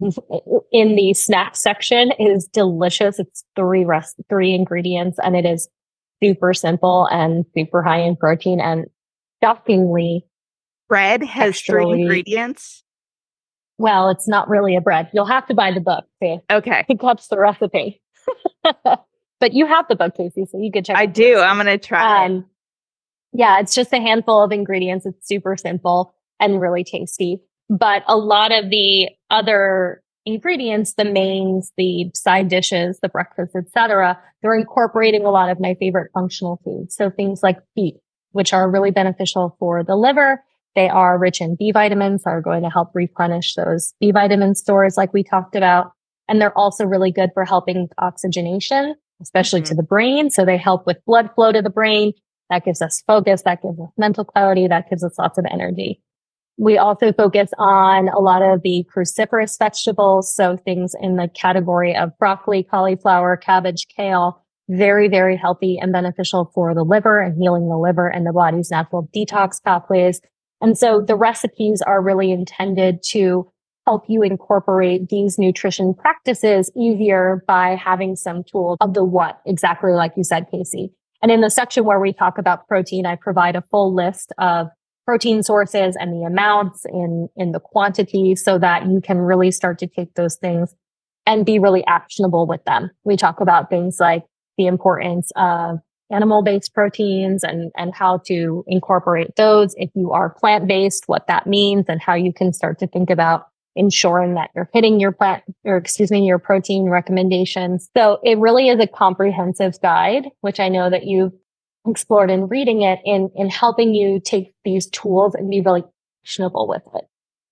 in 0.72 0.94
the 0.94 1.12
snack 1.14 1.56
section 1.56 2.12
is 2.18 2.46
delicious. 2.46 3.18
It's 3.18 3.44
three 3.56 3.84
rest, 3.84 4.16
three 4.28 4.54
ingredients 4.54 5.18
and 5.22 5.36
it 5.36 5.44
is 5.44 5.68
super 6.22 6.54
simple 6.54 7.06
and 7.10 7.44
super 7.56 7.82
high 7.82 8.00
in 8.00 8.16
protein 8.16 8.60
and 8.60 8.86
shockingly 9.42 10.24
bread 10.88 11.22
has 11.22 11.60
three 11.60 11.90
ingredients. 11.90 12.84
Well, 13.78 14.10
it's 14.10 14.26
not 14.26 14.48
really 14.48 14.76
a 14.76 14.80
bread. 14.80 15.08
You'll 15.14 15.26
have 15.26 15.46
to 15.46 15.54
buy 15.54 15.72
the 15.72 15.80
book 15.80 16.04
to 16.22 16.38
okay. 16.50 16.84
pick 16.86 17.02
up 17.04 17.20
the 17.28 17.38
recipe. 17.38 18.02
but 19.40 19.52
you 19.52 19.66
have 19.66 19.86
the 19.88 19.94
book, 19.94 20.16
Casey, 20.16 20.44
so 20.50 20.58
you 20.58 20.72
could 20.72 20.84
check. 20.84 20.96
I 20.96 21.06
do. 21.06 21.38
I'm 21.38 21.56
going 21.56 21.66
to 21.66 21.78
try. 21.78 22.26
Um, 22.26 22.46
Yeah, 23.32 23.60
it's 23.60 23.74
just 23.74 23.92
a 23.92 24.00
handful 24.00 24.42
of 24.42 24.50
ingredients. 24.50 25.06
It's 25.06 25.26
super 25.26 25.56
simple 25.56 26.14
and 26.40 26.60
really 26.60 26.82
tasty. 26.82 27.40
But 27.70 28.02
a 28.08 28.16
lot 28.16 28.50
of 28.50 28.70
the 28.70 29.10
other 29.30 30.02
ingredients, 30.26 30.94
the 30.94 31.04
mains, 31.04 31.72
the 31.76 32.10
side 32.14 32.48
dishes, 32.48 32.98
the 33.00 33.08
breakfast, 33.08 33.54
etc., 33.54 34.18
they're 34.42 34.54
incorporating 34.54 35.24
a 35.24 35.30
lot 35.30 35.50
of 35.50 35.60
my 35.60 35.74
favorite 35.78 36.10
functional 36.12 36.60
foods. 36.64 36.94
So 36.94 37.10
things 37.10 37.42
like 37.42 37.58
beet, 37.76 37.96
which 38.32 38.52
are 38.52 38.70
really 38.70 38.90
beneficial 38.90 39.56
for 39.58 39.84
the 39.84 39.96
liver. 39.96 40.42
They 40.74 40.88
are 40.88 41.18
rich 41.18 41.40
in 41.40 41.56
B 41.56 41.72
vitamins, 41.72 42.22
are 42.26 42.40
going 42.40 42.62
to 42.62 42.70
help 42.70 42.90
replenish 42.94 43.54
those 43.54 43.94
B 44.00 44.12
vitamin 44.12 44.54
stores 44.54 44.96
like 44.96 45.12
we 45.12 45.24
talked 45.24 45.56
about. 45.56 45.92
And 46.28 46.40
they're 46.40 46.56
also 46.56 46.84
really 46.84 47.10
good 47.10 47.30
for 47.34 47.44
helping 47.44 47.88
oxygenation, 47.98 48.94
especially 49.20 49.62
mm-hmm. 49.62 49.68
to 49.70 49.74
the 49.74 49.82
brain. 49.82 50.30
So 50.30 50.44
they 50.44 50.56
help 50.56 50.86
with 50.86 51.04
blood 51.06 51.30
flow 51.34 51.52
to 51.52 51.62
the 51.62 51.70
brain. 51.70 52.12
That 52.50 52.64
gives 52.64 52.80
us 52.80 53.02
focus. 53.06 53.42
That 53.42 53.62
gives 53.62 53.80
us 53.80 53.88
mental 53.96 54.24
clarity. 54.24 54.68
That 54.68 54.88
gives 54.88 55.02
us 55.02 55.18
lots 55.18 55.38
of 55.38 55.46
energy. 55.50 56.00
We 56.58 56.76
also 56.76 57.12
focus 57.12 57.50
on 57.56 58.08
a 58.08 58.18
lot 58.18 58.42
of 58.42 58.62
the 58.62 58.84
cruciferous 58.94 59.58
vegetables. 59.58 60.34
So 60.34 60.56
things 60.56 60.94
in 61.00 61.16
the 61.16 61.28
category 61.28 61.94
of 61.94 62.16
broccoli, 62.18 62.64
cauliflower, 62.64 63.36
cabbage, 63.36 63.86
kale, 63.96 64.44
very, 64.68 65.08
very 65.08 65.36
healthy 65.36 65.78
and 65.78 65.92
beneficial 65.92 66.50
for 66.54 66.74
the 66.74 66.82
liver 66.82 67.20
and 67.20 67.40
healing 67.40 67.68
the 67.68 67.78
liver 67.78 68.08
and 68.08 68.26
the 68.26 68.32
body's 68.32 68.70
natural 68.70 69.08
detox 69.14 69.62
pathways. 69.62 70.20
And 70.60 70.76
so 70.76 71.00
the 71.00 71.16
recipes 71.16 71.82
are 71.82 72.02
really 72.02 72.32
intended 72.32 73.02
to 73.10 73.50
help 73.86 74.04
you 74.08 74.22
incorporate 74.22 75.08
these 75.08 75.38
nutrition 75.38 75.94
practices 75.94 76.70
easier 76.76 77.42
by 77.46 77.74
having 77.74 78.16
some 78.16 78.44
tool 78.44 78.76
of 78.80 78.92
the 78.92 79.04
what, 79.04 79.40
exactly 79.46 79.92
like 79.92 80.12
you 80.16 80.24
said, 80.24 80.46
Casey. 80.50 80.92
And 81.22 81.32
in 81.32 81.40
the 81.40 81.50
section 81.50 81.84
where 81.84 81.98
we 81.98 82.12
talk 82.12 82.38
about 82.38 82.68
protein, 82.68 83.06
I 83.06 83.16
provide 83.16 83.56
a 83.56 83.64
full 83.70 83.94
list 83.94 84.32
of 84.38 84.68
protein 85.06 85.42
sources 85.42 85.96
and 85.98 86.12
the 86.12 86.26
amounts 86.26 86.84
in, 86.84 87.28
in 87.34 87.52
the 87.52 87.60
quantity 87.60 88.36
so 88.36 88.58
that 88.58 88.86
you 88.86 89.00
can 89.00 89.18
really 89.18 89.50
start 89.50 89.78
to 89.78 89.86
take 89.86 90.12
those 90.14 90.36
things 90.36 90.74
and 91.26 91.46
be 91.46 91.58
really 91.58 91.84
actionable 91.86 92.46
with 92.46 92.62
them. 92.64 92.90
We 93.04 93.16
talk 93.16 93.40
about 93.40 93.70
things 93.70 93.98
like 93.98 94.24
the 94.58 94.66
importance 94.66 95.32
of 95.34 95.78
animal 96.10 96.42
based 96.42 96.74
proteins 96.74 97.44
and, 97.44 97.70
and 97.76 97.94
how 97.94 98.18
to 98.26 98.64
incorporate 98.66 99.36
those. 99.36 99.74
If 99.76 99.90
you 99.94 100.12
are 100.12 100.30
plant 100.30 100.66
based, 100.66 101.04
what 101.06 101.26
that 101.26 101.46
means 101.46 101.86
and 101.88 102.00
how 102.00 102.14
you 102.14 102.32
can 102.32 102.52
start 102.52 102.78
to 102.78 102.86
think 102.86 103.10
about 103.10 103.48
ensuring 103.76 104.34
that 104.34 104.50
you're 104.54 104.68
hitting 104.72 104.98
your 104.98 105.12
plant 105.12 105.44
or 105.64 105.76
excuse 105.76 106.10
me, 106.10 106.26
your 106.26 106.38
protein 106.38 106.88
recommendations. 106.88 107.88
So 107.96 108.18
it 108.24 108.38
really 108.38 108.68
is 108.68 108.80
a 108.80 108.86
comprehensive 108.86 109.80
guide, 109.80 110.24
which 110.40 110.58
I 110.58 110.68
know 110.68 110.90
that 110.90 111.04
you've 111.04 111.32
explored 111.86 112.30
in 112.30 112.48
reading 112.48 112.82
it 112.82 112.98
in, 113.04 113.30
in 113.36 113.48
helping 113.48 113.94
you 113.94 114.20
take 114.20 114.52
these 114.64 114.86
tools 114.86 115.34
and 115.34 115.48
be 115.48 115.60
really 115.60 115.84
actionable 116.24 116.66
with 116.66 116.82
it. 116.94 117.04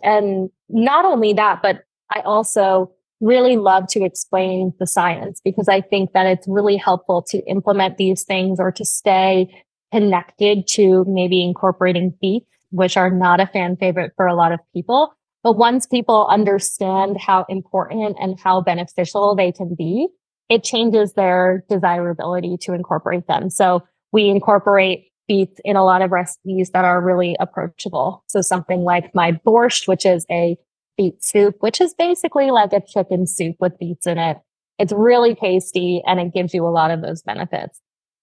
And 0.03 0.51
not 0.69 1.05
only 1.05 1.33
that, 1.35 1.63
but 1.63 1.85
I 2.13 2.21
also 2.21 2.93
really 3.21 3.57
love 3.57 3.87
to 3.89 4.05
explain 4.05 4.73
the 4.79 4.87
science 4.87 5.41
because 5.45 5.69
I 5.69 5.81
think 5.81 6.13
that 6.13 6.27
it's 6.27 6.47
really 6.49 6.77
helpful 6.77 7.23
to 7.31 7.39
implement 7.49 7.97
these 7.97 8.25
things 8.25 8.61
or 8.61 8.71
to 8.73 8.85
stay 8.85 9.49
connected 9.93 10.67
to 10.69 11.05
maybe 11.09 11.43
incorporating 11.43 12.15
beets, 12.21 12.47
which 12.71 12.97
are 12.97 13.11
not 13.11 13.41
a 13.41 13.47
fan 13.47 13.77
favorite 13.77 14.13
for 14.17 14.27
a 14.27 14.35
lot 14.35 14.53
of 14.53 14.61
people. 14.75 15.13
But 15.43 15.57
once 15.57 15.87
people 15.87 16.27
understand 16.29 17.19
how 17.19 17.47
important 17.49 18.17
and 18.21 18.39
how 18.39 18.61
beneficial 18.61 19.35
they 19.35 19.53
can 19.53 19.75
be, 19.75 20.09
it 20.49 20.65
changes 20.65 21.15
their 21.15 21.65
desirability 21.69 22.57
to 22.63 22.73
incorporate 22.73 23.27
them. 23.27 23.51
So 23.51 23.85
we 24.13 24.29
incorporate 24.29 25.07
beets 25.29 25.61
in 25.65 25.77
a 25.77 25.85
lot 25.85 26.03
of 26.03 26.13
recipes 26.13 26.71
that 26.71 26.85
are 26.85 27.01
really 27.01 27.37
approachable. 27.41 28.25
So 28.29 28.41
something 28.41 28.83
like 28.83 29.15
my 29.15 29.33
borscht, 29.33 29.89
which 29.89 30.07
is 30.07 30.25
a 30.31 30.57
beet 30.97 31.23
soup, 31.23 31.57
which 31.61 31.81
is 31.81 31.95
basically 31.95 32.51
like 32.51 32.73
a 32.73 32.81
chicken 32.81 33.27
soup 33.27 33.57
with 33.61 33.79
beets 33.79 34.07
in 34.07 34.19
it. 34.19 34.39
It's 34.79 34.93
really 34.93 35.35
tasty 35.35 36.03
and 36.07 36.21
it 36.21 36.35
gives 36.35 36.53
you 36.53 36.67
a 36.67 36.69
lot 36.69 36.91
of 36.91 37.03
those 37.03 37.23
benefits. 37.23 37.81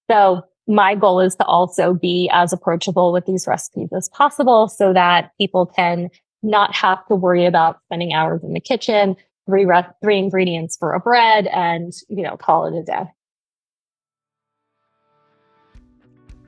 So 0.09 0.43
my 0.67 0.95
goal 0.95 1.19
is 1.19 1.35
to 1.35 1.45
also 1.45 1.93
be 1.93 2.29
as 2.31 2.53
approachable 2.53 3.11
with 3.11 3.25
these 3.25 3.47
recipes 3.47 3.89
as 3.95 4.09
possible 4.09 4.67
so 4.67 4.93
that 4.93 5.31
people 5.39 5.65
can 5.65 6.09
not 6.41 6.73
have 6.75 7.05
to 7.07 7.15
worry 7.15 7.45
about 7.45 7.79
spending 7.85 8.13
hours 8.13 8.41
in 8.43 8.53
the 8.53 8.59
kitchen, 8.59 9.15
three, 9.45 9.65
re- 9.65 9.87
three 10.01 10.17
ingredients 10.17 10.77
for 10.77 10.93
a 10.93 10.99
bread 10.99 11.47
and, 11.47 11.93
you 12.09 12.23
know, 12.23 12.37
call 12.37 12.65
it 12.65 12.79
a 12.79 12.83
day. 12.83 13.03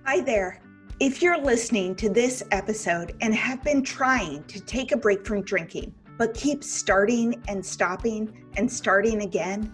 Hi 0.05 0.21
there. 0.21 0.61
If 0.99 1.21
you're 1.21 1.41
listening 1.41 1.95
to 1.95 2.09
this 2.09 2.43
episode 2.51 3.15
and 3.19 3.33
have 3.35 3.63
been 3.63 3.83
trying 3.83 4.43
to 4.45 4.61
take 4.61 4.91
a 4.91 4.97
break 4.97 5.25
from 5.25 5.41
drinking, 5.41 5.93
but 6.17 6.33
keep 6.33 6.63
starting 6.63 7.41
and 7.47 7.65
stopping 7.65 8.45
and 8.57 8.71
starting 8.71 9.21
again, 9.21 9.73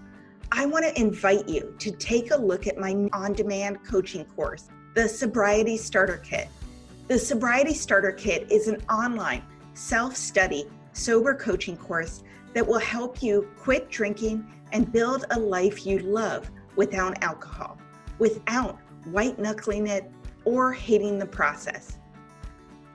I 0.52 0.66
want 0.66 0.86
to 0.86 1.00
invite 1.00 1.48
you 1.48 1.76
to 1.80 1.92
take 1.92 2.32
a 2.32 2.36
look 2.36 2.68
at 2.68 2.78
my 2.78 3.10
on 3.14 3.34
demand 3.34 3.84
coaching 3.86 4.26
course, 4.26 4.68
the 4.96 5.08
Sobriety 5.08 5.78
Starter 5.78 6.18
Kit. 6.18 6.50
The 7.08 7.18
Sobriety 7.18 7.74
Starter 7.74 8.12
Kit 8.12 8.52
is 8.52 8.68
an 8.68 8.82
online 8.89 9.44
self 9.74 10.16
study 10.16 10.66
sober 10.94 11.34
coaching 11.34 11.78
course 11.78 12.24
that 12.54 12.68
will 12.68 12.80
help 12.80 13.24
you 13.24 13.48
quit 13.58 13.89
drinking 13.89 14.46
and 14.74 14.92
build 14.92 15.26
a 15.32 15.39
life 15.39 15.86
you 15.86 16.00
love 16.00 16.50
without 16.76 17.22
alcohol, 17.24 17.78
without 18.20 18.78
white 19.06 19.39
knuckling 19.39 19.88
it 19.88 20.12
or 20.44 20.74
hating 20.74 21.18
the 21.18 21.26
process. 21.26 21.98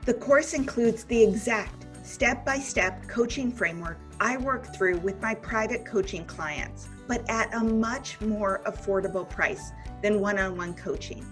The 0.04 0.14
course 0.14 0.52
includes 0.52 1.04
the 1.04 1.22
exact 1.22 1.85
step 2.06 2.44
by 2.44 2.58
step 2.58 3.06
coaching 3.08 3.50
framework 3.50 3.98
I 4.20 4.36
work 4.38 4.74
through 4.74 4.98
with 4.98 5.20
my 5.20 5.34
private 5.34 5.84
coaching 5.84 6.24
clients, 6.24 6.88
but 7.06 7.28
at 7.28 7.52
a 7.54 7.60
much 7.62 8.18
more 8.20 8.62
affordable 8.64 9.28
price 9.28 9.72
than 10.02 10.20
one 10.20 10.38
on 10.38 10.56
one 10.56 10.72
coaching. 10.72 11.26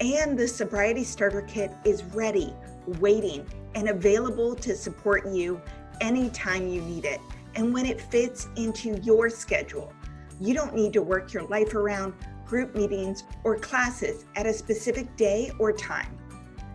And 0.00 0.36
the 0.36 0.48
Sobriety 0.48 1.04
Starter 1.04 1.42
Kit 1.42 1.72
is 1.84 2.02
ready, 2.04 2.52
waiting, 2.98 3.46
and 3.76 3.88
available 3.88 4.56
to 4.56 4.74
support 4.74 5.28
you 5.28 5.60
anytime 6.00 6.66
you 6.66 6.80
need 6.80 7.04
it 7.04 7.20
and 7.54 7.72
when 7.72 7.86
it 7.86 8.00
fits 8.00 8.48
into 8.56 8.98
your 9.02 9.30
schedule. 9.30 9.92
You 10.40 10.54
don't 10.54 10.74
need 10.74 10.92
to 10.94 11.02
work 11.02 11.32
your 11.32 11.44
life 11.44 11.74
around 11.74 12.14
group 12.44 12.74
meetings, 12.74 13.24
or 13.42 13.58
classes 13.58 14.26
at 14.36 14.46
a 14.46 14.52
specific 14.52 15.16
day 15.16 15.50
or 15.58 15.72
time. 15.72 16.16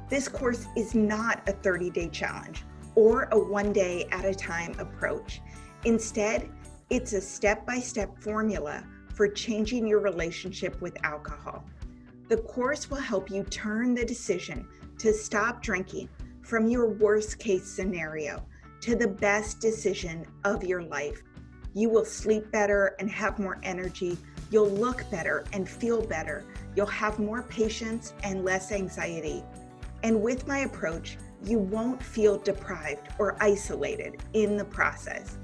This 0.09 0.27
course 0.27 0.65
is 0.75 0.95
not 0.95 1.47
a 1.47 1.51
30 1.51 1.89
day 1.91 2.09
challenge 2.09 2.63
or 2.95 3.27
a 3.31 3.39
one 3.39 3.73
day 3.73 4.07
at 4.11 4.25
a 4.25 4.33
time 4.33 4.77
approach. 4.79 5.41
Instead, 5.85 6.49
it's 6.89 7.13
a 7.13 7.21
step 7.21 7.65
by 7.65 7.79
step 7.79 8.17
formula 8.21 8.83
for 9.13 9.27
changing 9.27 9.87
your 9.87 9.99
relationship 9.99 10.79
with 10.81 10.97
alcohol. 11.03 11.63
The 12.29 12.37
course 12.37 12.89
will 12.89 12.97
help 12.97 13.29
you 13.29 13.43
turn 13.43 13.93
the 13.93 14.05
decision 14.05 14.67
to 14.99 15.13
stop 15.13 15.61
drinking 15.61 16.09
from 16.41 16.67
your 16.67 16.89
worst 16.89 17.39
case 17.39 17.65
scenario 17.65 18.43
to 18.81 18.95
the 18.95 19.07
best 19.07 19.59
decision 19.59 20.25
of 20.43 20.63
your 20.63 20.83
life. 20.83 21.21
You 21.73 21.89
will 21.89 22.05
sleep 22.05 22.51
better 22.51 22.95
and 22.99 23.09
have 23.09 23.39
more 23.39 23.59
energy 23.63 24.17
You'll 24.51 24.69
look 24.69 25.05
better 25.11 25.45
and 25.53 25.69
feel 25.69 26.01
better. 26.01 26.43
You'll 26.75 26.87
have 26.87 27.19
more 27.19 27.43
patience 27.43 28.13
and 28.23 28.43
less 28.43 28.71
anxiety. 28.71 29.43
And 30.03 30.21
with 30.21 30.47
my 30.47 30.59
approach, 30.59 31.17
you 31.43 31.59
won't 31.59 32.01
feel 32.01 32.37
deprived 32.37 33.09
or 33.17 33.35
isolated 33.39 34.21
in 34.33 34.57
the 34.57 34.65
process. 34.65 35.37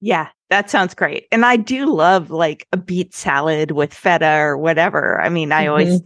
Yeah, 0.06 0.28
that 0.52 0.70
sounds 0.70 0.94
great. 0.94 1.26
And 1.32 1.48
I 1.48 1.58
do 1.58 1.92
love 1.92 2.30
like 2.30 2.68
a 2.72 2.78
beet 2.78 3.16
salad 3.16 3.72
with 3.72 3.92
feta 3.92 4.38
or 4.38 4.56
whatever. 4.56 5.20
I 5.20 5.30
mean, 5.30 5.52
I 5.52 5.64
mm-hmm. 5.64 5.72
always 5.72 6.02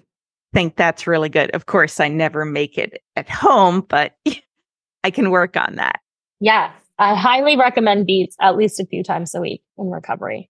think 0.53 0.77
that's 0.77 1.05
really 1.05 1.27
good. 1.27 1.51
Of 1.51 1.65
course, 1.65 1.99
I 1.99 2.07
never 2.07 2.45
make 2.45 2.77
it 2.77 3.03
at 3.17 3.27
home, 3.29 3.85
but 3.89 4.13
I 5.03 5.11
can 5.11 5.31
work 5.31 5.57
on 5.57 5.75
that. 5.75 5.99
Yeah, 6.39 6.71
I 6.97 7.13
highly 7.13 7.57
recommend 7.57 8.05
beets 8.05 8.37
at 8.39 8.55
least 8.55 8.79
a 8.79 8.85
few 8.85 9.03
times 9.03 9.35
a 9.35 9.41
week 9.41 9.61
in 9.77 9.89
recovery. 9.89 10.49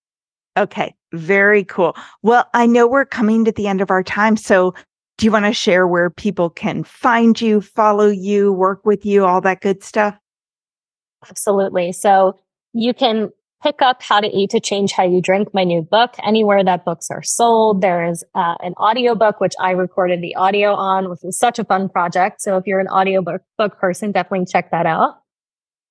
Okay, 0.55 0.93
very 1.11 1.63
cool. 1.63 1.97
Well, 2.21 2.47
I 2.53 2.67
know 2.67 2.85
we're 2.85 3.03
coming 3.03 3.45
to 3.45 3.51
the 3.51 3.65
end 3.65 3.81
of 3.81 3.89
our 3.89 4.03
time. 4.03 4.37
So, 4.37 4.75
do 5.17 5.25
you 5.25 5.31
want 5.31 5.45
to 5.45 5.53
share 5.53 5.87
where 5.87 6.11
people 6.11 6.51
can 6.51 6.83
find 6.83 7.41
you, 7.41 7.61
follow 7.61 8.09
you, 8.09 8.53
work 8.53 8.85
with 8.85 9.07
you, 9.07 9.25
all 9.25 9.41
that 9.41 9.61
good 9.61 9.83
stuff? 9.83 10.15
Absolutely. 11.27 11.93
So, 11.93 12.39
you 12.73 12.93
can 12.93 13.31
pick 13.61 13.81
up 13.81 14.01
How 14.01 14.19
to 14.19 14.27
Eat 14.27 14.51
to 14.51 14.59
Change 14.59 14.91
How 14.91 15.03
You 15.03 15.21
Drink, 15.21 15.53
my 15.53 15.63
new 15.63 15.81
book, 15.81 16.15
anywhere 16.23 16.63
that 16.63 16.85
books 16.85 17.09
are 17.11 17.23
sold. 17.23 17.81
There 17.81 18.05
is 18.05 18.23
uh, 18.35 18.55
an 18.61 18.73
audiobook, 18.75 19.39
which 19.39 19.53
I 19.59 19.71
recorded 19.71 20.21
the 20.21 20.35
audio 20.35 20.73
on, 20.73 21.09
which 21.09 21.19
was 21.23 21.37
such 21.37 21.59
a 21.59 21.63
fun 21.63 21.89
project. 21.89 22.41
So 22.41 22.57
if 22.57 22.65
you're 22.65 22.79
an 22.79 22.87
audiobook 22.87 23.41
book 23.57 23.77
person, 23.79 24.11
definitely 24.11 24.45
check 24.45 24.71
that 24.71 24.85
out. 24.85 25.15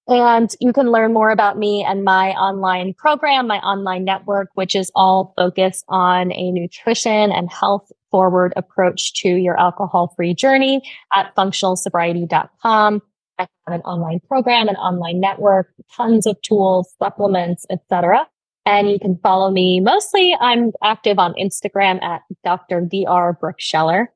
And 0.08 0.50
you 0.58 0.72
can 0.72 0.90
learn 0.90 1.12
more 1.12 1.30
about 1.30 1.58
me 1.58 1.84
and 1.86 2.02
my 2.02 2.30
online 2.30 2.94
program, 2.94 3.46
my 3.46 3.58
online 3.58 4.04
network, 4.04 4.48
which 4.54 4.74
is 4.74 4.90
all 4.94 5.34
focused 5.36 5.84
on 5.88 6.32
a 6.32 6.50
nutrition 6.50 7.30
and 7.30 7.52
health 7.52 7.92
forward 8.10 8.54
approach 8.56 9.12
to 9.20 9.28
your 9.28 9.60
alcohol 9.60 10.14
free 10.16 10.32
journey 10.32 10.80
at 11.14 11.34
functionalsobriety.com. 11.36 13.02
I 13.38 13.46
have 13.66 13.80
an 13.80 13.80
online 13.82 14.20
program, 14.28 14.68
an 14.68 14.76
online 14.76 15.20
network, 15.20 15.72
tons 15.94 16.26
of 16.26 16.40
tools, 16.42 16.94
supplements, 16.98 17.64
etc. 17.70 18.26
And 18.66 18.90
you 18.90 18.98
can 18.98 19.18
follow 19.22 19.50
me. 19.50 19.80
Mostly 19.80 20.36
I'm 20.40 20.72
active 20.82 21.18
on 21.18 21.34
Instagram 21.34 22.02
at 22.02 22.22
Dr. 22.44 22.80
Dr. 22.80 23.38
Brooke 23.40 23.60
Scheller. 23.60 24.12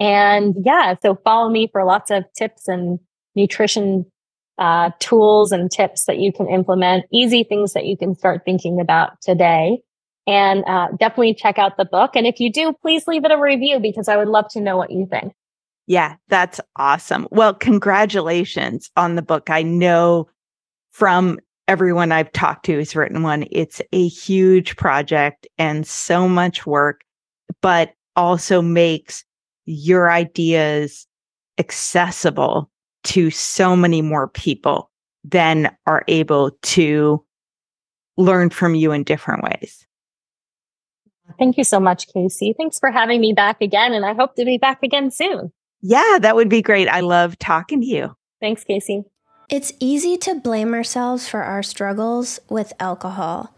And 0.00 0.54
yeah, 0.64 0.94
so 1.00 1.18
follow 1.24 1.48
me 1.50 1.68
for 1.70 1.84
lots 1.84 2.10
of 2.10 2.24
tips 2.36 2.68
and 2.68 2.98
nutrition 3.34 4.04
uh, 4.58 4.90
tools 4.98 5.52
and 5.52 5.70
tips 5.70 6.04
that 6.04 6.18
you 6.18 6.32
can 6.32 6.48
implement, 6.48 7.06
easy 7.12 7.44
things 7.44 7.72
that 7.72 7.86
you 7.86 7.96
can 7.96 8.14
start 8.14 8.42
thinking 8.44 8.80
about 8.80 9.20
today. 9.20 9.80
And 10.26 10.64
uh, 10.66 10.88
definitely 10.98 11.34
check 11.34 11.58
out 11.58 11.76
the 11.76 11.84
book. 11.84 12.12
And 12.16 12.26
if 12.26 12.40
you 12.40 12.50
do, 12.50 12.72
please 12.72 13.06
leave 13.06 13.24
it 13.24 13.30
a 13.30 13.38
review 13.38 13.78
because 13.78 14.08
I 14.08 14.16
would 14.16 14.28
love 14.28 14.48
to 14.50 14.60
know 14.60 14.76
what 14.76 14.90
you 14.90 15.06
think. 15.10 15.34
Yeah, 15.86 16.16
that's 16.28 16.60
awesome. 16.76 17.28
Well, 17.30 17.54
congratulations 17.54 18.90
on 18.96 19.16
the 19.16 19.22
book. 19.22 19.50
I 19.50 19.62
know 19.62 20.28
from 20.90 21.38
everyone 21.68 22.12
I've 22.12 22.32
talked 22.32 22.64
to 22.66 22.74
who's 22.74 22.96
written 22.96 23.22
one, 23.22 23.46
it's 23.50 23.82
a 23.92 24.08
huge 24.08 24.76
project 24.76 25.46
and 25.58 25.86
so 25.86 26.28
much 26.28 26.66
work, 26.66 27.02
but 27.60 27.92
also 28.16 28.62
makes 28.62 29.24
your 29.66 30.10
ideas 30.10 31.06
accessible 31.58 32.70
to 33.04 33.30
so 33.30 33.76
many 33.76 34.02
more 34.02 34.28
people 34.28 34.90
than 35.24 35.74
are 35.86 36.04
able 36.08 36.52
to 36.62 37.24
learn 38.16 38.50
from 38.50 38.74
you 38.74 38.92
in 38.92 39.04
different 39.04 39.42
ways. 39.42 39.86
Thank 41.38 41.56
you 41.56 41.64
so 41.64 41.80
much, 41.80 42.06
Casey. 42.12 42.54
Thanks 42.56 42.78
for 42.78 42.90
having 42.90 43.20
me 43.20 43.32
back 43.32 43.60
again. 43.60 43.92
And 43.92 44.04
I 44.04 44.14
hope 44.14 44.36
to 44.36 44.44
be 44.44 44.58
back 44.58 44.82
again 44.82 45.10
soon. 45.10 45.52
Yeah, 45.86 46.18
that 46.22 46.34
would 46.34 46.48
be 46.48 46.62
great. 46.62 46.88
I 46.88 47.00
love 47.00 47.38
talking 47.38 47.82
to 47.82 47.86
you. 47.86 48.16
Thanks, 48.40 48.64
Casey. 48.64 49.04
It's 49.50 49.74
easy 49.78 50.16
to 50.16 50.34
blame 50.34 50.72
ourselves 50.72 51.28
for 51.28 51.42
our 51.42 51.62
struggles 51.62 52.40
with 52.48 52.72
alcohol. 52.80 53.53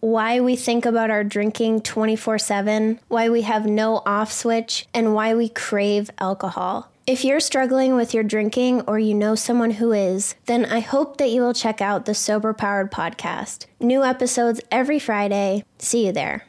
why 0.00 0.40
we 0.40 0.56
think 0.56 0.84
about 0.84 1.10
our 1.10 1.24
drinking 1.24 1.82
24 1.82 2.38
7, 2.38 3.00
why 3.08 3.28
we 3.28 3.42
have 3.42 3.66
no 3.66 4.02
off 4.06 4.32
switch, 4.32 4.86
and 4.94 5.14
why 5.14 5.34
we 5.34 5.48
crave 5.48 6.10
alcohol. 6.18 6.90
If 7.06 7.24
you're 7.24 7.40
struggling 7.40 7.94
with 7.94 8.12
your 8.12 8.22
drinking 8.22 8.82
or 8.82 8.98
you 8.98 9.14
know 9.14 9.34
someone 9.34 9.70
who 9.72 9.92
is, 9.92 10.34
then 10.46 10.66
I 10.66 10.80
hope 10.80 11.16
that 11.16 11.30
you 11.30 11.40
will 11.40 11.54
check 11.54 11.80
out 11.80 12.04
the 12.04 12.14
Sober 12.14 12.52
Powered 12.52 12.92
podcast. 12.92 13.64
New 13.80 14.04
episodes 14.04 14.60
every 14.70 14.98
Friday. 14.98 15.64
See 15.78 16.06
you 16.06 16.12
there. 16.12 16.44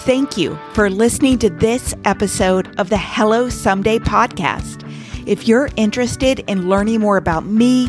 Thank 0.00 0.36
you 0.36 0.58
for 0.74 0.90
listening 0.90 1.38
to 1.38 1.48
this 1.48 1.94
episode 2.04 2.78
of 2.78 2.90
the 2.90 2.98
Hello 2.98 3.48
Someday 3.48 3.98
podcast. 3.98 4.82
If 5.26 5.48
you're 5.48 5.70
interested 5.76 6.40
in 6.40 6.68
learning 6.68 7.00
more 7.00 7.16
about 7.16 7.46
me, 7.46 7.88